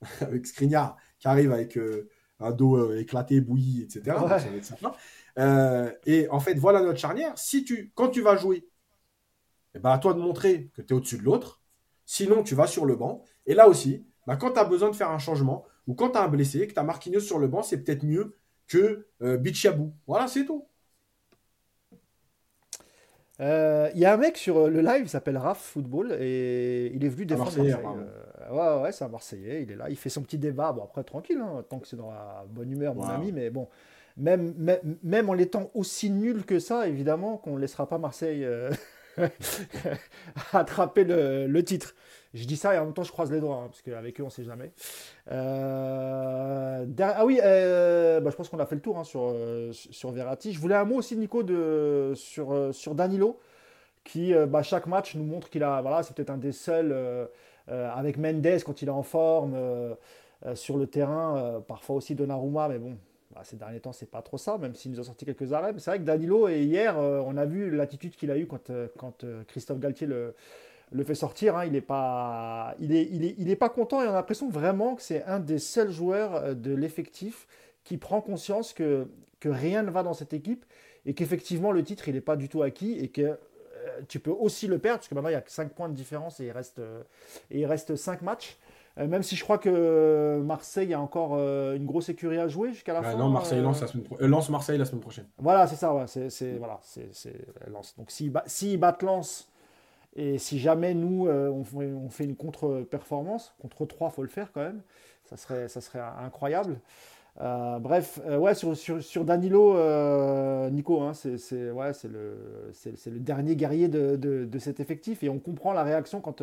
[0.20, 4.16] avec Skriniar qui arrive avec euh, un dos euh, éclaté, bouilli, etc.
[6.06, 7.32] et en fait, voilà notre charnière.
[7.36, 8.68] Si tu, quand tu vas jouer,
[9.74, 11.60] eh ben, à toi de montrer que tu es au-dessus de l'autre.
[12.06, 13.22] Sinon, tu vas sur le banc.
[13.46, 16.18] Et là aussi, ben, quand tu as besoin de faire un changement, ou quand tu
[16.18, 18.36] as un blessé, que tu as Marquinhos sur le banc, c'est peut-être mieux
[18.68, 19.94] que euh, Bichabou.
[20.06, 20.68] Voilà, c'est tout.
[23.40, 26.92] Euh, il y a un mec sur euh, le live, il s'appelle Raph Football, et
[26.94, 27.74] il est venu défendre Marseille.
[28.50, 30.72] ouais, ouais, c'est un Marseillais, il est là, il fait son petit débat.
[30.72, 33.68] Bon, après, tranquille, hein, tant que c'est dans la bonne humeur, mon ami, mais bon,
[34.16, 38.46] même, même, même en étant aussi nul que ça, évidemment, qu'on ne laissera pas Marseille
[40.52, 41.94] attraper le, le titre.
[42.34, 44.24] Je dis ça et en même temps je croise les doigts, hein, parce qu'avec eux
[44.24, 44.70] on sait jamais.
[45.30, 49.72] Euh, ah oui, euh, bah, je pense qu'on a fait le tour hein, sur, euh,
[49.72, 50.52] sur Verratti.
[50.52, 53.40] Je voulais un mot aussi, Nico, de, sur, sur Danilo,
[54.04, 56.94] qui bah, chaque match nous montre qu'il a, voilà, c'est peut-être un des seuls
[57.66, 59.56] avec Mendes quand il est en forme.
[60.54, 62.96] sur le terrain, parfois aussi Donnarumma, mais bon,
[63.34, 65.72] bah, ces derniers temps, c'est pas trop ça, même s'il nous a sorti quelques arrêts.
[65.72, 68.70] Mais c'est vrai que Danilo, et hier, on a vu l'attitude qu'il a eue quand,
[68.98, 70.34] quand Christophe Galtier le,
[70.90, 71.56] le fait sortir.
[71.56, 71.64] Hein.
[71.66, 74.48] il n'est pas, il est, il est, il est pas content et on a l'impression
[74.48, 77.46] vraiment que c'est un des seuls joueurs de l'effectif
[77.84, 79.06] qui prend conscience que,
[79.40, 80.64] que rien ne va dans cette équipe
[81.06, 83.36] et qu'effectivement le titre il n'est pas du tout acquis et que euh,
[84.08, 86.40] tu peux aussi le perdre parce que maintenant il y a 5 points de différence
[86.40, 87.02] et il reste, euh,
[87.50, 88.58] et il reste 5 matchs.
[88.98, 92.92] Euh, même si je crois que Marseille a encore une grosse écurie à jouer jusqu'à
[92.92, 93.16] la fin.
[93.16, 95.26] Non, Marseille lance, la semaine lance Marseille la semaine prochaine.
[95.38, 96.04] Voilà, c'est ça.
[96.06, 97.32] c'est, voilà, c'est,
[97.68, 97.94] lance.
[97.96, 99.47] Donc s'ils si battent Lens
[100.18, 104.52] et si jamais nous on, fait, on, fait, une contre-performance, contre 3, faut le faire
[104.52, 104.82] quand même,
[105.24, 106.80] ça serait, ça serait incroyable.
[107.40, 112.72] Euh, bref, euh, ouais, sur, sur, sur Danilo, euh, Nico, hein, c'est ouais, le,
[113.06, 116.42] le dernier guerrier de, de, cet effectif et on comprend la réaction quand,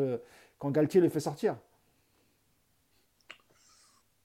[0.57, 1.57] quand Galtier le fait sortir.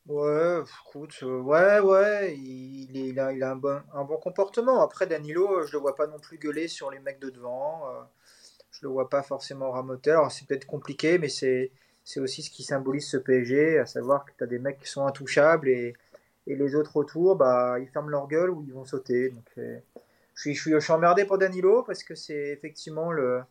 [0.06, 4.80] Ouais, écoute, ouais, ouais, il, il, a, il a un, bon, un bon comportement.
[4.82, 7.82] Après, Danilo, je le vois pas non plus gueuler sur les mecs de devant.
[8.80, 10.10] Je le vois pas forcément ramoter.
[10.10, 11.70] Alors, c'est peut-être compliqué, mais c'est
[12.16, 15.06] aussi ce qui symbolise ce PSG, à savoir que tu as des mecs qui sont
[15.06, 15.94] intouchables et
[16.46, 19.30] et les autres autour, bah, ils ferment leur gueule ou ils vont sauter.
[19.30, 19.78] Donc, euh,
[20.34, 23.42] je, suis, je, suis, je suis emmerdé pour Danilo parce que c'est effectivement le,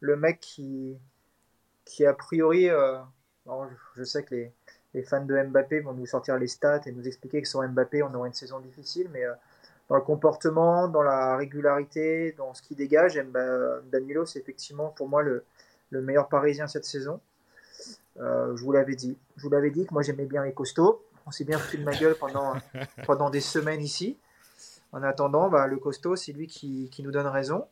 [0.00, 0.96] le mec qui,
[1.84, 2.98] qui a priori, euh,
[3.96, 4.52] je, sais que les,
[4.94, 8.02] les, fans de Mbappé vont nous sortir les stats et nous expliquer que sans Mbappé,
[8.02, 9.34] on aura une saison difficile, mais euh,
[9.88, 13.20] dans le comportement, dans la régularité, dans ce qu'il dégage,
[13.92, 15.44] Danilo, c'est effectivement pour moi le,
[15.90, 17.20] le, meilleur Parisien cette saison.
[18.16, 19.18] je vous l'avais dit.
[19.36, 21.02] Je vous l'avais dit que moi j'aimais bien les costauds.
[21.26, 22.54] On s'est bien foutu de ma gueule pendant,
[23.06, 24.18] pendant des semaines ici.
[24.92, 27.66] En attendant, bah, le costaud, c'est lui qui, qui, nous donne raison.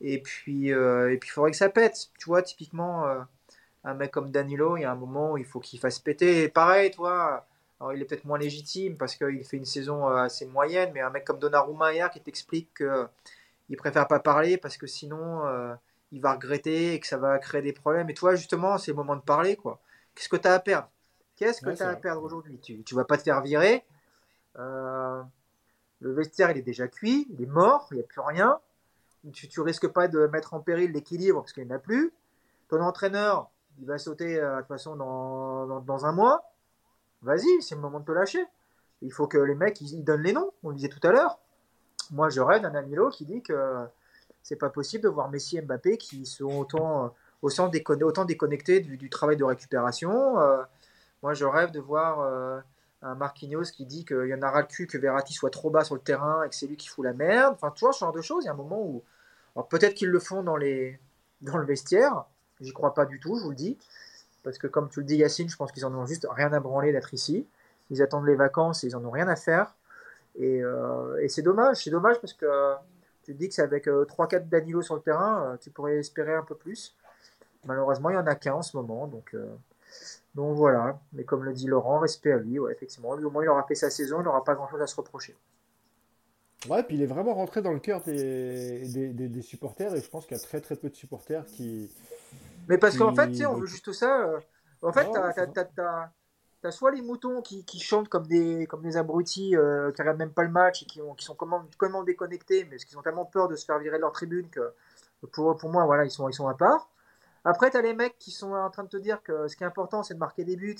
[0.00, 2.08] Et puis, euh, et puis, il faudrait que ça pète.
[2.18, 3.20] Tu vois, typiquement, euh,
[3.84, 6.44] un mec comme Danilo, il y a un moment où il faut qu'il fasse péter.
[6.44, 7.46] Et pareil, toi,
[7.80, 11.00] alors il est peut-être moins légitime parce qu'il fait une saison euh, assez moyenne, mais
[11.00, 15.42] un mec comme Donnarumma hier qui t'explique qu'il préfère pas parler parce que sinon
[16.14, 18.08] il va regretter et que ça va créer des problèmes.
[18.08, 19.80] Et toi, justement, c'est le moment de parler, quoi.
[20.14, 20.88] Qu'est-ce que tu as à perdre?
[21.36, 22.60] Qu'est-ce que tu as à perdre aujourd'hui?
[22.60, 23.84] Tu ne vas pas te faire virer.
[24.56, 25.20] Euh,
[25.98, 28.60] le vestiaire, il est déjà cuit, il est mort, il n'y a plus rien.
[29.32, 32.12] Tu, ne risques pas de mettre en péril l'équilibre parce qu'il n'y en a plus.
[32.68, 36.48] Ton entraîneur, il va sauter euh, de toute façon dans, dans, un mois.
[37.24, 38.44] Vas-y, c'est le moment de te lâcher.
[39.00, 40.52] Il faut que les mecs, ils, donnent les noms.
[40.62, 41.38] On le disait tout à l'heure.
[42.10, 43.86] Moi, je rêve d'un Amilo qui dit que
[44.42, 49.08] c'est pas possible de voir Messi et Mbappé qui sont autant, autant, déconnectés du, du,
[49.08, 50.38] travail de récupération.
[50.38, 50.62] Euh,
[51.22, 52.60] moi, je rêve de voir euh,
[53.00, 55.84] un Marquinhos qui dit qu'il y en aura le cul que Verratti soit trop bas
[55.84, 57.54] sur le terrain et que c'est lui qui fout la merde.
[57.54, 58.44] Enfin, tu vois, ce genre de choses.
[58.44, 59.02] Il y a un moment où.
[59.56, 61.00] Alors, peut-être qu'ils le font dans, les...
[61.40, 62.26] dans le vestiaire.
[62.60, 63.78] J'y crois pas du tout, je vous le dis.
[64.44, 66.60] Parce que, comme tu le dis, Yacine, je pense qu'ils en ont juste rien à
[66.60, 67.46] branler d'être ici.
[67.90, 69.74] Ils attendent les vacances et ils en ont rien à faire.
[70.36, 71.82] Et, euh, et c'est dommage.
[71.82, 72.74] C'est dommage parce que
[73.24, 76.34] tu te dis que c'est avec 3-4 euh, Danilo sur le terrain, tu pourrais espérer
[76.34, 76.94] un peu plus.
[77.66, 79.06] Malheureusement, il n'y en a qu'un en ce moment.
[79.06, 79.34] Donc.
[80.34, 83.14] Donc voilà, mais comme le dit Laurent, respect à lui, ouais, effectivement.
[83.14, 85.36] Lui, au moins, il aura fait sa saison, il n'aura pas grand-chose à se reprocher.
[86.68, 90.26] Ouais, puis il est vraiment rentré dans le cœur des, des, supporters, et je pense
[90.26, 91.90] qu'il y a très très peu de supporters qui.
[92.68, 94.20] Mais parce qu'en fait, tu sais, on veut juste ça.
[94.20, 94.40] Euh,
[94.82, 95.08] en fait,
[96.62, 100.18] t'as soit les moutons qui, qui, chantent comme des, comme des abrutis, euh, qui regardent
[100.18, 103.02] même pas le match et qui, ont, qui sont complètement, déconnectés, mais parce qu'ils ont
[103.02, 104.72] tellement peur de se faire virer de leur tribune que
[105.32, 106.88] pour, pour moi, voilà, ils sont, ils sont à part.
[107.44, 109.64] Après, tu as les mecs qui sont en train de te dire que ce qui
[109.64, 110.76] est important, c'est de marquer des buts.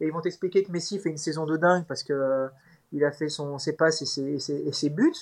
[0.00, 2.48] Et ils vont t'expliquer que Messi fait une saison de dingue parce que euh,
[2.92, 5.12] il a fait son, ses passes et ses, buts.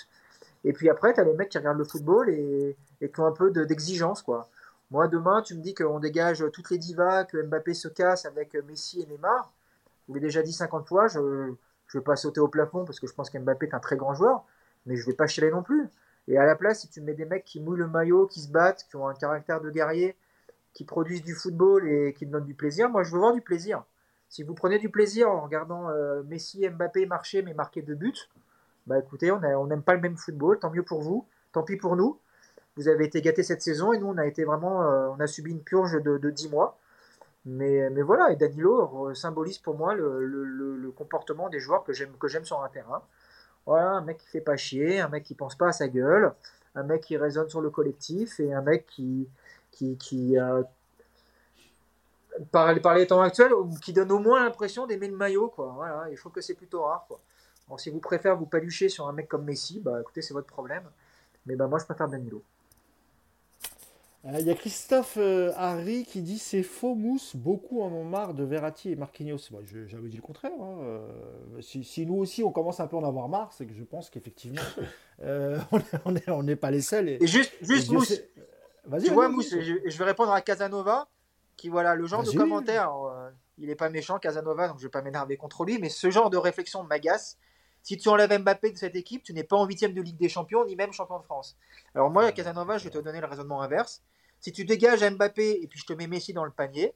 [0.65, 3.33] Et puis après, tu as les mecs qui regardent le football et, qui ont un
[3.33, 4.23] peu d'exigence.
[4.23, 4.49] quoi.
[4.93, 8.53] Moi, demain, tu me dis qu'on dégage toutes les divas, que Mbappé se casse avec
[8.69, 9.51] Messi et Neymar.
[10.07, 11.55] Vous l'ai déjà dit 50 fois, je ne
[11.95, 14.45] vais pas sauter au plafond parce que je pense qu'Mbappé est un très grand joueur,
[14.85, 15.89] mais je vais pas chialer non plus.
[16.29, 18.51] Et à la place, si tu mets des mecs qui mouillent le maillot, qui se
[18.51, 20.15] battent, qui ont un caractère de guerrier,
[20.75, 22.91] qui produisent du football et qui donnent du plaisir.
[22.91, 23.85] Moi, je veux voir du plaisir.
[24.29, 28.29] Si vous prenez du plaisir en regardant euh, Messi, Mbappé marcher mais marquer deux buts,
[28.87, 30.59] bah écoutez, on n'aime pas le même football.
[30.59, 32.19] Tant mieux pour vous, tant pis pour nous.
[32.77, 35.27] Vous avez été gâtés cette saison et nous, on a été vraiment, euh, on a
[35.27, 36.79] subi une purge de, de 10 mois.
[37.45, 42.13] Mais, mais, voilà, et Danilo symbolise pour moi le, le, comportement des joueurs que j'aime
[42.19, 43.03] que j'aime sur un terrain.
[43.67, 46.33] Voilà, un mec qui fait pas chier, un mec qui pense pas à sa gueule,
[46.75, 49.29] un mec qui raisonne sur le collectif et un mec qui,
[49.73, 50.63] qui, qui euh,
[52.51, 55.49] par, les temps actuels, qui donne au moins l'impression d'aimer le maillot.
[55.49, 55.73] Quoi.
[55.77, 57.07] Voilà, je trouve que c'est plutôt rare.
[57.09, 57.21] Quoi.
[57.79, 60.85] si vous préférez vous palucher sur un mec comme Messi, bah écoutez, c'est votre problème.
[61.47, 62.43] Mais bah, moi, je préfère Danilo.
[64.25, 68.05] Euh, il y a Christophe euh, Harry qui dit c'est faux mousse, beaucoup en ont
[68.05, 69.39] marre de Verratti et Marquinhos.
[69.87, 70.53] J'avais dit le contraire.
[70.61, 70.79] Hein.
[70.83, 73.83] Euh, si, nous aussi on commence un peu à en avoir marre, c'est que je
[73.83, 74.63] pense qu'effectivement
[75.23, 77.09] on n'est pas les seuls.
[77.09, 78.23] Et, juste, juste mousse.
[79.05, 81.09] Tu vois mousse, je, je, vais répondre à Casanova
[81.57, 82.93] qui voilà le genre de commentaire.
[83.59, 86.31] il n'est pas méchant Casanova, donc je vais pas m'énerver contre lui, mais ce genre
[86.31, 87.39] de réflexion m'agace.
[87.83, 90.29] Si tu enlèves Mbappé de cette équipe, tu n'es pas en huitième de Ligue des
[90.29, 91.57] Champions, ni même champion de France.
[91.97, 94.03] Alors moi, Casanova, je vais te donner le raisonnement inverse.
[94.43, 96.93] Si tu dégages Mbappé et puis je te mets Messi dans le panier,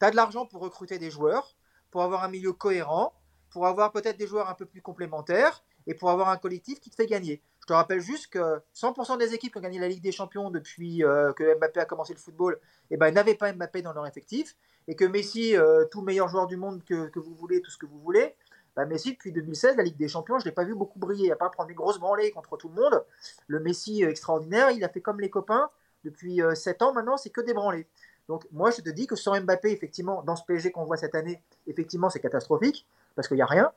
[0.00, 1.56] tu as de l'argent pour recruter des joueurs,
[1.92, 3.14] pour avoir un milieu cohérent,
[3.50, 6.90] pour avoir peut-être des joueurs un peu plus complémentaires et pour avoir un collectif qui
[6.90, 7.40] te fait gagner.
[7.60, 10.50] Je te rappelle juste que 100% des équipes qui ont gagné la Ligue des Champions
[10.50, 12.58] depuis euh, que Mbappé a commencé le football
[12.90, 14.56] eh ben, n'avaient pas Mbappé dans leur effectif
[14.88, 17.78] et que Messi, euh, tout meilleur joueur du monde que, que, vous voulez, tout ce
[17.78, 18.34] que vous voulez,
[18.74, 21.30] bah, Messi, depuis 2016, la Ligue des Champions, je ne l'ai pas vu beaucoup briller,
[21.30, 23.04] à part prendre des grosses branlées contre tout le monde.
[23.46, 25.70] Le Messi euh, extraordinaire, il a fait comme les copains.
[26.04, 27.86] Depuis 7 euh, ans maintenant, c'est que des branlées.
[28.28, 31.14] Donc moi, je te dis que sans Mbappé, effectivement, dans ce PSG qu'on voit cette
[31.14, 33.72] année, effectivement, c'est catastrophique, parce qu'il n'y a rien.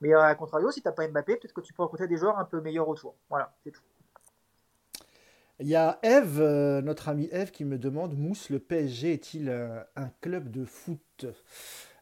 [0.00, 2.16] Mais euh, à contrario, si tu n'as pas Mbappé, peut-être que tu peux rencontrer des
[2.16, 3.14] joueurs un peu meilleurs autour.
[3.30, 3.82] Voilà, c'est tout.
[5.60, 6.40] Il y a Eve,
[6.82, 11.26] notre ami Eve, qui me demande Mousse, le PSG est-il un club de foot?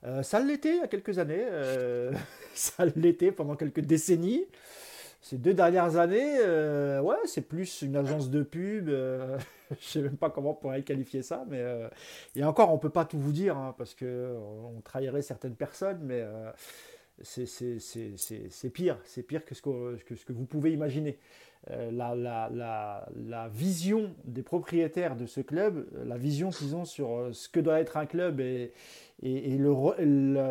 [0.05, 2.13] Euh, ça l'était il y a quelques années, euh,
[2.55, 4.47] ça l'était pendant quelques décennies.
[5.23, 8.89] Ces deux dernières années, euh, ouais, c'est plus une agence de pub.
[9.71, 11.63] je sais même pas comment on pourrait qualifier ça, mais
[12.35, 14.35] et encore, on peut pas tout vous dire hein, parce que
[14.77, 16.25] on trahirait certaines personnes, mais
[17.23, 21.19] c'est pire, c'est pire que ce que, ce que vous pouvez imaginer.
[21.69, 26.87] Euh, la, la, la, vision des propriétaires de ce club, euh, la vision qu'ils ont
[26.87, 28.73] sur euh, ce que doit être un club et,
[29.23, 29.75] et, le,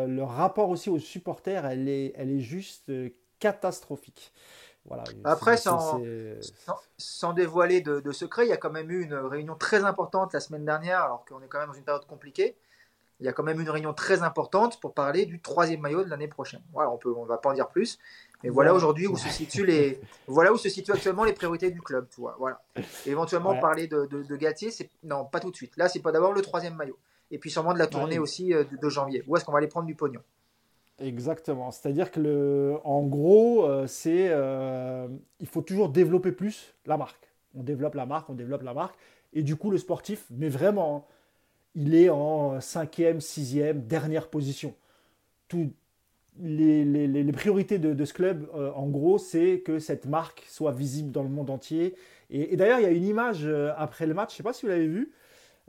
[0.06, 2.91] le, rapport aussi aux supporters, elle est, elle est juste
[3.40, 4.34] catastrophique.
[4.86, 6.02] Voilà, Après, sans,
[6.98, 10.34] sans, dévoiler de, de, secret, il y a quand même eu une réunion très importante
[10.34, 12.56] la semaine dernière, alors qu'on est quand même dans une période compliquée.
[13.20, 16.10] Il y a quand même une réunion très importante pour parler du troisième maillot de
[16.10, 16.61] l'année prochaine.
[16.72, 17.99] Voilà, on ne on va pas en dire plus.
[18.44, 21.82] Et voilà aujourd'hui où se situent les, voilà où se situent actuellement les priorités du
[21.82, 22.38] club, tu vois.
[22.40, 22.61] Voilà.
[23.06, 25.76] éventuellement parler de, de, de Gatier, c'est non pas tout de suite.
[25.76, 26.98] Là, c'est pas d'abord le troisième maillot.
[27.32, 29.24] Et puis sûrement de la tournée aussi euh, de, janvier.
[29.28, 30.22] Où est-ce qu'on va aller prendre du pognon?
[31.00, 31.72] Exactement.
[31.72, 35.08] C'est-à-dire que le, en gros, euh, c'est, euh,
[35.40, 37.30] il faut toujours développer plus la marque.
[37.56, 38.96] On développe la marque, on développe la marque,
[39.34, 41.08] et du coup le sportif, mais vraiment,
[41.76, 44.76] il est en cinquième, sixième, dernière position.
[45.48, 45.72] Tout,
[46.40, 51.24] les, priorités de, ce club, euh, en gros, c'est que cette marque soit visible dans
[51.24, 51.96] le monde entier.
[52.30, 53.48] Et, d'ailleurs, il y a une image
[53.78, 55.12] après le match, je ne sais pas si vous l'avez vu,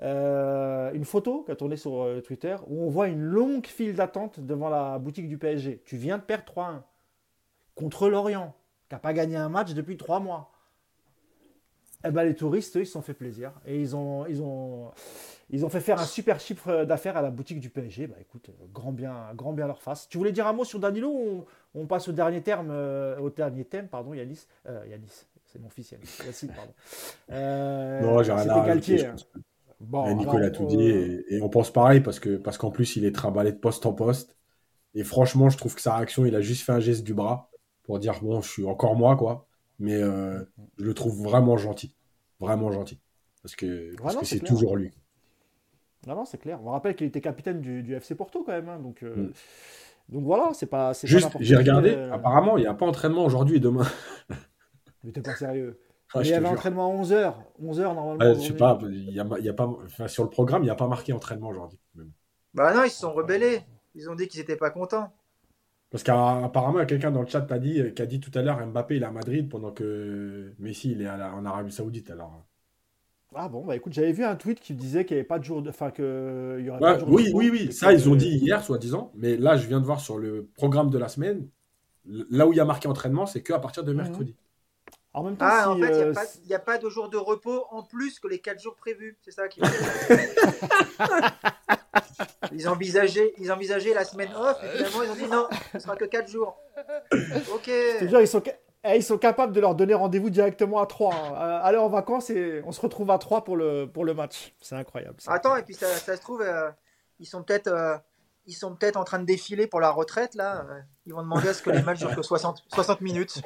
[0.02, 4.40] euh, une photo qui a tourné sur Twitter, où on voit une longue file d'attente
[4.40, 5.82] devant la boutique du PSG.
[5.84, 6.82] Tu viens de perdre 3-1
[7.74, 8.54] contre l'Orient,
[8.88, 10.50] qui n'a pas gagné un match depuis 3 mois.
[12.04, 13.52] Eh ben, les touristes, eux, ils se sont fait plaisir.
[13.66, 14.90] Et ils ont, ils ont,
[15.50, 18.06] ils ont fait faire un super chiffre d'affaires à la boutique du PSG.
[18.06, 20.08] Bah écoute, grand bien, grand bien leur face.
[20.08, 21.44] Tu voulais dire un mot sur Danilo ou
[21.74, 24.46] on, passe au dernier terme, euh, au dernier thème, pardon, Yanis?
[24.66, 25.94] Euh, Yanis, c'est mon fils.
[26.24, 26.72] Yacine, pardon.
[27.32, 29.16] Euh, non, j'ai rien à hein.
[29.80, 33.04] Bon, Nicolas a tout dit et, on pense pareil parce que parce qu'en plus il
[33.04, 34.36] est trimballé de poste en poste.
[34.94, 37.50] Et franchement, je trouve que sa réaction, il a juste fait un geste du bras
[37.84, 39.46] pour dire bon, je suis encore moi quoi.
[39.78, 40.44] Mais je
[40.78, 41.94] le trouve vraiment gentil,
[42.38, 43.00] vraiment gentil
[43.42, 44.90] parce que c'est toujours lui.
[46.06, 46.58] Non, non, c'est clair.
[46.64, 48.68] On rappelle qu'il était capitaine du, FC Porto quand même.
[48.68, 49.32] Hein, donc, euh, mm.
[50.08, 50.92] donc voilà, c'est pas.
[51.04, 51.90] Juste, j'ai regardé.
[51.90, 53.86] Euh, apparemment, il n'y a pas entraînement aujourd'hui et demain.
[55.04, 55.78] Mais t'es pas sérieux.
[56.16, 57.34] Il y avait entraînement à 11h.
[57.62, 58.34] 11h normalement.
[58.34, 60.76] Je sais pas, y a, y a pas enfin, sur le programme, il n'y a
[60.76, 61.78] pas marqué entraînement aujourd'hui.
[62.54, 63.60] Bah non, ils se sont rebellés.
[63.94, 65.12] Ils ont dit qu'ils n'étaient pas contents.
[65.90, 68.42] Parce qu'apparemment, il quelqu'un dans le chat qui a dit, qui a dit tout à
[68.42, 72.10] l'heure Mbappé il est à Madrid pendant que Messi il est en Arabie Saoudite.
[72.10, 72.44] Alors.
[73.34, 75.44] Ah bon, bah écoute, j'avais vu un tweet qui disait qu'il n'y avait pas de
[75.44, 75.70] jour de.
[75.70, 78.62] Enfin, que y aurait pas de jour Oui, oui, oui, ça ils ont dit hier,
[78.62, 79.12] soi-disant.
[79.14, 81.48] Mais là, je viens de voir sur le programme de la semaine,
[82.04, 83.98] là où il y a marqué entraînement, c'est qu'à partir de mhm.
[83.98, 84.36] mercredi.
[85.12, 87.66] En même temps, ah, en fait, il n'y a, euh, pas de jour de repos
[87.70, 89.18] en plus que les 4 jours prévus.
[89.22, 89.60] C'est ça qui.
[92.52, 95.96] ils, envisageaient, ils envisageaient la semaine off, et finalement, ils ont dit non, ce sera
[95.96, 96.56] que 4 jours.
[97.52, 97.64] Ok.
[97.64, 98.40] C'est-à-dire, ils sont.
[98.82, 101.14] Et ils sont capables de leur donner rendez-vous directement à 3.
[101.14, 101.34] Hein.
[101.34, 104.54] Euh, allez en vacances et on se retrouve à 3 pour le, pour le match.
[104.60, 105.16] C'est incroyable.
[105.26, 106.70] Attends, et puis ça, ça se trouve, euh,
[107.18, 107.98] ils sont peut-être euh,
[108.46, 110.66] ils sont peut-être en train de défiler pour la retraite là.
[111.06, 113.42] Ils vont demander à ce que les matchs durent que 60, 60 minutes.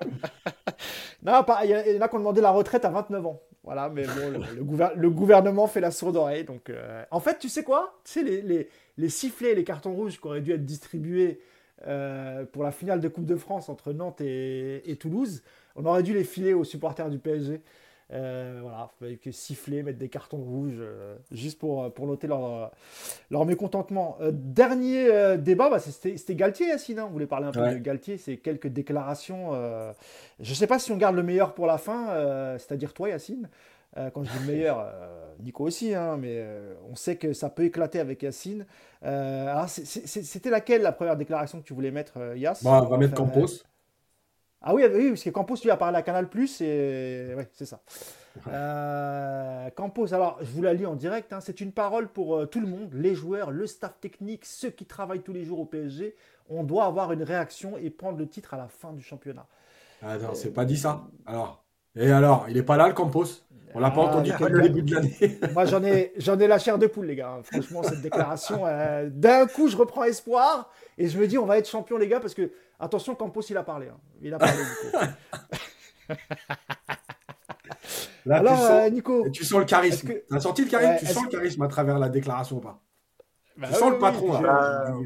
[1.22, 3.40] non, il y en a qui ont demandé la retraite à 29 ans.
[3.64, 4.42] Voilà, mais bon,
[4.96, 6.44] le, gouvernement fait la sourde oreille.
[6.44, 6.72] Donc,
[7.10, 8.00] en fait, tu sais quoi?
[8.04, 11.40] Tu sais, les sifflets, les cartons rouges qui auraient dû être distribués
[11.88, 15.42] euh, pour la finale de Coupe de France entre Nantes et, Toulouse.
[15.74, 17.60] On aurait dû les filer aux supporters du PSG.
[18.12, 22.70] Euh, voilà, il que siffler, mettre des cartons rouges, euh, juste pour, pour noter leur,
[23.30, 24.18] leur mécontentement.
[24.20, 26.98] Euh, dernier débat, bah, c'était Galtier, Yacine.
[26.98, 27.06] Hein.
[27.08, 29.52] on voulait parler un peu de Galtier, c'est quelques déclarations.
[30.40, 33.48] je ne sais pas si on garde le meilleur pour la fin, c'est-à-dire toi, Yacine.
[33.94, 34.92] quand je dis le meilleur,
[35.40, 36.44] Nico aussi, hein, mais
[36.90, 38.66] on sait que ça peut éclater avec Yacine.
[39.66, 43.64] c'était laquelle la première déclaration que tu voulais mettre, Yass bah, On va mettre Campos.
[44.62, 47.66] Ah oui, oui, parce que Campos, lui, a parlé à Canal Plus, et oui, c'est
[47.66, 47.80] ça.
[48.48, 51.40] Euh, Campos, alors je vous la lis en direct, hein.
[51.40, 54.86] c'est une parole pour euh, tout le monde, les joueurs, le staff technique, ceux qui
[54.86, 56.14] travaillent tous les jours au PSG.
[56.48, 59.46] On doit avoir une réaction et prendre le titre à la fin du championnat.
[60.02, 61.04] Ah non, c'est pas dit ça.
[61.26, 61.62] Alors,
[61.94, 63.44] et alors, il est pas là le Campos?
[63.74, 65.38] On l'a pas ah, entendu depuis le début de l'année.
[65.54, 67.40] Moi, j'en ai, j'en ai la chair de poule, les gars.
[67.44, 71.58] Franchement, cette déclaration, euh, d'un coup, je reprends espoir et je me dis, on va
[71.58, 72.50] être champion, les gars, parce que
[72.82, 73.86] Attention, Campos, il a parlé.
[73.86, 74.00] Hein.
[74.20, 74.98] Il a parlé, Nico.
[78.26, 79.30] Là, Alors, tu sens, euh, Nico.
[79.30, 80.08] Tu sens le charisme.
[80.08, 80.24] Que...
[80.28, 82.80] Tu as senti le charisme Tu sens le charisme à travers la déclaration ou pas
[83.56, 84.40] bah, Tu sens le patron.
[84.40, 84.96] là.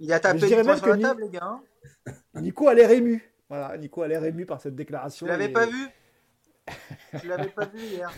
[0.00, 1.60] Il a tapé fois sur la table, les gars.
[2.06, 2.10] Hein.
[2.40, 3.24] Nico a l'air ému.
[3.48, 5.26] Voilà, Nico a l'air ému par cette déclaration.
[5.26, 5.88] Tu l'avais pas vu
[7.20, 8.10] Tu l'avais pas vu hier.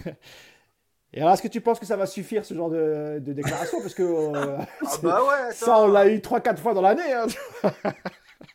[1.13, 3.81] Et alors, est-ce que tu penses que ça va suffire ce genre de, déclaration?
[3.83, 7.13] Parce que euh, ah bah ouais, ça, on l'a eu 3-4 fois dans l'année.
[7.13, 7.27] Hein.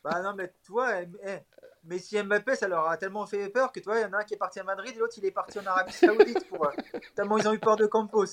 [0.04, 1.40] Bah non, mais toi, eh,
[1.84, 4.20] mais si Mbappé, ça leur a tellement fait peur que toi, il y en a
[4.20, 6.48] un qui est parti à Madrid et l'autre, il est parti en Arabie Saoudite.
[6.48, 6.72] Pour, euh,
[7.16, 8.26] tellement ils ont eu peur de Campos.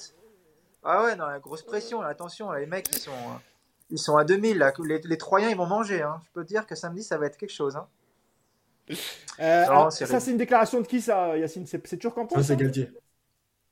[0.82, 3.38] Ah ouais, non, la grosse pression, attention, les mecs, ils sont, euh,
[3.90, 4.58] ils sont à 2000.
[4.58, 4.72] Là.
[4.84, 6.02] Les, les Troyens, ils vont manger.
[6.02, 6.20] Hein.
[6.24, 7.76] Je peux te dire que samedi, ça va être quelque chose.
[7.76, 7.88] Hein.
[9.40, 11.66] Euh, ça, c'est une déclaration de qui, ça, Yacine?
[11.66, 12.92] C'est toujours Campos Ça, c'est Galtier.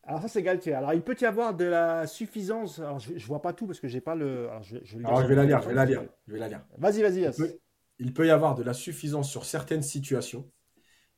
[0.06, 0.74] Alors ça c'est Galtier.
[0.74, 2.78] Alors il peut y avoir de la suffisance.
[2.78, 4.50] Alors je, je vois pas tout parce que j'ai pas le.
[4.50, 5.62] Alors je, je, Alors, je vais la lire.
[5.62, 6.02] Je vais la lire.
[6.26, 6.60] Je vais la lire.
[6.76, 7.58] Vas-y, vas-y il peut
[7.98, 10.50] y avoir de la suffisance sur certaines situations,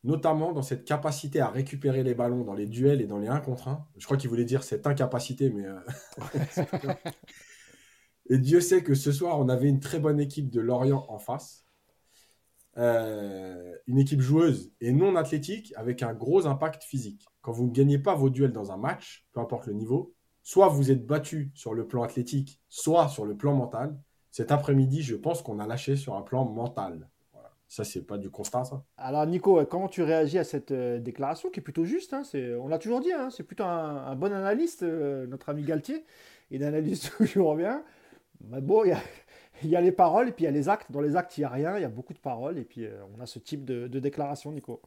[0.04, 3.40] notamment dans cette capacité à récupérer les ballons dans les duels et dans les 1
[3.40, 3.86] contre 1.
[3.96, 5.66] Je crois qu'il voulait dire cette incapacité, mais.
[5.66, 5.80] Euh,
[8.30, 11.18] et Dieu sait que ce soir, on avait une très bonne équipe de Lorient en
[11.18, 11.66] face.
[12.78, 17.26] Euh, une équipe joueuse et non athlétique avec un gros impact physique.
[17.40, 20.68] Quand vous ne gagnez pas vos duels dans un match, peu importe le niveau, soit
[20.68, 23.98] vous êtes battu sur le plan athlétique, soit sur le plan mental,
[24.36, 27.08] cet après-midi, je pense qu'on a lâché sur un plan mental.
[27.32, 27.50] Voilà.
[27.68, 28.84] Ça, c'est pas du constat, ça.
[28.98, 32.20] Alors, Nico, comment tu réagis à cette euh, déclaration qui est plutôt juste hein,
[32.60, 36.04] On l'a toujours dit, hein, c'est plutôt un, bon analyste, euh, notre ami Galtier.
[36.50, 37.82] Il analyse toujours bien.
[38.44, 38.84] Mais bon,
[39.62, 40.92] il y, a, les paroles et puis il y a les actes.
[40.92, 42.58] Dans les actes, il n'y a rien, il y a beaucoup de paroles.
[42.58, 44.82] Et puis, euh, on a ce type de, déclaration, Nico.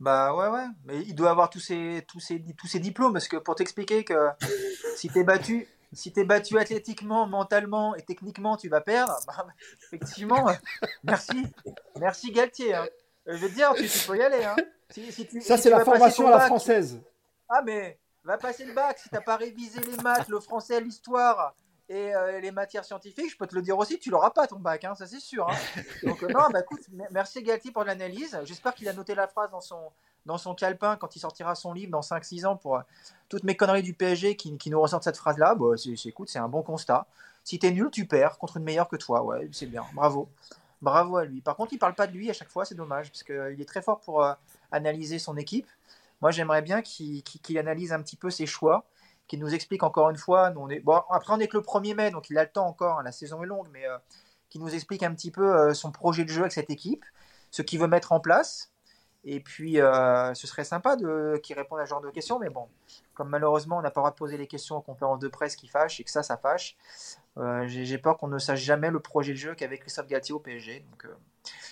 [0.00, 0.68] Bah ouais, ouais.
[0.86, 3.12] Mais il doit avoir tous ses, tous ses, tous ses diplômes.
[3.12, 4.14] Parce que pour t'expliquer que
[4.96, 9.18] si tu es battu, si tu es battu athlétiquement, mentalement et techniquement, tu vas perdre,
[9.26, 9.46] bah,
[9.86, 10.46] effectivement,
[11.04, 11.46] merci.
[11.98, 12.74] Merci Galtier.
[12.74, 12.86] Hein.
[13.26, 14.44] Je veux te dire, tu, peux y aller.
[14.44, 14.56] Hein.
[15.40, 17.00] Ça, c'est la formation à la française.
[17.48, 18.98] Ah, mais va passer le bac.
[18.98, 21.54] Si tu n'as pas révisé les maths, le français, l'histoire
[21.88, 24.58] et euh, les matières scientifiques, je peux te le dire aussi, tu l'auras pas ton
[24.58, 25.46] bac, hein, ça c'est sûr.
[26.02, 28.38] Donc, euh, non, bah, écoute, merci Galtier pour l'analyse.
[28.44, 29.92] J'espère qu'il a noté la phrase dans son,
[30.26, 32.82] dans son calepin quand il sortira son livre dans 5-6 ans pour euh,
[33.28, 35.54] toutes mes conneries du PSG qui, nous ressortent cette phrase-là.
[35.54, 37.06] Bah, c'est, c'est un bon constat.
[37.44, 39.22] Si t'es nul, tu perds contre une meilleure que toi.
[39.22, 39.84] Ouais, c'est bien.
[39.94, 40.28] Bravo.
[40.80, 41.40] Bravo à lui.
[41.40, 43.56] Par contre, il parle pas de lui à chaque fois, c'est dommage, parce qu'il euh,
[43.56, 44.34] est très fort pour euh,
[44.70, 45.68] analyser son équipe.
[46.20, 47.22] Moi, j'aimerais bien qu'il,
[47.58, 48.84] analyse un petit peu ses choix,
[49.26, 50.52] qu'il nous explique encore une fois.
[50.56, 50.80] On est...
[50.80, 53.02] bon, après, on est que le 1er mai, donc il a le temps encore, hein,
[53.02, 53.84] la saison est longue, mais
[54.50, 57.04] qu'il nous explique un petit peu son projet de jeu avec cette équipe,
[57.50, 58.71] ce qu'il veut mettre en place,
[59.24, 62.48] et puis, euh, ce serait sympa de, qu'ils répondent à ce genre de questions, mais
[62.48, 62.66] bon,
[63.14, 65.54] comme malheureusement, on n'a pas le droit de poser les questions aux conférences de presse
[65.54, 66.76] qui fâchent et que ça, ça fâche,
[67.38, 70.40] euh, j'ai, peur qu'on ne sache jamais le projet de jeu qu'avec Christophe Galtier au
[70.40, 70.84] PSG.
[70.90, 71.14] Donc, euh,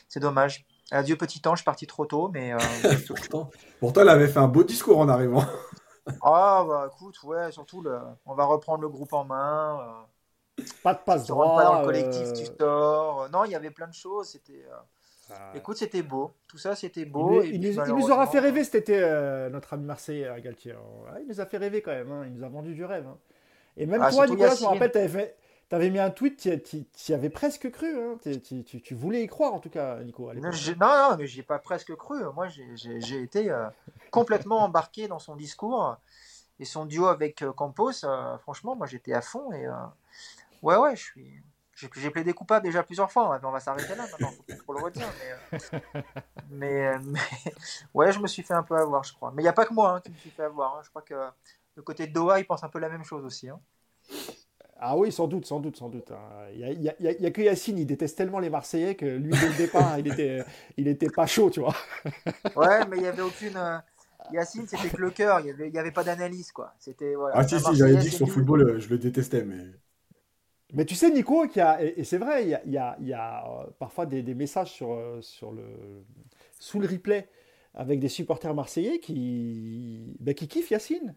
[0.08, 0.64] c'est dommage.
[0.92, 2.52] Adieu, petit ange, parti trop tôt, mais.
[3.80, 5.44] Pourtant, elle avait fait un beau discours en arrivant.
[6.22, 10.06] ah, bah écoute, ouais, surtout, le, on va reprendre le groupe en main.
[10.84, 11.56] pas de passe droit.
[11.56, 13.28] Pas dans le collectif, tu sors.
[13.30, 14.28] Non, il y il y avait plein de choses.
[14.28, 14.64] C'était.
[15.54, 16.32] Écoute, c'était beau.
[16.46, 17.42] Tout ça, c'était beau.
[17.42, 20.74] Il, nous, aura fait rêver cet été, euh, notre ami Marseillais, euh, Galtier.
[21.20, 22.10] il nous a fait rêver quand même.
[22.10, 22.24] Hein.
[22.26, 23.06] Il nous a vendu du rêve.
[23.06, 23.18] Hein.
[23.76, 24.98] Et même ah, toi, Nicolas, je me rappelle, tu
[25.76, 27.88] avais, mis un tweet, tu y avais presque cru.
[27.98, 28.18] Hein.
[28.22, 30.32] Tu, voulais y croire, en tout cas, Nico.
[30.32, 30.50] non,
[30.80, 32.22] non, mais j'ai pas presque cru.
[32.34, 33.66] Moi, j'ai été euh,
[34.10, 35.96] complètement embarqué dans son discours.
[36.58, 38.04] Et son duo avec Campos,
[38.40, 39.50] franchement, moi, j'étais à fond.
[39.52, 39.66] Et
[40.62, 41.42] ouais, ouais, je suis
[41.96, 44.84] j'ai plaidé coupable déjà plusieurs fois, hein, on va s'arrêter là maintenant, faut trop le
[44.84, 45.06] redire.
[46.50, 47.20] Mais, euh, mais,
[47.94, 49.30] ouais, je me suis fait un peu avoir, je crois.
[49.34, 50.76] Mais il n'y a pas que moi hein, qui me suis fait avoir.
[50.76, 50.80] Hein.
[50.82, 51.14] Je crois que
[51.76, 53.48] le côté de Doha, il pense un peu la même chose aussi.
[54.82, 56.10] Ah oui, sans doute, sans doute, sans doute.
[56.54, 59.98] Il n'y a, que Yacine, il déteste tellement les Marseillais que lui, dès le départ,
[59.98, 60.42] il était,
[60.76, 61.74] il était pas chaud, tu vois.
[62.56, 63.56] ouais, mais il n'y avait aucune.
[63.56, 63.78] Euh,
[64.32, 66.50] Yacine, c'était que le cœur, il n'y avait, pas d'analyse.
[66.52, 66.74] quoi.
[66.78, 69.66] C'était voilà, Ah si, si, j'avais dit que son football, euh, je le détestais, mais...
[70.72, 75.20] Mais tu sais, Nico, et, c'est vrai, il y a, euh, parfois des, messages le,
[76.58, 77.28] sous le replay
[77.74, 81.14] avec des supporters marseillais qui, ben, kiffent Yacine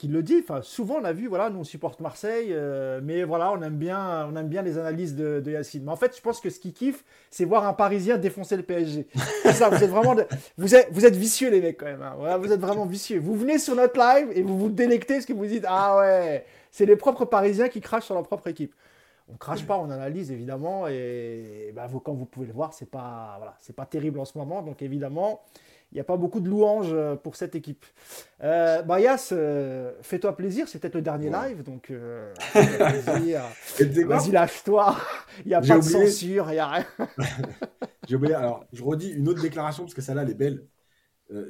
[0.00, 0.38] qui le dit.
[0.42, 3.76] Enfin, souvent, on a vu, voilà, nous on supporte Marseille, euh, mais voilà, on aime
[3.76, 5.84] bien, les analyses de, Yacine.
[5.84, 8.62] Mais en fait, je pense que ce qui kiffe, c'est voir un Parisien défoncer le
[8.62, 9.06] PSG.
[9.44, 10.16] vous êtes vraiment,
[10.56, 12.02] vous êtes, vicieux les mecs quand même.
[12.02, 12.38] Hein.
[12.38, 13.20] Vous êtes vraiment vicieux.
[13.20, 16.46] Vous venez sur notre live et vous vous délectez parce que vous dites, ah ouais,
[16.70, 18.74] c'est les propres Parisiens qui crachent sur leur propre équipe.
[19.32, 22.90] On crache pas, on analyse évidemment, et bah, vous, comme vous pouvez le voir, c'est
[22.90, 24.62] pas, voilà, c'est pas terrible en ce moment.
[24.62, 25.42] Donc évidemment,
[25.92, 27.84] il n'y a pas beaucoup de louanges euh, pour cette équipe.
[28.42, 34.96] Euh, Bayas, euh, fais-toi plaisir, c'est peut-être le dernier live, donc euh, vas-y, lâche-toi.
[35.44, 36.86] Il n'y a pas de censure, il n'y a rien.
[38.08, 40.66] J'ai oublié, alors je redis une autre déclaration parce que celle-là, elle est belle.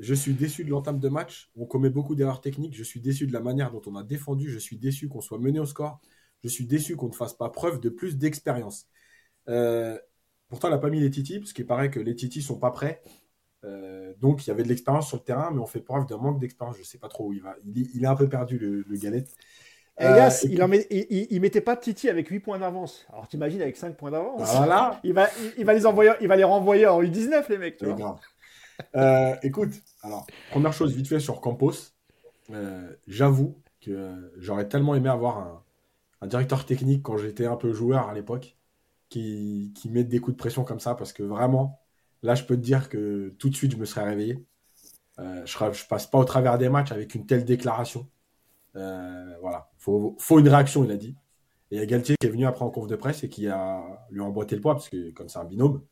[0.01, 1.51] je suis déçu de l'entame de match.
[1.57, 2.77] On commet beaucoup d'erreurs techniques.
[2.77, 4.49] Je suis déçu de la manière dont on a défendu.
[4.51, 6.01] Je suis déçu qu'on soit mené au score.
[6.43, 8.87] Je suis déçu qu'on ne fasse pas preuve de plus d'expérience.
[9.47, 12.71] pourtant, elle n'a pas mis les Titi, parce qu'il paraît que les Titi sont pas
[12.71, 13.03] prêts.
[13.65, 16.19] Euh, donc, il y avait de l'expérience sur le terrain, mais on fait preuve d'un
[16.19, 16.77] manque d'expérience.
[16.77, 17.57] Je ne sais pas trop où il va.
[17.65, 19.31] Il, est un peu perdu, le, le Galette.
[19.99, 23.07] Et euh, il, en il, mettait pas Titi avec 8 points d'avance.
[23.13, 24.41] Alors t'imagines avec 5 points d'avance?
[24.57, 24.99] Voilà.
[25.05, 27.85] il, va, il, va les envoyer, il va les renvoyer en U19 les mecs.
[28.97, 31.73] Euh, écoute, alors première chose vite fait sur Campos.
[33.09, 35.63] J'avoue que j'aurais tellement aimé avoir un,
[36.21, 38.57] un directeur technique quand j'étais un peu joueur à l'époque
[39.09, 41.81] qui, qui met des coups de pression comme ça parce que vraiment
[42.23, 44.45] Là, je peux te dire que tout de suite, je me serais réveillé.
[45.19, 48.09] Euh, je ne passe pas au travers des matchs avec une telle déclaration.
[48.77, 51.17] Euh, voilà, faut, faut une réaction, il a dit.
[51.71, 53.49] Et il y a Galtier qui est venu après en conf de presse et qui
[53.49, 55.83] a lui emboîté le poids, parce que comme c'est un binôme,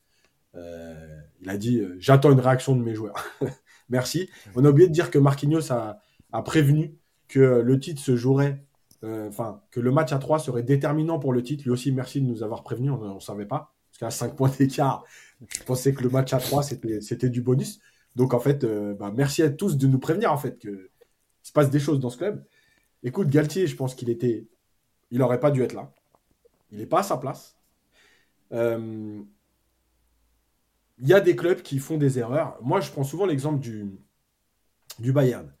[0.55, 3.15] euh, il a dit J'attends une réaction de mes joueurs.
[3.89, 4.29] Merci.
[4.55, 5.99] On a oublié de dire que Marquinhos a,
[6.31, 6.95] a prévenu
[7.27, 8.63] que le titre se jouerait,
[9.03, 11.63] enfin, que le match à 3 serait déterminant pour le titre.
[11.63, 13.73] Lui aussi, merci de nous avoir prévenu, on ne savait pas.
[13.91, 15.03] Parce qu'à 5 points d'écart,
[15.47, 17.79] je pensais que le match à 3, c'était du bonus.
[18.15, 20.89] Donc, en fait, euh, bah, merci à tous de nous prévenir, en fait, qu'il
[21.43, 22.43] se passe des choses dans ce club.
[23.03, 24.47] Écoute, Galtier, je pense qu'il était.
[25.11, 25.93] Il n'aurait pas dû être là.
[26.71, 27.57] Il n'est pas à sa place.
[28.51, 29.21] Euh,
[30.99, 32.57] il y a des clubs qui font des erreurs.
[32.61, 33.97] Moi, je prends souvent l'exemple du,
[34.99, 35.51] du Bayern.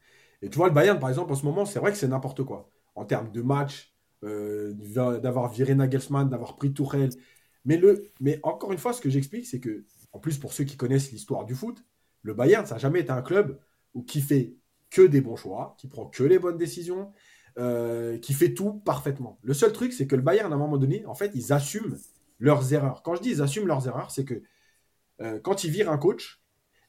[0.41, 2.43] Et tu vois, le Bayern, par exemple, en ce moment, c'est vrai que c'est n'importe
[2.43, 2.69] quoi.
[2.99, 3.93] En termes de match,
[4.23, 4.73] euh,
[5.19, 7.11] d'avoir viré Nagelsmann, d'avoir pris Tourelle,
[7.63, 10.65] mais, le, mais encore une fois, ce que j'explique, c'est que, en plus, pour ceux
[10.65, 11.83] qui connaissent l'histoire du foot,
[12.23, 13.57] le Bayern, ça n'a jamais été un club
[14.05, 14.55] qui fait
[14.89, 17.13] que des bons choix, qui prend que les bonnes décisions,
[17.57, 19.39] euh, qui fait tout parfaitement.
[19.43, 21.97] Le seul truc, c'est que le Bayern, à un moment donné, en fait, ils assument
[22.39, 23.01] leurs erreurs.
[23.03, 24.41] Quand je dis ils assument leurs erreurs, c'est que
[25.21, 26.41] euh, quand ils virent un coach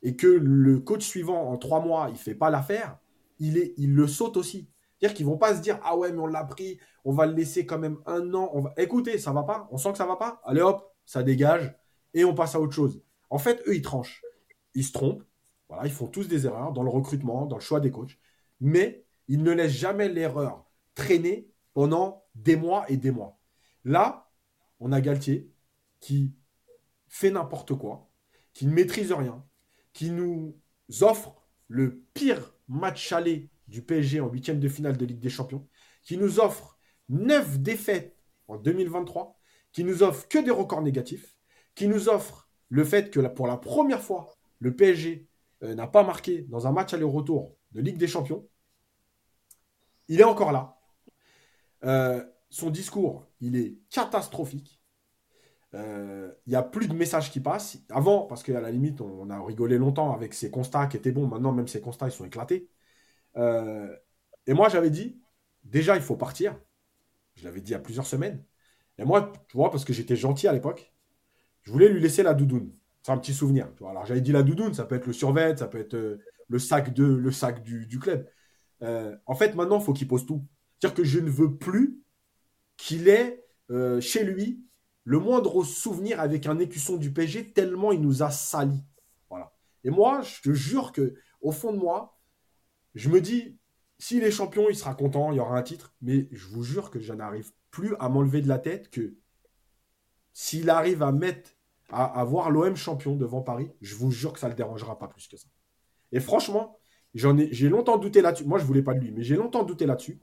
[0.03, 2.99] et que le coach suivant, en trois mois, il ne fait pas l'affaire,
[3.39, 4.70] il, est, il le saute aussi.
[5.01, 7.33] C'est-à-dire qu'ils vont pas se dire ah ouais mais on l'a pris, on va le
[7.33, 8.51] laisser quand même un an.
[8.53, 8.75] On va...
[8.77, 10.43] Écoutez, ça va pas, on sent que ça va pas.
[10.45, 11.75] Allez hop, ça dégage
[12.13, 13.03] et on passe à autre chose.
[13.31, 14.23] En fait, eux ils tranchent,
[14.75, 15.25] ils se trompent.
[15.69, 18.19] Voilà, ils font tous des erreurs dans le recrutement, dans le choix des coachs,
[18.61, 23.39] mais ils ne laissent jamais l'erreur traîner pendant des mois et des mois.
[23.85, 24.29] Là,
[24.81, 25.51] on a Galtier
[26.01, 26.35] qui
[27.09, 28.11] fait n'importe quoi,
[28.53, 29.45] qui ne maîtrise rien,
[29.93, 30.57] qui nous
[31.01, 31.37] offre
[31.69, 35.67] le pire match aller du PSG en huitième de finale de Ligue des Champions,
[36.03, 36.79] qui nous offre
[37.09, 38.17] neuf défaites
[38.49, 39.39] en 2023,
[39.73, 41.37] qui nous offre que des records négatifs,
[41.75, 45.29] qui nous offre le fait que pour la première fois, le PSG
[45.63, 48.47] euh, n'a pas marqué dans un match aller-retour de Ligue des Champions.
[50.09, 50.77] Il est encore là.
[51.85, 54.81] Euh, son discours, il est catastrophique.
[55.75, 57.79] Euh, il n'y a plus de messages qui passent.
[57.91, 61.29] Avant, parce qu'à la limite, on a rigolé longtemps avec ses constats qui étaient bons.
[61.29, 62.69] Maintenant, même ses constats, ils sont éclatés.
[63.37, 63.95] Euh,
[64.47, 65.21] et moi, j'avais dit,
[65.65, 66.59] déjà, il faut partir.
[67.35, 68.43] Je l'avais dit a plusieurs semaines.
[68.99, 70.93] Et moi, tu vois, parce que j'étais gentil à l'époque,
[71.63, 72.73] je voulais lui laisser la doudoune.
[73.03, 73.69] C'est un petit souvenir.
[73.81, 76.59] Alors, j'avais dit la doudoune, ça peut être le survêt, ça peut être euh, le
[76.59, 78.29] sac, de, le sac du, du club.
[78.83, 80.45] Euh, en fait, maintenant, il faut qu'il pose tout.
[80.79, 82.03] C'est-à-dire que je ne veux plus
[82.77, 83.45] qu'il ait
[84.01, 84.65] chez lui
[85.05, 88.85] le moindre souvenir avec un écusson du PSG tellement il nous a sali.
[89.29, 89.53] Voilà.
[89.85, 92.20] Et moi, je te jure que au fond de moi,
[92.95, 93.57] je me dis,
[93.99, 95.95] s'il est champion, il sera content, il y aura un titre.
[96.01, 99.15] Mais je vous jure que je n'arrive plus à m'enlever de la tête que
[100.33, 101.51] s'il arrive à mettre,
[101.91, 104.99] à, avoir voir l'OM champion devant Paris, je vous jure que ça ne le dérangera
[104.99, 105.49] pas plus que ça.
[106.13, 106.79] Et franchement,
[107.15, 108.45] j'ai longtemps douté là-dessus.
[108.45, 110.21] Moi, je voulais pas de lui, mais j'ai longtemps douté là-dessus.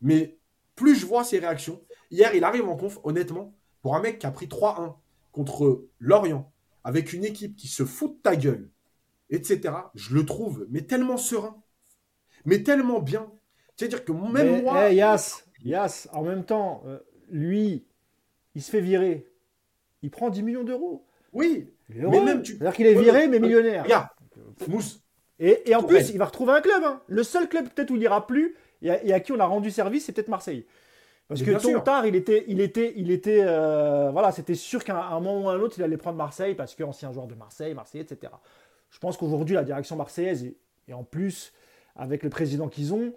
[0.00, 0.38] Mais
[0.76, 4.26] plus je vois ses réactions, hier, il arrive en conf, honnêtement, pour un mec qui
[4.26, 4.96] a pris 3-1
[5.32, 6.52] contre Lorient,
[6.84, 8.70] avec une équipe qui se fout de ta gueule,
[9.30, 11.63] etc., je le trouve, mais tellement serein,
[12.44, 13.30] mais tellement bien.
[13.76, 14.90] C'est-à-dire que même Mais, moi.
[14.90, 16.98] eh, Yas, Yas, en même temps, euh,
[17.30, 17.84] lui,
[18.54, 19.26] il se fait virer.
[20.02, 21.06] Il prend 10 millions d'euros.
[21.32, 23.82] Oui, Mais même tu- C'est-à-dire qu'il est viré, mais- mais millionnaire.
[23.84, 24.08] regarde,
[24.68, 25.00] Mousse,
[25.40, 26.82] Et, et en plus, il va retrouver un club.
[26.84, 27.00] hein.
[27.08, 29.44] Le seul club peut-être où il ira plus et à, et à qui on a
[29.46, 30.64] rendu service, c'est peut-être Marseille.
[31.26, 34.54] Parce Mais que tôt ou tard, il était, il était, il était, euh, voilà, c'était
[34.54, 37.26] sûr qu'à un moment ou à un autre, il allait prendre Marseille parce qu'ancien joueur
[37.26, 38.30] de Marseille, Marseille, etc.
[38.90, 40.56] Je pense qu'aujourd'hui, la direction marseillaise et,
[40.86, 41.52] et en plus
[41.96, 43.12] avec le président qu'ils ont,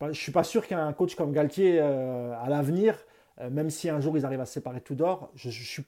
[0.00, 2.96] je ne suis pas sûr qu'un coach comme Galtier euh, à l'avenir,
[3.40, 5.84] euh, même si un jour ils arrivent à se séparer tout d'or, je, je suis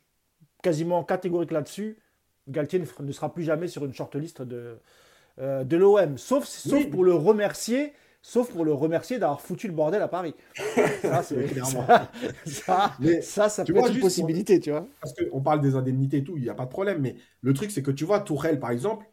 [0.63, 1.99] quasiment catégorique là-dessus.
[2.49, 4.79] Galtier ne, sera plus jamais sur une shortlist de,
[5.41, 6.87] euh, de l'OM, sauf, sauf Oui.
[6.87, 10.35] pour le remercier, sauf pour le remercier d'avoir foutu le bordel à Paris.
[11.03, 11.87] Ça, c'est Clairement.
[11.87, 12.11] ça,
[12.45, 14.87] ça, Mais ça, ça tu peut vois, être une possibilité, tu vois.
[15.01, 17.01] parce qu'on parle des indemnités et tout, il n'y a pas de problème.
[17.01, 19.07] Mais le truc, c'est que tu vois, Tourelle, par exemple,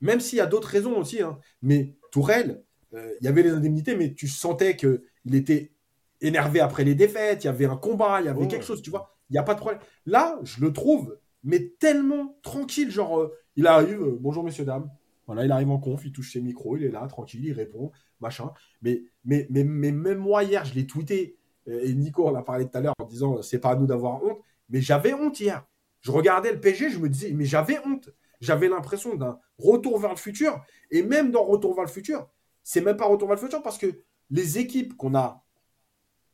[0.00, 2.62] même s'il y a d'autres raisons aussi, hein, mais Tourelle,
[2.94, 5.00] euh, il y avait les indemnités, mais tu sentais qu'il
[5.34, 5.72] était
[6.20, 8.46] énervé après les défaites, il y avait un combat, il y avait Ouais.
[8.46, 9.16] quelque chose, tu vois.
[9.30, 9.80] Il n'y a pas de problème.
[10.06, 14.88] Là, je le trouve, mais tellement tranquille, genre, euh, il arrive, euh, bonjour messieurs, dames.
[15.26, 17.90] Voilà, il arrive en conf, il touche ses micros, il est là, tranquille, il répond,
[18.20, 18.52] machin.
[18.80, 21.36] Mais, mais, mais, mais même moi, hier, je l'ai tweeté,
[21.66, 24.22] et Nico en a parlé tout à l'heure en disant, c'est pas à nous d'avoir
[24.22, 24.38] honte,
[24.68, 25.66] mais j'avais honte hier.
[26.00, 28.10] Je regardais le PSG, je me disais, mais j'avais honte.
[28.44, 30.62] J'avais l'impression d'un retour vers le futur.
[30.90, 32.28] Et même dans Retour vers le futur,
[32.62, 33.86] c'est même pas Retour vers le futur parce que
[34.30, 35.44] les équipes qu'on a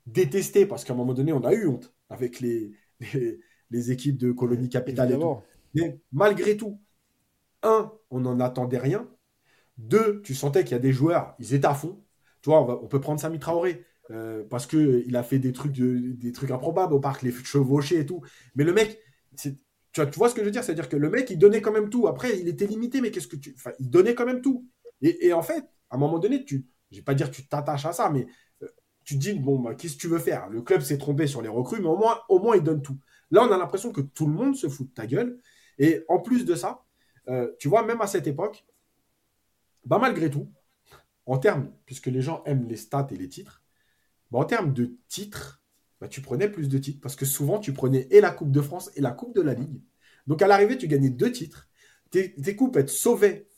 [0.07, 2.73] détestées, parce qu'à un moment donné, on a eu honte avec les,
[3.15, 5.37] les, les équipes de colonie capitale et tout.
[5.75, 6.81] Mais malgré tout,
[7.63, 9.09] un, on n'en attendait rien.
[9.79, 12.03] Deux, tu sentais qu'il y a des joueurs, ils étaient à fond.
[12.43, 15.53] Tu vois, on, va- on peut prendre Sami Traoré euh, parce qu'il a fait des
[15.53, 18.23] trucs, de- des trucs improbables au parc, les chevauchés et tout.
[18.57, 19.01] Mais le mec,
[19.93, 20.65] tu vois, ce que je veux dire?
[20.65, 22.07] C'est-à-dire que le mec, il donnait quand même tout.
[22.07, 23.57] Après, il était limité, mais qu'est-ce que tu.
[23.79, 24.67] Il donnait quand même tout.
[25.03, 26.67] Et, et en fait, à un moment donné, tu.
[26.91, 28.27] Je vais pas dire que tu t'attaches à ça, mais
[28.63, 28.69] euh,
[29.05, 30.49] tu te dis, bon, bah, qu'est-ce que tu veux faire?
[30.49, 32.99] Le club s'est trompé sur les recrues, mais au moins, au moins, il donne tout.
[33.31, 35.39] Là, on a l'impression que tout le monde se fout de ta gueule.
[35.79, 36.85] Et en plus de ça,
[37.29, 38.65] euh, tu vois, même à cette époque,
[39.85, 40.53] bah, malgré tout,
[41.27, 43.63] en termes, puisque les gens aiment les stats et les titres,
[44.31, 45.60] bah, en termes de titres,
[46.01, 47.01] bah, tu prenais plus de titres.
[47.01, 49.55] Parce que souvent, tu prenais et la Coupe de France et la Coupe de la
[49.55, 49.83] Ligue.
[50.27, 51.69] Donc à l'arrivée, tu gagnais deux titres.
[52.11, 53.49] Tes, coupes, elles te sauvaient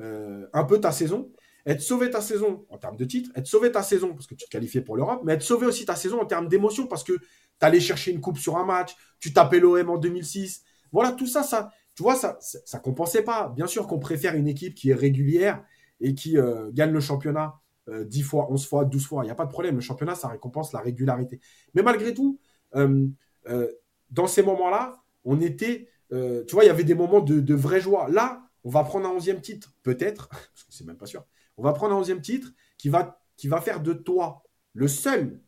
[0.00, 1.32] euh, un peu ta saison.
[1.64, 3.30] Elles te sauvaient ta saison en termes de titres.
[3.34, 5.22] Elles te sauvaient ta saison parce que tu te qualifiais pour l'Europe.
[5.24, 7.20] Mais elles te sauvaient aussi ta saison en termes d'émotion parce que tu
[7.60, 8.96] allais chercher une coupe sur un match.
[9.20, 10.64] Tu tapais l'OM en 2006.
[10.90, 13.52] Voilà, tout ça, ça, tu vois, ça, ça, ça compensait pas.
[13.54, 15.64] Bien sûr qu'on préfère une équipe qui est régulière
[16.00, 19.24] et qui euh, gagne le championnat euh, 10 fois, 11 fois, 12 fois.
[19.24, 19.76] Il n'y a pas de problème.
[19.76, 21.40] Le championnat, ça récompense la régularité.
[21.74, 22.38] Mais malgré tout,
[22.76, 23.06] euh,
[23.48, 23.70] euh,
[24.10, 27.54] dans ces moments-là, on était, euh, tu vois, il y avait des moments de, de
[27.54, 28.08] vraie joie.
[28.08, 31.24] Là, on va prendre un 11e titre, peut-être, parce que c'est même pas sûr.
[31.56, 33.18] On va prendre un 11e titre qui va,
[33.60, 34.42] faire de toi
[34.72, 35.40] le seul,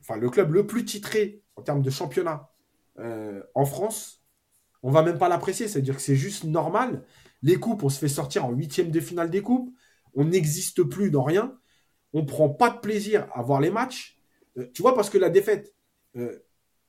[0.00, 2.50] enfin le club le plus titré en termes de championnat
[2.98, 4.24] euh, en France.
[4.82, 7.04] On va même pas l'apprécier, c'est-à-dire que c'est juste normal.
[7.42, 9.70] Les coupes, on se fait sortir en huitième de finale des coupes.
[10.14, 11.56] On n'existe plus dans rien.
[12.12, 14.18] On prend pas de plaisir à voir les matchs.
[14.56, 15.74] Euh, tu vois, parce que la défaite,
[16.16, 16.44] euh,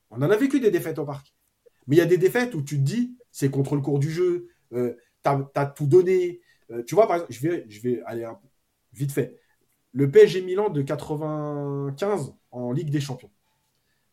[0.10, 1.34] on en a vécu des défaites au parc.
[1.88, 4.11] Mais il y a des défaites où tu te dis, c'est contre le cours du
[4.11, 6.41] jeu, euh, tu as, tout donné.
[6.88, 8.39] Tu vois, par exemple, je vais, je vais aller un
[8.93, 9.39] vite fait.
[9.93, 13.31] Le PSG Milan de 95 en Ligue des Champions.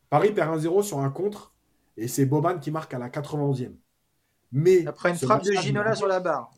[0.09, 1.53] Paris perd 1-0 sur un contre
[1.95, 3.73] et c'est Boban qui marque à la 91e.
[4.51, 6.51] Mais Après une frappe de Ginola sur la barre.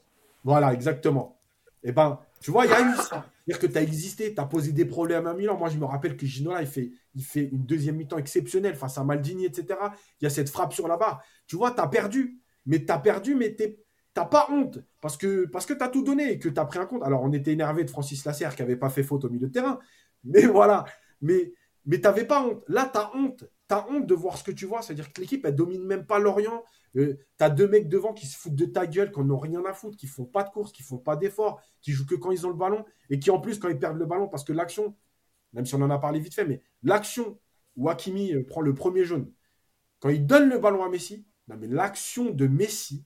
[0.44, 1.38] voilà, exactement.
[1.84, 3.30] Et ben, tu vois, il y a eu ça.
[3.46, 5.58] C'est-à-dire que tu as existé, tu as posé des problèmes à Milan.
[5.58, 8.98] Moi, je me rappelle que Ginola, il fait, il fait une deuxième mi-temps exceptionnelle face
[8.98, 9.80] à Maldini, etc.
[10.20, 11.24] Il y a cette frappe sur la barre.
[11.46, 12.40] Tu vois, tu as perdu.
[12.66, 13.78] Mais tu as perdu, mais tu
[14.18, 14.80] n'as pas honte.
[15.02, 17.04] Parce que, parce que tu as tout donné et que tu as pris un compte.
[17.04, 19.54] Alors, on était énervé de Francis Lasserre qui n'avait pas fait faute au milieu de
[19.54, 19.78] terrain.
[20.24, 20.86] Mais voilà.
[21.22, 21.54] Mais,
[21.86, 22.64] mais tu n'avais pas honte.
[22.68, 23.44] Là, tu as honte.
[23.70, 24.82] Tu honte de voir ce que tu vois.
[24.82, 26.64] C'est-à-dire que l'équipe, elle domine même pas Lorient.
[26.98, 29.74] Euh, T'as deux mecs devant qui se foutent de ta gueule, qui n'ont rien à
[29.74, 32.46] foutre, qui font pas de course, qui font pas d'efforts, qui jouent que quand ils
[32.46, 34.96] ont le ballon et qui en plus quand ils perdent le ballon, parce que l'action,
[35.54, 37.40] même si on en a parlé vite fait, mais l'action
[37.76, 39.32] où Hakimi euh, prend le premier jaune,
[40.00, 43.06] quand il donne le ballon à Messi, l'action de Messi,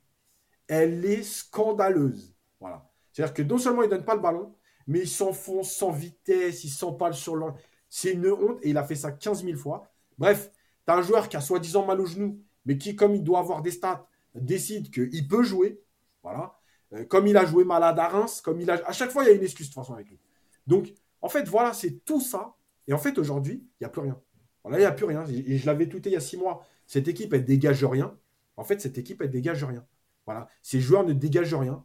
[0.68, 2.36] elle est scandaleuse.
[2.60, 2.90] Voilà.
[3.12, 4.56] C'est-à-dire que non seulement il donne pas le ballon,
[4.88, 7.48] mais il s'enfonce sans vitesse, il s'empale sur le.
[7.90, 9.90] C'est une honte et il a fait ça 15 000 fois.
[10.18, 10.52] Bref,
[10.86, 13.40] tu as un joueur qui a soi-disant mal au genou, mais qui, comme il doit
[13.40, 15.82] avoir des stats, décide qu'il peut jouer.
[16.24, 16.58] Voilà.
[16.94, 18.82] Euh, comme il a joué malade à Reims, comme il a.
[18.88, 20.20] À chaque fois, il y a une excuse de toute façon avec lui.
[20.68, 22.56] Donc, en fait, voilà, c'est tout ça.
[22.88, 24.20] Et en fait, aujourd'hui, il n'y a plus rien.
[24.64, 25.26] Voilà, il n'y a plus rien.
[25.28, 26.66] Et je l'avais touté il y a six mois.
[26.88, 28.18] Cette équipe, elle dégage rien.
[28.58, 29.86] En fait, cette équipe, elle dégage rien.
[30.26, 30.48] Voilà.
[30.62, 31.84] Ces joueurs ne dégagent rien.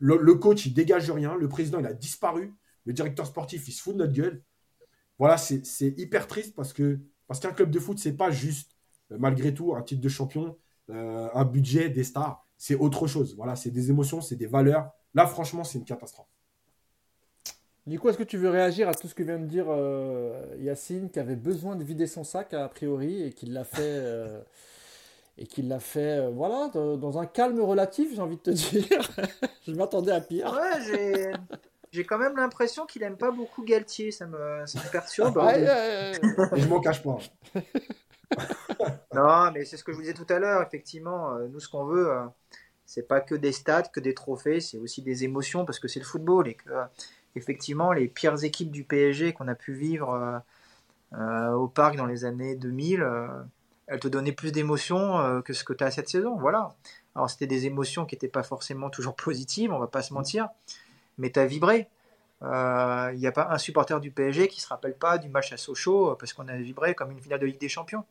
[0.00, 1.34] Le, coach, il dégage rien.
[1.36, 2.54] Le président, il a disparu.
[2.84, 4.42] Le directeur sportif, il se fout de notre gueule.
[5.18, 6.98] Voilà, c'est hyper triste parce que
[7.30, 8.76] parce qu'un club de foot, c'est pas juste,
[9.12, 10.58] euh, malgré tout, un titre de champion,
[10.90, 12.44] euh, un budget, des stars.
[12.58, 13.36] C'est autre chose.
[13.36, 14.90] Voilà, c'est des émotions, c'est des valeurs.
[15.14, 16.26] Là, franchement, c'est une catastrophe.
[17.86, 21.08] Nico, est-ce que tu veux réagir à tout ce que vient de dire euh, Yacine,
[21.08, 24.40] qui avait besoin de vider son sac a priori et qui l'a fait, euh,
[25.38, 29.08] et qui l'a fait, euh, voilà, dans un calme relatif, j'ai envie de te dire.
[29.68, 30.52] je m'attendais à pire.
[30.52, 31.32] Ouais,
[31.92, 35.40] j'ai, quand même l'impression qu'il aime pas beaucoup Galtier, ça me, ça me perturbe.
[36.56, 37.18] je m'en cache pas.
[39.14, 40.62] non, mais c'est ce que je vous disais tout à l'heure.
[40.62, 42.10] Effectivement, nous, ce qu'on veut,
[42.86, 46.00] c'est pas que des stats, que des trophées, c'est aussi des émotions parce que c'est
[46.00, 46.70] le football et que
[47.36, 50.38] effectivement, les pires équipes du PSG qu'on a pu vivre euh,
[51.18, 53.28] euh, au parc dans les années 2000, euh,
[53.86, 56.36] elles te donnaient plus d'émotions que ce que tu as cette saison.
[56.38, 56.76] Voilà.
[57.16, 60.48] Alors, c'était des émotions qui n'étaient pas forcément toujours positives, on va pas se mentir,
[61.20, 61.88] mais tu as vibré.
[62.42, 65.56] Il n'y a pas un supporter du PSG qui se rappelle pas du match à
[65.56, 68.04] Sochaux parce qu'on a vibré comme une finale de Ligue des Champions.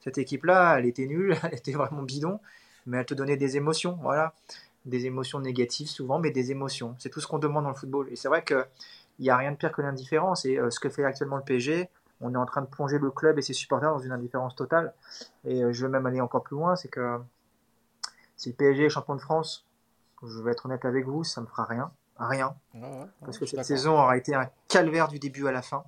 [0.00, 2.40] Cette équipe-là, elle était nulle, elle était vraiment bidon,
[2.86, 3.98] mais elle te donnait des émotions.
[4.02, 4.32] Voilà
[4.86, 6.94] des émotions négatives souvent, mais des émotions.
[6.98, 8.08] C'est tout ce qu'on demande dans le football.
[8.10, 8.64] Et c'est vrai qu'il
[9.18, 10.44] n'y a rien de pire que l'indifférence.
[10.44, 13.10] Et euh, ce que fait actuellement le PSG, on est en train de plonger le
[13.10, 14.94] club et ses supporters dans une indifférence totale.
[15.44, 17.18] Et euh, je vais même aller encore plus loin, c'est que
[18.36, 19.66] si le PSG est champion de France,
[20.22, 21.90] je vais être honnête avec vous, ça ne me fera rien.
[22.18, 22.56] Rien.
[23.20, 25.84] Parce que cette saison aura été un calvaire du début à la fin.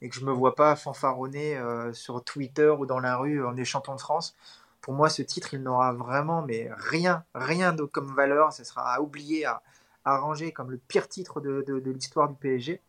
[0.00, 3.44] Et que je ne me vois pas fanfaronner euh, sur Twitter ou dans la rue
[3.44, 4.34] en est champion de France
[4.82, 8.52] pour moi, ce titre, il n'aura vraiment mais rien, rien de comme valeur.
[8.52, 9.62] Ce sera à oublier, à,
[10.04, 12.82] à ranger comme le pire titre de, de, l'histoire du PSG.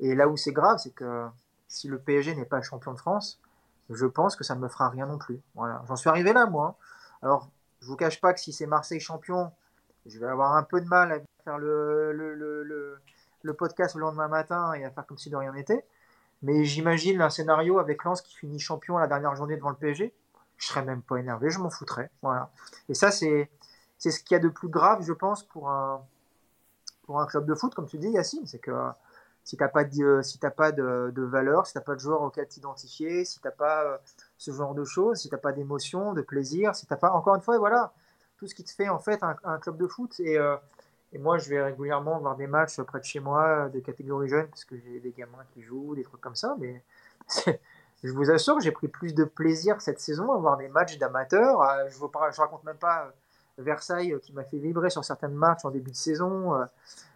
[0.00, 1.26] Et là où c'est grave, c'est que
[1.68, 3.38] si le PSG n'est pas champion de France,
[3.90, 5.40] je pense que ça ne me fera rien non plus.
[5.54, 6.76] Voilà, j'en suis arrivé là, moi.
[7.20, 7.50] Alors,
[7.80, 9.52] je vous cache pas que si c'est Marseille champion,
[10.06, 11.18] je vais avoir un peu de mal à
[11.56, 13.00] le,
[13.56, 15.84] podcast le lendemain matin et à faire comme si de rien n'était.
[16.42, 20.12] Mais j'imagine un scénario avec Lens qui finit champion la dernière journée devant le PSG
[20.58, 22.10] je serais même pas énervé, je m'en foutrais.
[22.20, 22.50] Voilà.
[22.88, 23.48] Et ça, c'est,
[23.96, 26.04] c'est ce qu'il y a de plus grave, je pense, pour un,
[27.04, 28.46] pour un club de foot, comme tu dis, Yacine.
[28.46, 28.72] C'est que
[29.44, 32.22] si tu n'as pas, de, si pas de, valeur, si tu n'as pas de joueur
[32.22, 33.96] auquel t'identifier, si tu n'as pas euh,
[34.36, 37.36] ce genre de choses, si tu n'as pas d'émotion, de plaisir, si tu pas, encore
[37.36, 37.92] une fois, voilà,
[38.36, 40.18] tout ce qui te fait en fait un, club de foot.
[40.20, 40.56] Et, euh,
[41.12, 44.48] et, moi, je vais régulièrement voir des matchs près de chez moi, des catégories jeunes,
[44.48, 46.82] parce que j'ai des gamins qui jouent, des trucs comme ça, mais
[48.02, 51.60] je vous assure j'ai pris plus de plaisir cette saison à voir des matchs d'amateurs.
[51.88, 55.64] Je ne raconte même pas euh, Versailles euh, qui m'a fait vibrer sur certains matchs
[55.64, 56.54] en début de saison.
[56.54, 56.64] Euh.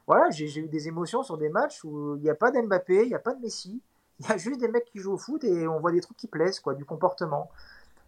[0.06, 3.08] Voilà, j'ai eu des émotions sur des matchs où il n'y a pas d'Mbappé, il
[3.08, 3.80] n'y a pas de Messi.
[4.20, 6.16] Il y a juste des mecs qui jouent au foot et on voit des trucs
[6.16, 7.50] qui plaisent, quoi, du comportement.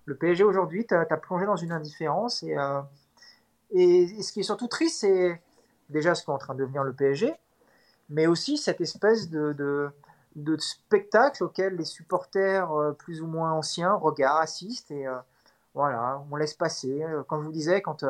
[0.05, 2.45] Le PSG aujourd'hui, tu as, plongé dans une indifférence.
[2.45, 2.55] Et,
[3.71, 5.41] et, ce qui est surtout triste, c'est
[5.91, 7.35] déjà ce qu'est en train de devenir le PSG,
[8.11, 9.93] mais aussi cette espèce de
[10.37, 15.17] de spectacles auxquels les supporters euh, plus ou moins anciens regardent, assistent et euh,
[15.75, 17.03] voilà, on laisse passer.
[17.03, 18.05] Euh, quand je vous disais, quand,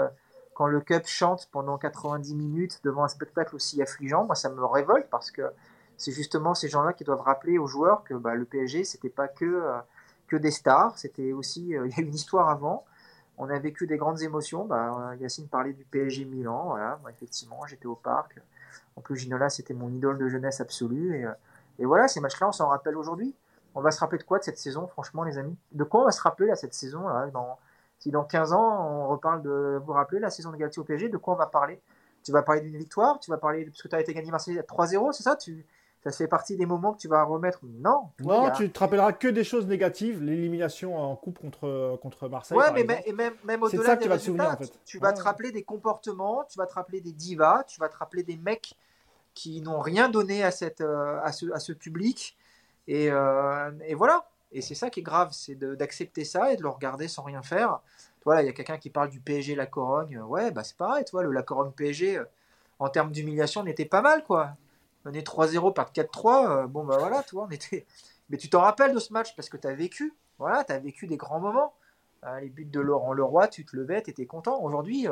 [0.54, 4.64] quand le Cup chante pendant 90 minutes devant un spectacle aussi affligeant, moi ça me
[4.64, 5.42] révolte parce que
[5.96, 9.28] c'est justement ces gens-là qui doivent rappeler aux joueurs que bah, le PSG c'était pas
[9.28, 9.62] que,
[10.26, 12.84] que des stars, c'était aussi, il y a une histoire avant.
[13.38, 14.64] On a vécu des grandes émotions.
[14.64, 16.66] Bah, Yacine parlait du PSG Milan.
[16.68, 18.40] Voilà, effectivement, j'étais au parc.
[18.96, 21.16] En plus, Ginola, c'était mon idole de jeunesse absolue.
[21.16, 21.26] Et,
[21.80, 23.34] et voilà, ces matchs-là, on s'en rappelle aujourd'hui.
[23.74, 25.56] On va se rappeler de quoi de cette saison, franchement, les amis?
[25.72, 27.06] De quoi on va se rappeler là, cette saison.
[27.98, 31.08] Si dans 15 ans, on reparle de vous rappeler la saison de Galtier au PSG,
[31.08, 31.80] de quoi on va parler?
[32.22, 33.18] Tu vas parler d'une victoire?
[33.18, 35.36] Tu vas parler parce que tu as été gagné Marseille 3-0, c'est ça?
[35.36, 35.66] Tu...
[36.04, 38.10] Ça fait partie des moments que tu vas remettre Non.
[38.20, 42.58] Non, tu te rappelleras que des choses négatives, l'élimination en coupe contre, contre Marseille.
[42.58, 44.72] Ouais, mais même, même au-delà des résultats, en fait.
[44.84, 47.96] tu, vas te rappeler des comportements, tu vas te rappeler des divas, tu vas te
[47.96, 48.74] rappeler des mecs
[49.34, 52.36] qui n'ont rien donné à, cette, euh, à, ce, à ce public.
[52.86, 54.28] Et, euh, et voilà.
[54.52, 57.42] Et c'est ça qui est grave, c'est d'accepter ça et de le regarder sans rien
[57.42, 57.80] faire.
[58.24, 60.18] Voilà, il y a quelqu'un qui parle du PSG La Corogne.
[60.20, 62.24] Ouais, bah c'est pareil, toi, le La Corogne PSG, euh,
[62.78, 64.56] en termes d'humiliation, n'était pas mal, quoi.
[65.12, 66.66] Est 3-0 par 4-3.
[66.66, 67.86] bon, bah voilà, toi, on était.
[68.30, 69.36] Mais tu t'en rappelles de ce match?
[69.36, 70.14] Parce que tu as vécu.
[70.38, 71.74] Voilà, tu vécu des grands moments.
[72.40, 74.60] les buts de Laurent Leroy, tu te levais, tu étais content.
[74.62, 75.06] Aujourd'hui,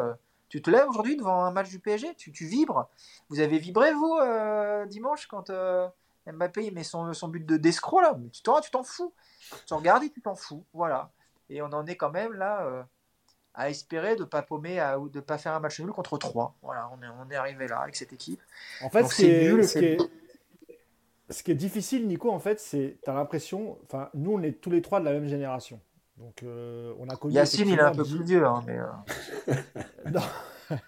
[0.53, 2.87] tu te lèves aujourd'hui devant un match du PSG tu, tu, vibres?
[3.31, 5.89] Vous avez vibré, vous, euh, dimanche, quand euh,
[6.27, 8.15] Mbappé met son, but de d'escroc, là?
[8.31, 9.15] Tu t'en, tu t'en fous.
[9.67, 10.63] Tu regardes et tu t'en fous.
[10.75, 11.11] Voilà.
[11.49, 12.83] Et on en est quand même là euh,
[13.55, 16.57] à espérer de ne pas paumer, à, de pas faire un match nul contre 3.
[16.63, 18.41] Voilà, on est, on est arrivé là avec cette équipe.
[18.83, 19.67] En fait, c'est nul.
[19.67, 19.99] Ce qui, est,
[21.31, 22.99] ce qui est difficile, Nico, en fait, c'est.
[23.03, 23.79] Tu as l'impression.
[23.85, 25.81] Enfin, nous, on est tous les trois de la même génération.
[26.17, 27.35] Donc, on a connu.
[27.35, 28.79] Yacine, il est un peu plus vieux, hein, mais.
[30.11, 30.21] non.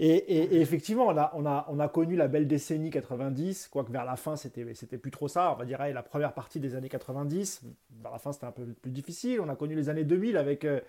[0.00, 4.04] et, effectivement, on a, on, a, on a connu la belle décennie 90, quoique vers
[4.04, 5.52] la fin, c'était, plus trop ça.
[5.52, 7.62] On va dire la première partie des années 90,
[8.02, 9.40] vers la fin, c'était un peu plus difficile.
[9.40, 10.80] On a connu les années 2000 avec euh,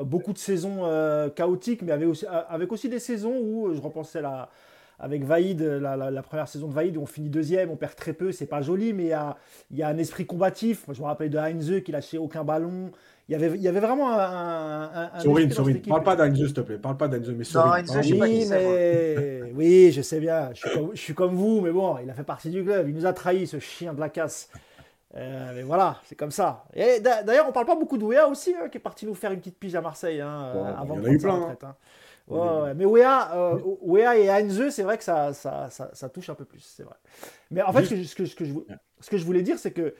[0.00, 4.22] beaucoup de saisons euh, chaotiques, mais avec aussi, avec aussi des saisons où je repensais
[4.22, 4.48] la,
[4.98, 8.32] avec Vaïd, la, première saison de Vaïd, où on finit deuxième, on perd très peu,
[8.32, 9.12] c'est pas joli, mais
[9.70, 10.86] il y a, un esprit combatif.
[10.90, 12.92] Je me rappelle de Heinze qui lâchait aucun ballon.
[13.28, 15.10] Il y avait, il y avait vraiment un.
[15.14, 15.80] un, Sourine, Sourine.
[15.80, 16.76] Parle pas d'Heinze, s'il te plaît.
[16.76, 17.86] Parle pas d'Heinze, mais Sourine.
[17.86, 19.52] Non, je oui, mais...
[19.54, 20.50] oui, je sais bien.
[20.52, 22.86] Je suis, comme, je suis, comme, vous, mais bon, il a fait partie du club.
[22.86, 24.50] Il nous a trahi, ce chien de la casse.
[25.16, 26.64] Euh, mais voilà, c'est comme ça.
[26.74, 29.32] Et d'ailleurs, on parle pas beaucoup de Wea aussi, hein, qui est parti nous faire
[29.32, 31.64] une petite pige à Marseille hein, avant de prendre sa retraite.
[31.64, 31.76] Hein.
[32.26, 36.44] Ouais, Mais Wea, euh, et Heinze, c'est vrai que ça, ça, ça, touche un peu
[36.44, 36.96] plus, c'est vrai.
[37.50, 38.52] Mais en fait, ce, que, ce, que, je,
[39.00, 39.94] ce que je voulais dire, c'est que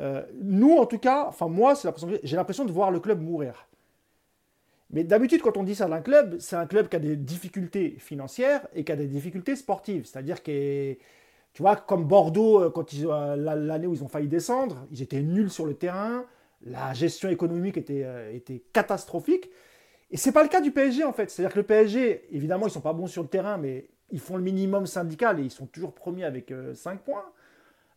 [0.00, 1.74] euh, nous, en tout cas, enfin moi,
[2.22, 3.68] j'ai l'impression de voir le club mourir.
[4.90, 7.96] Mais d'habitude, quand on dit ça d'un club, c'est un club qui a des difficultés
[7.98, 10.06] financières et qui a des difficultés sportives.
[10.06, 10.94] C'est-à-dire que,
[11.52, 15.20] tu vois, comme Bordeaux, euh, quand euh, l'année où ils ont failli descendre, ils étaient
[15.20, 16.24] nuls sur le terrain,
[16.64, 19.50] la gestion économique était, catastrophique.
[20.10, 21.30] Et c'est pas le cas du PSG en fait.
[21.30, 24.36] C'est-à-dire que le PSG, évidemment, ils sont pas bons sur le terrain, mais ils font
[24.36, 27.26] le minimum syndical et ils sont toujours premiers avec 5 points.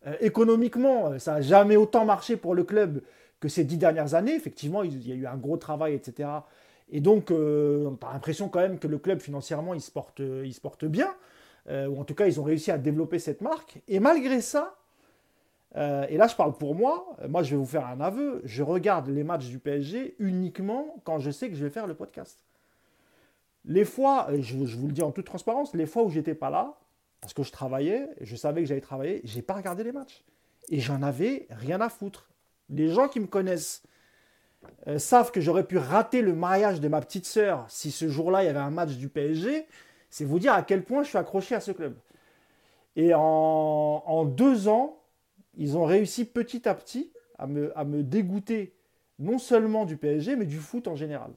[0.08, 3.02] Euh, économiquement, euh, ça n'a jamais autant marché pour le club
[3.40, 4.34] que ces dix dernières années.
[4.34, 6.30] Effectivement, il y a eu un gros travail, etc.
[6.92, 10.20] Et donc, euh, on a l'impression quand même que le club, financièrement, il se porte,
[10.20, 11.14] il se porte bien.
[11.70, 13.80] ou en tout cas, ils ont réussi à développer cette marque.
[13.88, 14.76] Et malgré ça,
[15.76, 17.16] et là, je parle pour moi.
[17.30, 18.42] Moi, je vais vous faire un aveu.
[18.44, 21.94] Je regarde les matchs du PSG uniquement quand je sais que je vais faire le
[21.94, 22.44] podcast.
[23.64, 26.50] Les fois, je, je vous le dis en toute transparence, les fois où j'étais pas
[26.50, 26.76] là,
[27.22, 30.24] parce que je travaillais, je savais que j'allais travailler, j'ai pas regardé les matchs.
[30.70, 32.30] Et j'en avais rien à foutre.
[32.70, 33.84] Les gens qui me connaissent
[34.88, 38.44] euh, savent que j'aurais pu rater le mariage de ma petite sœur si ce jour-là
[38.44, 39.68] il y avait un match du PSG.
[40.10, 41.96] C'est vous dire à quel point je suis accroché à ce club.
[42.96, 45.00] Et en, deux ans,
[45.56, 48.76] ils ont réussi petit à petit à me, dégoûter
[49.20, 51.32] non seulement du PSG, mais du foot en général.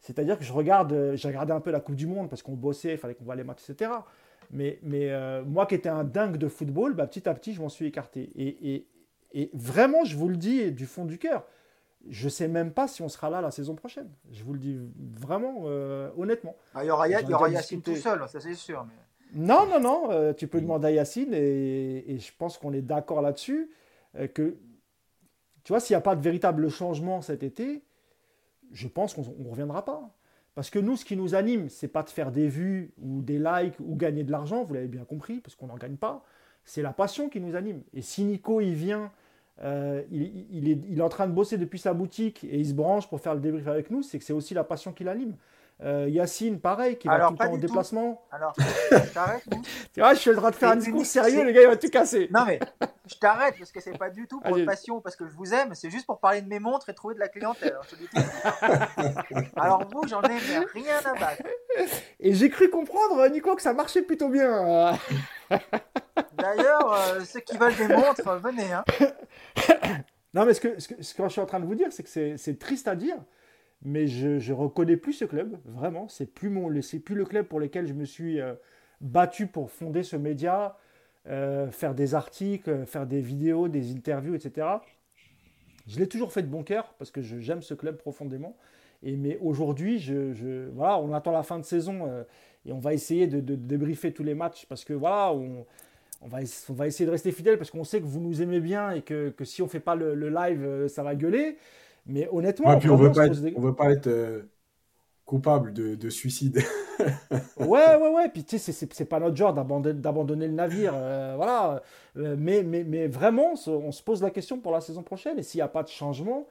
[0.00, 2.54] C'est-à-dire que je regarde, euh, j'ai regardé un peu la Coupe du Monde parce qu'on
[2.54, 3.90] bossait, il fallait qu'on voit les matchs, etc.
[4.50, 7.60] Mais, mais euh, moi qui étais un dingue de football, bah, petit à petit, je
[7.60, 8.30] m'en suis écarté.
[8.36, 8.88] Et, et,
[9.32, 11.44] et, vraiment, je vous le dis du fond du cœur,
[12.08, 14.10] je ne sais même pas si on sera là la saison prochaine.
[14.30, 14.78] Je vous le dis
[15.14, 16.56] vraiment, euh, honnêtement.
[16.74, 18.84] Ah, il y aura, y aura Yacine tout seul, ça c'est sûr.
[18.84, 18.94] Mais...
[19.34, 22.82] Non, non, non, euh, tu peux demander à Yacine et, et je pense qu'on est
[22.82, 23.70] d'accord là-dessus.
[24.34, 24.56] que,
[25.64, 27.82] tu vois, s'il n'y a pas de véritable changement cet été,
[28.72, 30.15] je pense qu'on ne reviendra pas.
[30.56, 33.38] Parce que nous, ce qui nous anime, c'est pas de faire des vues ou des
[33.38, 36.24] likes ou gagner de l'argent, vous l'avez bien compris, parce qu'on n'en gagne pas.
[36.64, 37.82] C'est la passion qui nous anime.
[37.92, 39.12] Et si Nico, il vient,
[39.62, 42.72] euh, il, est, il, est, en train de bosser depuis sa boutique et il se
[42.72, 45.36] branche pour faire le débrief avec nous, c'est que c'est aussi la passion qui l'anime.
[45.82, 48.22] Euh, Yacine, pareil, qui va tout le temps en déplacement.
[48.32, 48.54] Alors,
[48.90, 49.44] je t'arrête.
[49.92, 51.76] tu vois, je suis en train de faire un discours sérieux, le gars, il va
[51.76, 52.28] tout casser.
[52.32, 52.58] Non, mais
[53.06, 55.74] je t'arrête parce que c'est pas du tout pour passion, parce que je vous aime,
[55.74, 57.76] c'est juste pour parler de mes montres et trouver de la clientèle.
[59.56, 60.38] Alors, vous, j'en ai
[60.72, 61.42] rien à battre.
[62.20, 64.98] Et j'ai cru comprendre, Nico, que ça marchait plutôt bien.
[66.32, 68.72] D'ailleurs, euh, ceux qui veulent des montres, venez.
[68.72, 68.84] Hein.
[70.32, 71.88] Non, mais ce que, ce que, ce que je suis en train de vous dire,
[71.90, 73.16] c'est que c'est triste à dire
[73.86, 76.08] mais je ne reconnais plus ce club, vraiment.
[76.08, 76.68] C'est plus, mon,
[77.04, 78.54] plus le club pour lequel je me suis euh,
[79.00, 80.76] battu pour fonder ce média,
[81.28, 84.66] euh, faire des articles, faire des vidéos, des interviews, etc.
[85.86, 88.56] Je l'ai toujours fait de bon cœur parce que j'aime ce club profondément.
[89.04, 92.24] Mais aujourd'hui, je, voilà, on attend la fin de saison euh,
[92.64, 95.64] et on va essayer de, débriefer tous les matchs parce que voilà, on,
[96.22, 99.32] va, essayer de rester fidèle parce qu'on sait que vous nous aimez bien et que,
[99.44, 101.56] si on ne fait pas le, le live, ça va gueuler.
[102.06, 104.08] Mais honnêtement, on ne veut, pas être, veut pas être
[105.26, 106.62] coupable de, suicide.
[107.58, 108.28] ouais, ouais, ouais.
[108.28, 110.92] Puis tu sais, c'est pas notre genre d'abandonner le navire.
[110.94, 111.82] Euh, voilà.
[112.16, 115.38] Euh, mais, mais, mais vraiment, on se pose la question pour la saison prochaine.
[115.38, 116.46] Et s'il n'y a pas de changement,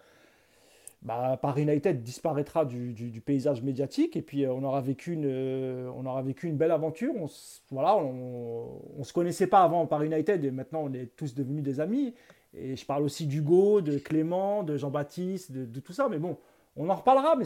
[1.02, 4.18] bah, Paris United disparaîtra du, du, paysage médiatique.
[4.18, 7.14] Et puis, euh, on, aura vécu une, on aura vécu une belle aventure.
[7.18, 7.28] On,
[7.72, 10.44] voilà, on ne se connaissait pas avant Paris United.
[10.44, 12.14] Et maintenant, on est tous devenus des amis.
[12.58, 16.08] Et je parle aussi d'Hugo, de Clément, de Jean-Baptiste, de, tout ça.
[16.10, 16.38] Mais bon,
[16.76, 17.36] on en reparlera.
[17.36, 17.46] Mais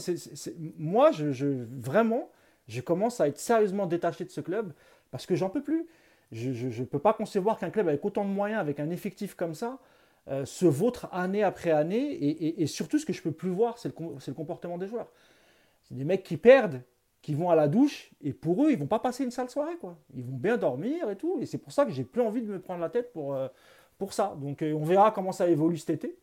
[0.78, 1.12] moi,
[1.80, 2.30] vraiment,
[2.68, 4.74] je commence à être sérieusement détaché de ce club
[5.12, 5.88] parce que j'en peux plus.
[6.32, 9.56] Je ne peux pas concevoir qu'un club avec autant de moyens, avec un effectif comme
[9.56, 9.80] ça,
[10.28, 12.62] euh, se vautre année après année.
[12.62, 15.08] Et, surtout, ce que je peux plus voir, c'est le, comportement des joueurs.
[15.84, 16.84] C'est des mecs qui perdent,
[17.24, 19.74] qui vont à la douche, et pour eux, ils vont pas passer une sale soirée.
[20.16, 21.40] Ils vont bien dormir et tout.
[21.42, 23.34] Et c'est pour ça que j'ai plus envie de me prendre la tête pour...
[23.34, 23.48] Euh,
[24.00, 24.36] pour ça.
[24.42, 26.18] Donc euh, on verra comment ça évolue cet été.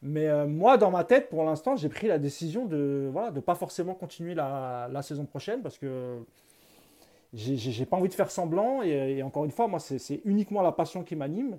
[0.00, 3.40] Mais euh, moi, dans ma tête, pour l'instant, j'ai pris la décision de voilà, de
[3.40, 6.18] pas forcément continuer la, saison prochaine parce que
[7.34, 8.82] j'ai pas envie de faire semblant.
[8.82, 11.58] Et, encore une fois, moi, c'est uniquement la passion qui m'anime.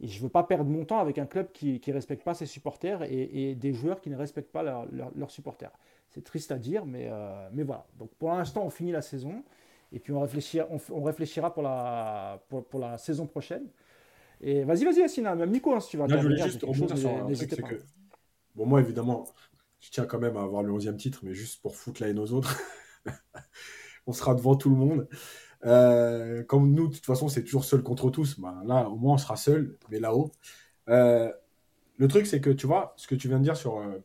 [0.00, 2.46] Et je veux pas perdre mon temps avec un club qui ne respecte pas ses
[2.46, 5.72] supporters et, des joueurs qui ne respectent pas leurs supporters.
[6.10, 7.84] C'est triste à dire, mais, euh, mais voilà.
[7.98, 9.42] Donc pour l'instant, on finit la saison.
[9.92, 13.66] Et puis on réfléchira, on, réfléchira pour, la, pour la saison prochaine.
[14.40, 16.06] Et vas-y, vas-y, Assina, même Nico, hein, si tu vas.
[16.06, 17.80] je voulais juste rebondir sur un truc, c'est que.
[18.54, 19.26] Bon, moi, évidemment,
[19.80, 22.18] je tiens quand même à avoir le 11e titre, mais juste pour foutre la haine
[22.18, 22.60] aux autres.
[24.06, 25.08] on sera devant tout le monde.
[25.64, 28.38] Euh, comme nous, de toute façon, c'est toujours seul contre tous.
[28.38, 30.30] Ben, là, au moins, on sera seul, mais là-haut.
[30.88, 31.32] Euh,
[31.96, 33.98] le truc, c'est que tu vois, ce que tu viens de dire sur euh,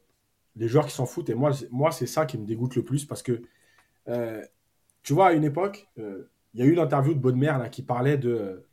[0.55, 3.05] les joueurs qui s'en foutent, et moi, moi c'est ça qui me dégoûte le plus
[3.05, 3.41] parce que,
[5.03, 8.17] tu vois, à une époque, il y a eu l'interview de Bonne-Mère là, qui parlait
[8.17, 8.65] de,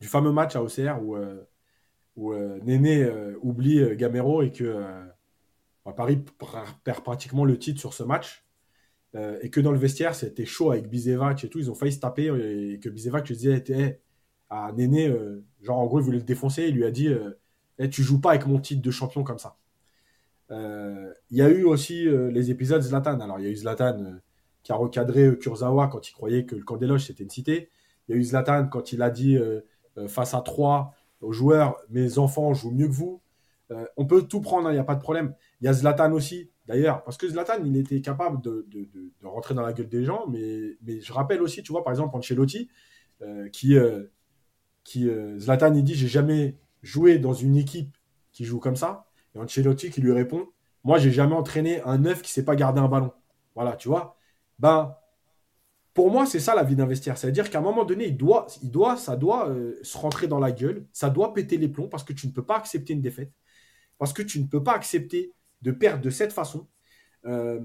[0.00, 1.16] du fameux match à OCR où,
[2.16, 3.10] où Néné
[3.42, 5.08] oublie Gamero et que
[5.92, 6.24] Paris
[6.84, 8.44] perd pratiquement le titre sur ce match.
[9.14, 11.58] Euh, et que dans le vestiaire, c'était chaud avec Bizevac et tout.
[11.58, 13.98] Ils ont failli se taper et que Bizevac lui disait hey,
[14.50, 16.68] à Néné, euh, genre en gros, il voulait le défoncer.
[16.68, 17.38] Il lui a dit euh,
[17.78, 19.56] hey, Tu joues pas avec mon titre de champion comme ça.
[20.50, 23.20] Il y a eu aussi les épisodes Zlatan.
[23.20, 24.14] Alors, il y a eu Zlatan
[24.62, 27.68] qui a recadré Kurzawa quand il croyait que le camp des loges c'était une cité.
[28.08, 29.38] Il y a eu Zlatan quand il a dit
[30.06, 30.94] face à trois
[31.30, 33.20] joueurs Mes enfants jouent mieux que vous.
[33.96, 35.34] on peut tout prendre, il hein, n'y a pas de problème.
[35.60, 38.66] Il y a Zlatan aussi D'ailleurs, parce que Zlatan, il était capable de,
[39.24, 42.68] rentrer dans la gueule des gens, mais, je rappelle aussi, tu vois, par exemple, Ancelotti,
[43.22, 44.04] euh, qui, euh,
[44.96, 47.96] euh, Zlatan, il dit J'ai jamais joué dans une équipe
[48.32, 49.06] qui joue comme ça.
[49.34, 50.46] Et Ancelotti qui lui répond
[50.84, 53.12] Moi, j'ai jamais entraîné un neuf qui sait pas garder un ballon.
[53.54, 54.18] Voilà, tu vois.
[54.58, 54.94] Ben,
[55.94, 57.18] pour moi, c'est ça la vie d'investir.
[57.18, 59.52] C'est-à-dire qu'à un moment donné, il doit, il doit, ça doit
[59.82, 62.44] se rentrer dans la gueule, ça doit péter les plombs parce que tu ne peux
[62.44, 63.32] pas accepter une défaite,
[63.98, 65.32] parce que tu ne peux pas accepter
[65.62, 66.68] de perdre de cette façon.
[67.24, 67.60] Euh,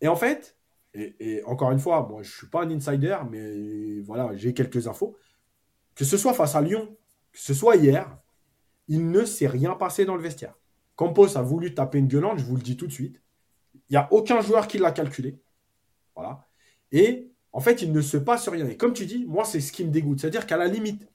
[0.00, 0.56] et en fait,
[0.94, 4.86] et, encore une fois, moi je ne suis pas un insider, mais voilà, j'ai quelques
[4.86, 5.16] infos.
[5.94, 6.96] Que ce soit face à Lyon,
[7.32, 8.18] que ce soit hier,
[8.88, 10.54] il ne s'est rien passé dans le vestiaire.
[10.96, 13.20] Campos a voulu taper une gueulante, je vous le dis tout de suite.
[13.74, 15.40] Il n'y a aucun joueur qui l'a calculé.
[16.14, 16.46] Voilà.
[16.92, 18.68] Et en fait, il ne se passe rien.
[18.68, 20.20] Et comme tu dis, moi, c'est ce qui me dégoûte.
[20.20, 21.08] C'est-à-dire qu'à la limite,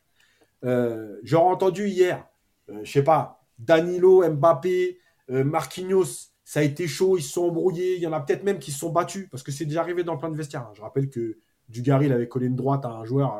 [0.63, 2.25] euh, j'aurais entendu hier,
[2.69, 4.99] je euh, je sais pas, Danilo, Mbappé,
[5.31, 7.97] euh, Marquinhos, ça a été chaud, ils se sont embrouillés.
[7.97, 10.05] Il y en a peut-être même qui se sont battus parce que c'est déjà arrivé
[10.05, 10.69] dans plein de vestiaires.
[10.75, 11.37] Je rappelle que
[11.67, 13.35] Dugarry il avait collé une droite à un joueur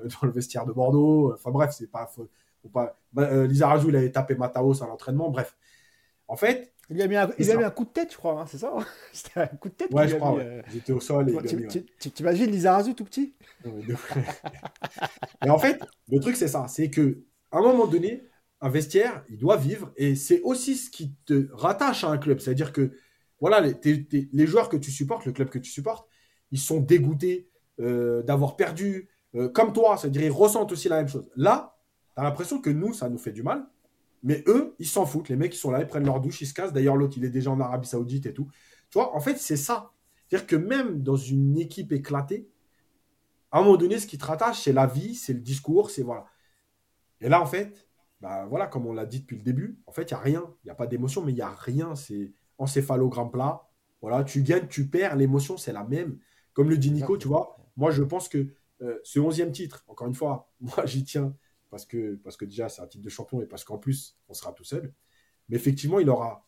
[0.00, 1.32] euh, dans le vestiaire de Bordeaux.
[1.32, 2.06] Enfin bref, c'est pas.
[2.06, 2.28] Faut,
[2.72, 2.98] pas...
[3.12, 5.30] Bah, Lizarazu, il avait tapé Mataos à l'entraînement.
[5.30, 5.56] Bref.
[6.28, 6.73] En fait.
[6.90, 8.74] Il a mis un, il a un coup de tête, je crois, hein, c'est ça
[8.76, 9.92] hein C'était un coup de tête.
[9.92, 10.38] Ouais, je crois.
[10.72, 11.30] J'étais au sol.
[11.30, 13.34] Et tu, tu, tu, imagines Lizarazu tout petit?
[15.44, 15.80] Et en fait,
[16.10, 16.66] le truc, c'est ça.
[16.68, 18.24] C'est que à un moment donné,
[18.60, 19.92] un vestiaire, il doit vivre.
[19.96, 22.40] Et c'est aussi ce qui te rattache à un club.
[22.40, 22.92] C'est-à-dire que
[23.40, 26.08] voilà, les, les, joueurs que tu supportes, le club que tu supportes,
[26.50, 27.50] ils sont dégoûtés
[27.80, 29.96] euh, d'avoir perdu, euh, comme toi.
[29.96, 31.30] C'est-à-dire ils ressentent aussi la même chose.
[31.36, 31.76] Là,
[32.14, 33.66] tu as l'impression que nous, ça nous fait du mal.
[34.24, 35.28] Mais eux, ils s'en foutent.
[35.28, 36.72] Les mecs, ils sont là, ils prennent leur douche, ils se cassent.
[36.72, 38.48] D'ailleurs, l'autre, il est déjà en Arabie Saoudite et tout.
[38.90, 39.92] Tu vois, en fait, c'est ça.
[40.26, 42.48] C'est-à-dire que même dans une équipe éclatée,
[43.52, 46.02] à un moment donné, ce qui te rattache, c'est la vie, c'est le discours, c'est
[46.02, 46.24] voilà.
[47.20, 47.86] Et là, en fait,
[48.22, 50.44] bah, voilà, comme on l'a dit depuis le début, en fait, il n'y a rien.
[50.64, 51.94] Il n'y a pas d'émotion, mais il n'y a rien.
[51.94, 53.68] C'est encéphalogramme plat.
[54.00, 56.18] Voilà, tu gagnes, tu perds, l'émotion, c'est la même.
[56.54, 58.48] Comme le dit Nico, tu vois, moi, je pense que
[58.80, 61.34] euh, ce 11e titre, encore une fois, moi, j'y tiens
[61.74, 64.32] parce que, parce que déjà, c'est un titre de champion et parce qu'en plus, on
[64.32, 64.94] sera tout seul.
[65.48, 66.46] Mais effectivement, il n'aura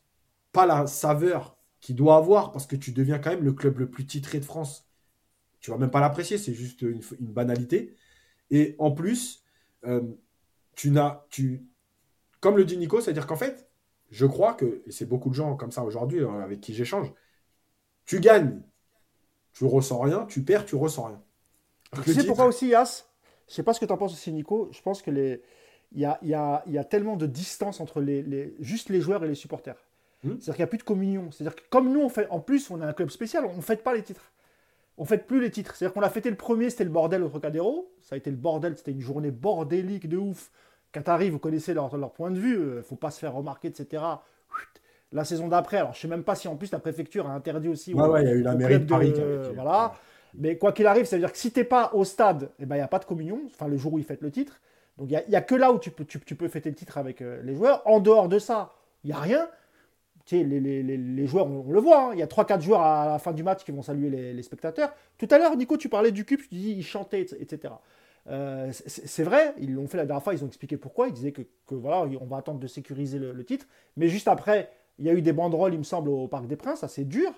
[0.53, 3.91] pas la saveur qu'il doit avoir parce que tu deviens quand même le club le
[3.91, 4.89] plus titré de France.
[5.59, 7.97] Tu vas même pas l'apprécier, c'est juste une, banalité.
[8.53, 9.43] Et en plus,
[9.85, 10.01] euh,
[10.77, 11.67] tu n'as, tu,
[12.39, 13.69] comme le dit Nico, c'est-à-dire qu'en fait,
[14.13, 17.13] je crois que, et c'est beaucoup de gens comme ça aujourd'hui euh, avec qui j'échange,
[18.05, 18.63] tu gagnes,
[19.55, 21.23] tu ressens rien, tu perds, tu ressens rien.
[22.05, 23.09] Tu sais pourquoi aussi, Yas
[23.49, 24.69] Je sais pas ce que tu en penses aussi, Nico.
[24.73, 25.43] Je pense que les...
[25.93, 28.55] il, y a, y a, y a tellement de distance entre les, les...
[28.61, 29.77] juste les joueurs et les supporters.
[30.25, 30.31] Hmm.
[30.31, 31.31] C'est-à-dire qu'il n'y a plus de communion.
[31.31, 33.63] C'est-à-dire que comme nous, on fait, en plus, on a un club spécial, on ne
[33.63, 34.33] fête pas les titres.
[34.99, 35.75] On ne fête plus les titres.
[35.75, 37.93] C'est-à-dire qu'on a fêté le premier, c'était le bordel au Trocadéro.
[38.01, 40.51] Ça a été le bordel, c'était une journée bordélique de ouf.
[40.93, 43.69] Qatari, vous connaissez leur, point de vue, il euh, ne faut pas se faire remarquer,
[43.69, 44.03] etc.
[45.13, 47.33] La saison d'après, alors je ne sais même pas si en plus la préfecture a
[47.33, 47.95] interdit aussi.
[47.95, 49.13] Ouais, ouais, il y a eu la mairie de Paris.
[49.55, 49.95] voilà.
[50.39, 52.67] Mais quoi qu'il arrive, ça veut dire que si tu n'es pas au stade, eh
[52.67, 54.61] ben, il n'y a pas de communion, enfin le jour où ils fêtent le titre.
[54.99, 57.55] Donc il n'y a, que là où tu peux, fêter le titre avec euh, les
[57.55, 57.83] joueurs.
[57.87, 59.49] En dehors de ça, il n'y a rien.
[60.25, 62.11] Tu sais, les, joueurs, on, le voit, hein.
[62.15, 64.93] il y a 3-4 joueurs à la fin du match qui vont saluer les, spectateurs.
[65.19, 67.75] Tout à l'heure, Nico, tu parlais du cube, tu dis ils chantaient, etc.
[68.29, 71.07] Euh, c'est vrai, ils l'ont fait la dernière fois, ils ont expliqué pourquoi.
[71.09, 73.67] Ils disaient que, voilà, on va attendre de sécuriser le, titre.
[73.97, 76.57] Mais juste après, il y a eu des banderoles, il me semble, au Parc des
[76.57, 77.33] Princes, assez dur.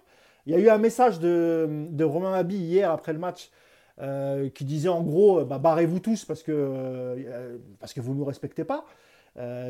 [0.48, 3.50] Il y a eu un message de, Romain Habi hier après le match
[4.00, 8.18] euh, qui disait en gros bah, barrez-vous tous parce que, euh, parce que vous ne
[8.18, 8.84] nous respectez pas.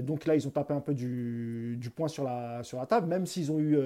[0.02, 3.09] donc là, ils ont tapé un peu du, du poing sur la, sur la table,
[3.09, 3.76] même s'ils ont eu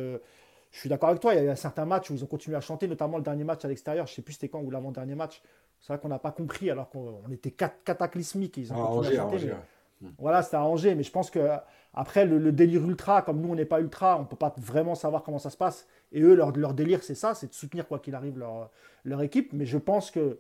[0.73, 2.27] je suis d'accord avec toi, il y a eu un certain match où ils ont
[2.27, 4.60] continué à chanter, notamment le dernier match à l'extérieur, je ne sais plus c'était quand
[4.60, 5.43] ou l'avant-dernier match.
[5.81, 8.56] C'est vrai qu'on n'a pas compris alors qu'on était cataclysmique.
[8.56, 9.51] Ils ont ah, continué à chanter,
[10.19, 11.40] Voilà, c'était à Angers, mais je pense que
[11.93, 14.94] après le, délire ultra, comme nous on n'est pas ultra, on ne peut pas vraiment
[14.94, 15.86] savoir comment ça se passe.
[16.12, 18.70] Et eux, leur, leur délire, c'est ça, c'est de soutenir quoi qu'il arrive leur,
[19.05, 19.52] leur équipe.
[19.52, 20.39] Mais je pense que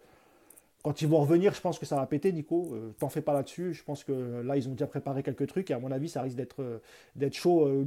[0.82, 2.70] quand ils vont revenir, je pense que ça va péter, Nico.
[2.72, 3.72] Euh, t'en fais pas là-dessus.
[3.72, 6.22] Je pense que là, ils ont déjà préparé quelques trucs et à mon avis, ça
[6.22, 6.78] risque d'être euh,
[7.14, 7.84] d'être chaud euh,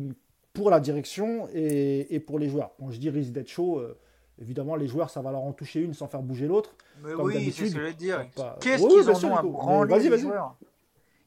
[0.53, 2.71] pour la direction et, pour les joueurs.
[2.79, 3.97] Quand je dis risque d'être chaud, euh,
[4.41, 6.73] évidemment, les joueurs, ça va leur en toucher une sans faire bouger l'autre.
[7.03, 8.25] Mais oui, c'est ce que je te dire.
[8.61, 10.55] Qu'est-ce qu'ils en ont à branler, les joueurs?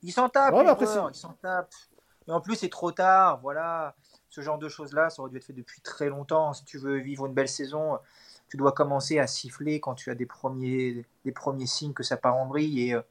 [0.02, 1.74] Ils s'en tapent, les joueurs, ils s'en tapent.
[2.26, 3.94] Et en plus, c'est trop tard, voilà.
[4.30, 6.52] Ce genre de choses-là, ça aurait dû être fait depuis très longtemps.
[6.52, 7.98] Si tu veux vivre une belle saison,
[8.48, 12.16] tu dois commencer à siffler quand tu as des premiers, des premiers signes que ça
[12.16, 12.90] part en vrille.
[12.90, 13.02] Et, euh,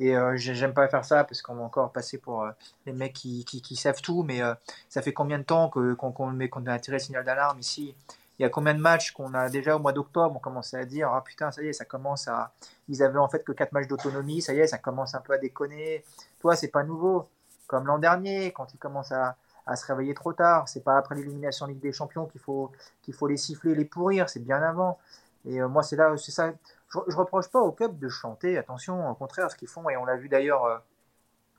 [0.00, 2.50] euh, j'aime pas faire ça parce qu'on va encore passer pour euh,
[2.86, 4.22] les mecs qui, savent tout.
[4.22, 4.40] Mais
[4.88, 7.94] ça fait combien de temps qu'on met qu'on a tiré le signal d'alarme ici?
[8.38, 10.34] Il y a combien de matchs qu'on a déjà au mois d'octobre?
[10.36, 12.52] On commençait à dire Ah putain, ça y est, ça commence à.
[12.88, 15.34] Ils avaient en fait que 4 matchs d'autonomie, ça y est, ça commence un peu
[15.34, 16.04] à déconner.
[16.40, 17.28] Toi, c'est pas nouveau.
[17.68, 20.68] Comme l'an dernier, quand ils commencent à, à se réveiller trop tard.
[20.68, 22.70] C'est pas après l'élimination Ligue des Champions qu'il faut,
[23.02, 24.98] qu'il faut les siffler, les pourrir, c'est bien avant.
[25.46, 26.52] Et euh, moi, c'est là, c'est ça.
[26.88, 29.96] Je, je, reproche pas au club de chanter, attention, au contraire, ce qu'ils font, et
[29.96, 30.78] on l'a vu d'ailleurs, euh,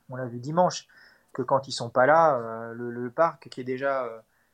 [0.09, 0.87] on l'a vu dimanche,
[1.33, 4.09] que quand ils sont pas là, euh, le, parc qui est déjà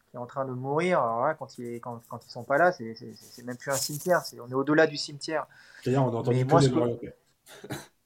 [0.10, 1.02] qui est en train de mourir,
[1.40, 4.22] quand, il est, quand, quand, ils sont pas là, c'est, c'est, même plus un cimetière,
[4.26, 5.48] c'est, on est au-delà du cimetière.
[5.86, 7.14] D'ailleurs, on Mais, les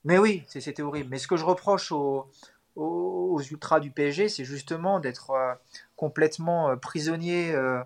[0.03, 1.09] Mais oui, c'était horrible.
[1.09, 2.29] Mais ce que je reproche aux,
[2.75, 5.53] aux, ultras du PSG, c'est justement d'être euh,
[5.95, 7.83] complètement euh, prisonnier, euh,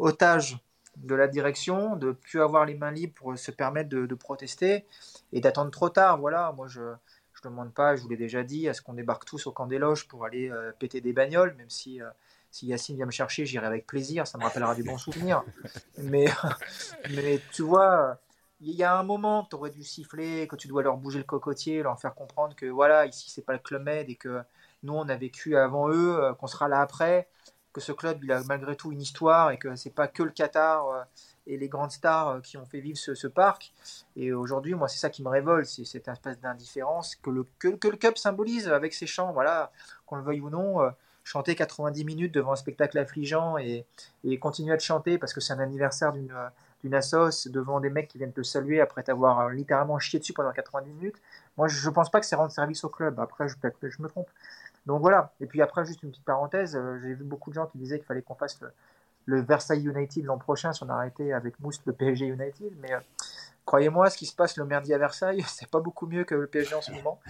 [0.00, 0.58] otage
[0.96, 4.84] de la direction, de plus avoir les mains libres pour se permettre de, protester
[5.32, 6.18] et d'attendre trop tard.
[6.18, 6.96] Voilà, moi je ne
[7.44, 9.78] demande pas, je vous l'ai déjà dit, à ce qu'on débarque tous au camp des
[9.78, 12.00] loges pour aller péter des bagnoles, même si
[12.52, 15.42] si Yacine vient me chercher, j'irai avec plaisir, ça me rappellera des bons souvenirs.
[15.98, 16.26] Mais,
[17.10, 18.18] mais tu vois,
[18.64, 21.24] il y a un moment, tu aurais dû siffler, que tu dois leur bouger le
[21.24, 24.42] cocotier, leur faire comprendre que voilà, ici c'est pas le Club Med et que
[24.84, 27.28] nous on a vécu avant eux, euh, qu'on sera là après,
[27.72, 30.30] que ce club il a malgré tout une histoire et que c'est pas que le
[30.30, 31.02] Qatar euh,
[31.48, 33.72] et les grandes stars euh, qui ont fait vivre ce, parc.
[34.14, 38.16] Et aujourd'hui, moi c'est ça qui me révolte, c'est cette espèce d'indifférence que le, que,
[38.16, 39.72] symbolise avec ses chants, voilà,
[40.06, 40.78] qu'on le veuille ou non.
[41.24, 43.86] chanter 90 minutes devant un spectacle affligeant et,
[44.24, 46.32] et continuer à te chanter parce que c'est un anniversaire d'une
[46.82, 50.32] d'une assos devant des mecs qui viennent te saluer après t'avoir euh, littéralement chié dessus
[50.32, 51.16] pendant 90 minutes.
[51.56, 53.20] Moi, je pense pas que c'est rendre service au club.
[53.20, 54.28] Après, je me trompe.
[54.86, 55.32] Donc voilà.
[55.40, 57.98] Et puis après, juste une petite parenthèse, euh, j'ai vu beaucoup de gens qui disaient
[57.98, 58.60] qu'il fallait qu'on fasse
[59.26, 62.72] le, Versailles United l'an prochain si on arrêtait avec Mousse le PSG United.
[62.80, 63.00] Mais euh,
[63.64, 66.46] croyez-moi, ce qui se passe le merdi à Versailles, c'est pas beaucoup mieux que le
[66.46, 67.20] PSG en ce moment.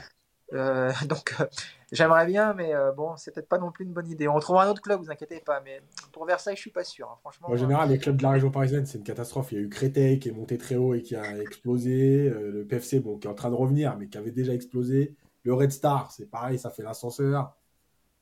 [0.53, 1.47] Euh, donc, euh,
[1.91, 4.29] j'aimerais bien, mais euh, bon, c'est peut-être pas non plus une bonne idée.
[4.29, 5.61] On trouvera un autre club, vous inquiétez pas.
[5.61, 7.09] Mais pour Versailles, je suis pas sûr.
[7.11, 7.49] Hein, franchement.
[7.51, 9.53] En général, les clubs de la région parisienne, c'est une catastrophe.
[9.53, 12.31] Il y a eu Créteil qui est monté très haut et qui a explosé.
[12.31, 15.15] le PFC, bon, qui est en train de revenner, mais qui avait déjà explosé.
[15.45, 17.57] Le Red Star, c'est pareil, ça fait l'ascenseur.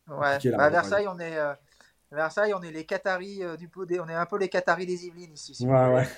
[0.08, 0.38] Ouais.
[0.44, 1.38] Bah, à Versailles, on est.
[2.12, 5.34] Versailles, on est les Qataris du Podé, on est un peu les Qataris des Yvelines
[5.34, 5.64] ici.
[5.64, 6.08] ouais, ouais.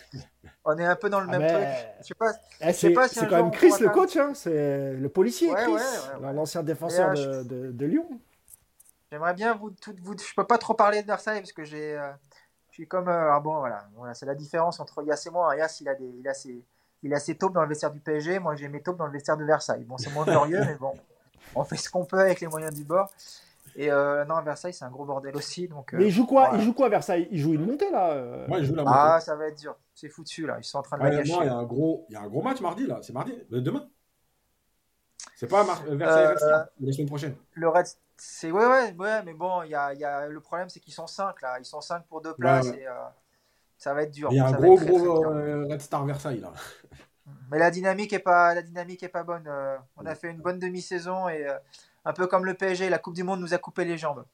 [0.65, 2.07] On est un peu dans le ah même truc.
[2.07, 2.33] Sais pas.
[2.61, 4.33] Eh, c'est quand même Chris le coach, hein.
[4.35, 5.73] c'est le policier, Chris,
[6.21, 8.07] l'ancien défenseur de, de, Lyon.
[9.11, 11.99] J'aimerais bien vous, tout, vous, je peux pas trop parler de Versailles parce que j'ai,
[11.99, 12.11] euh,
[12.71, 15.55] je suis comme, euh, ah bon voilà, voilà c'est la différence entre Yass et moi.
[15.55, 16.65] Yass il a des, il a ses,
[17.03, 19.13] il a ses taupes dans le vestiaire du PSG, moi j'ai mes taupes dans le
[19.13, 19.85] vestiaire de Versailles.
[19.85, 20.95] Bon c'est moins glorieux mais bon,
[21.55, 23.11] on fait ce qu'on peut avec les moyens du bord.
[23.77, 25.67] Et euh, non, à Versailles, c'est un gros bordel aussi.
[25.69, 26.51] Donc, Mais il joue quoi?
[26.55, 27.29] Il joue quoi à Versailles?
[27.31, 28.97] Il joue une montée là euh Ouais, il joue la montée.
[28.99, 29.77] Ah, ça va être dur.
[29.95, 30.57] C'est foutu là.
[30.59, 32.29] Ils sont en train de ouais, Il y a un gros, il y a un
[32.29, 32.99] gros match mardi là.
[33.03, 33.89] C'est mardi, euh, demain.
[35.37, 37.35] C'est pas Mar Versailles euh, la semaine prochaine.
[37.55, 37.87] Le Red,
[38.17, 40.29] c'est ouais, ouais, ouais, mais bon, il y a, y a...
[40.29, 41.59] le problème, c'est qu'ils sont 5 là.
[41.59, 42.87] Ils sont 5 pour deux places et
[43.79, 44.29] ça va être dur.
[44.31, 46.53] Il y a un gros, gros Red Star Versailles là.
[47.51, 49.49] Mais la dynamique est pas, la dynamique est pas bonne.
[49.97, 51.47] on a fait une bonne demi-saison et
[52.05, 54.25] un peu comme le PSG, la Coupe du Monde nous a coupé les jambes.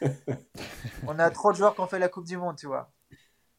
[1.06, 2.90] on a trop de joueurs qui ont fait la Coupe du Monde, tu vois.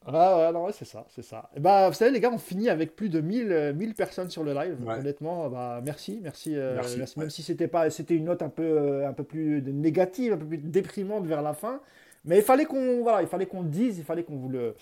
[0.07, 1.49] Ah ouais, non, c'est ça, c'est ça.
[1.55, 4.29] Et bah, vous savez, les gars, on finit avec plus de 1000, 1000 euh, personnes
[4.29, 4.77] sur le live.
[4.87, 8.63] Honnêtement, bah, merci, merci, euh, merci, Même si c'était pas, c'était une note un peu,
[8.63, 11.81] euh, un peu plus négative, un peu plus déprimante vers la fin.
[12.23, 14.75] Mais il fallait qu'on voilà, il fallait qu'on le dise, il fallait qu'on vous le,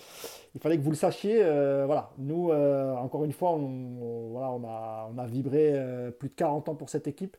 [0.54, 1.42] il fallait que vous le sachiez.
[1.42, 5.72] euh, voilà, nous, euh, encore une fois, on, on- voilà, on a, on a vibré
[5.74, 7.36] euh, plus de 40 ans pour cette équipe.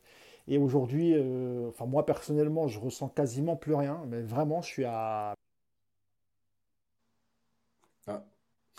[0.47, 4.01] Et aujourd'hui, euh, enfin moi personnellement, je ressens quasiment plus rien.
[4.07, 5.33] Mais vraiment, je suis à.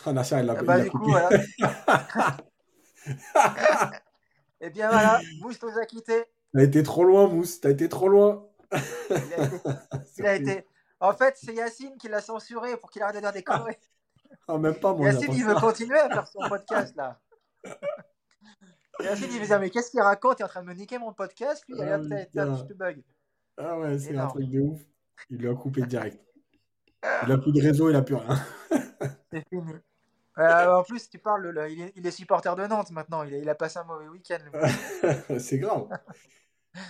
[0.05, 1.11] Ah, Nasser, il l'a Ah il bah, l'a du coup, coupé.
[1.11, 1.29] voilà.
[4.61, 6.23] Et bien voilà, Mousse nous a quittés.
[6.53, 7.59] T'as été trop loin, Mousse.
[7.59, 8.45] T'as été trop loin.
[8.71, 9.59] Il a été,
[10.19, 10.65] il a été-
[10.99, 13.75] En fait, c'est Yacine qui l'a censuré pour qu'il arrête de dire des conneries.
[14.47, 15.07] Ah, même pas, moi.
[15.07, 15.61] Yacine, il veut ça.
[15.61, 17.19] continuer à faire son podcast là.
[18.99, 20.39] Il veut dire Mais qu'est-ce qu'il raconte?
[20.39, 21.63] Il est en train de me niquer mon podcast.
[21.67, 22.25] Lui, putain.
[22.33, 23.03] tape, je te bug.
[23.57, 24.79] Ah ouais, c'est un truc de ouf.
[25.29, 26.19] Il lui a coupé direct.
[27.25, 28.37] Il a plus de réseau, il a plus rien.
[29.31, 29.73] C'est fini.
[30.37, 33.23] Euh, en plus, tu parles, là, il, est, il est supporter de Nantes maintenant.
[33.23, 34.37] Il a, il a passé un mauvais week-end.
[35.39, 35.87] c'est grave.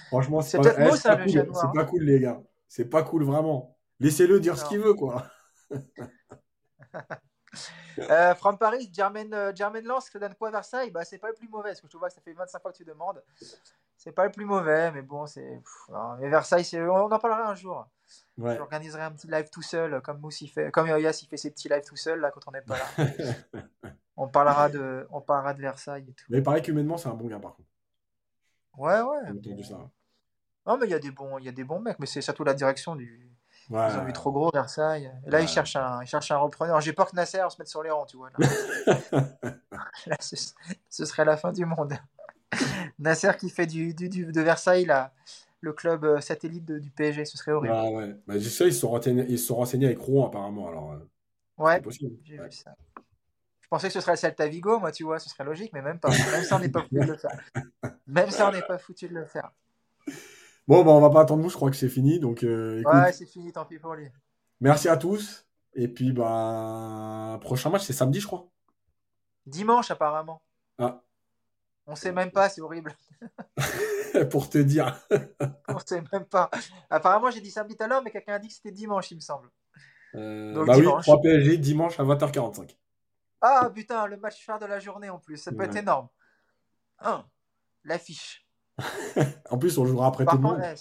[0.08, 1.30] Franchement, C'est pas, eh, hein, pas cool.
[1.30, 1.72] C'est hein.
[1.74, 2.42] pas cool, les gars.
[2.68, 3.78] C'est pas cool, vraiment.
[4.02, 5.26] Laissez-le dire ce qu'il veut, quoi.
[8.00, 10.92] Euh, From Paris, Germaine, euh, Germaine Lance, ça donne quoi Versailles?
[10.92, 12.72] Bah, C'est pas le plus mauvais, parce que je vois que ça fait 25 fois
[12.72, 13.24] que tu demandes.
[13.98, 15.60] C'est pas le plus mauvais, mais bon, c'est.
[16.20, 17.88] mais Versailles, c'est- on en parlera un jour.
[18.38, 18.56] Ouais.
[18.56, 21.50] J'organiserai un petit live tout seul, comme Mousse il fait, comme Yass il fait ses
[21.50, 22.86] petits lives tout seul là quand on n'est pas là.
[24.16, 26.26] on parlera de, on parlera de Versailles et tout.
[26.30, 27.68] Mais il paraît qu'humainement, c'est un bon gars, par contre.
[28.78, 29.30] Ouais, ouais.
[29.32, 29.90] Entendu ça.
[30.68, 32.22] Non, mais il y a des bons, il y a des bons mecs, mais c'est
[32.22, 33.28] surtout la direction du.
[33.70, 33.88] Ouais.
[33.92, 35.12] Ils ont vu trop gros Versailles.
[35.26, 35.44] Et là, Ouais.
[35.44, 36.80] ils cherchent un, ils cherchent un repreneur.
[36.82, 38.30] J'ai peur que Nasser se mette sur les rangs, tu vois.
[38.38, 38.48] Là,
[40.08, 40.36] Là, ce,
[40.90, 41.94] ce serait la fin du monde.
[43.00, 45.12] Nasser qui fait du, du, du- de Versailles là,
[45.62, 47.74] le club euh, satellite de- du PSG, ce serait horrible.
[47.74, 48.16] Ouais, ouais.
[48.26, 50.68] Bah, je sais, ils se sont renseignés, ils sont renseignés avec Rouen, apparemment.
[50.68, 51.00] Alors, euh,
[51.58, 51.82] Ouais,
[52.24, 52.74] j'ai vu ça.
[53.62, 55.82] Je pensais que ce serait le Celta Vigo, moi, tu vois, ce serait logique, mais
[55.82, 56.10] même pas.
[56.10, 57.40] Même ça, on n'est pas foutu de le faire.
[58.08, 59.52] Même ça, on n'est pas foutu de le faire.
[60.68, 62.20] Bon, bah, on va pas attendre nous, je crois que c'est fini.
[62.20, 64.08] Donc, euh, écoute, Ouais, c'est fini, tant pis pour lui.
[64.60, 65.46] merci à tous.
[65.74, 68.48] Et puis, bah, prochain match, c'est samedi, je crois.
[69.46, 70.42] Dimanche, apparemment.
[70.78, 71.02] Ah,
[71.86, 72.94] On sait même pas, c'est horrible.
[74.32, 75.00] pour te dire.
[75.70, 76.50] On sait même pas.
[76.90, 79.16] Apparemment, j'ai dit samedi tout à l'heure, mais quelqu'un a dit que c'était dimanche, il
[79.16, 79.50] me semble.
[80.16, 81.04] Euh, Donc, bah oui, dimanche.
[81.04, 82.76] 3 PSG dimanche à 20h45.
[83.42, 86.08] Ah putain, le match phare de la journée en plus, ça peut être énorme.
[87.00, 87.24] Un,
[87.84, 88.47] l'affiche.
[89.50, 90.62] En plus, on jouera après Par tout le monde.
[90.64, 90.76] eh,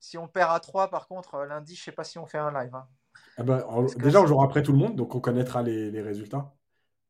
[0.00, 2.38] si- on perd à 3, par contre, euh, lundi, je sais pas si on fait
[2.38, 2.74] un live.
[2.74, 2.86] hein.
[3.36, 5.62] Ah bah, en- Parce que déjà, on jouera après tout le monde, donc on connaîtra
[5.62, 6.52] les, les résultats.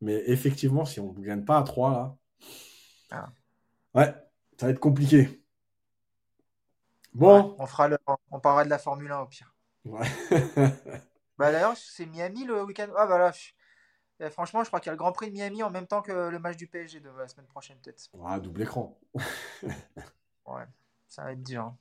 [0.01, 2.17] Mais effectivement, si on ne gagne pas à 3, là,
[3.11, 3.29] Ah.
[3.95, 4.15] ouais,
[4.59, 5.43] ça va être compliqué.
[7.15, 7.99] Bon, Ouais, on, fera le,
[8.31, 9.55] on parlera de la Formule 1 au pire.
[9.85, 10.07] Ouais.
[11.39, 12.89] Bah, D'ailleurs, c'est Miami le week-end.
[12.97, 13.53] Ah bah là, je-
[14.31, 16.29] franchement, je crois qu'il y a le Grand Prix de Miami en même temps que
[16.29, 18.11] le match du PSG de la semaine prochaine, peut-être.
[18.25, 18.99] Ah, double écran.
[20.47, 20.65] Ouais,
[21.09, 21.63] ça va être dur.
[21.63, 21.79] hein.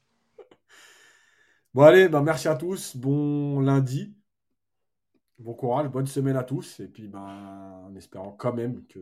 [1.73, 2.95] Bon, allez, bah, merci à tous.
[2.97, 4.14] Bon lundi.
[5.39, 6.80] Bon courage, bonne semaine à tous.
[6.80, 7.19] Et puis, bah,
[7.85, 8.99] en espérant quand même que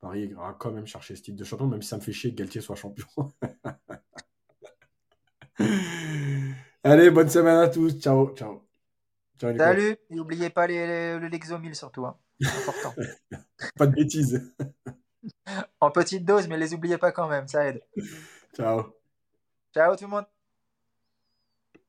[0.00, 2.32] Paris ira quand même chercher ce titre de champion, même si ça me fait chier
[2.32, 3.06] que Galtier soit champion.
[6.84, 7.98] allez, bonne semaine à tous.
[8.00, 8.62] Ciao, ciao.
[9.56, 12.04] Salut, et n'oubliez pas les, les- le Lexomil surtout.
[12.04, 12.18] hein.
[12.42, 12.94] Important.
[13.76, 14.52] Pas de bêtises.
[15.80, 17.82] en petite dose, mais les oubliez pas quand même, ça aide.
[18.54, 18.94] Ciao.
[19.74, 20.26] Ciao tout le monde.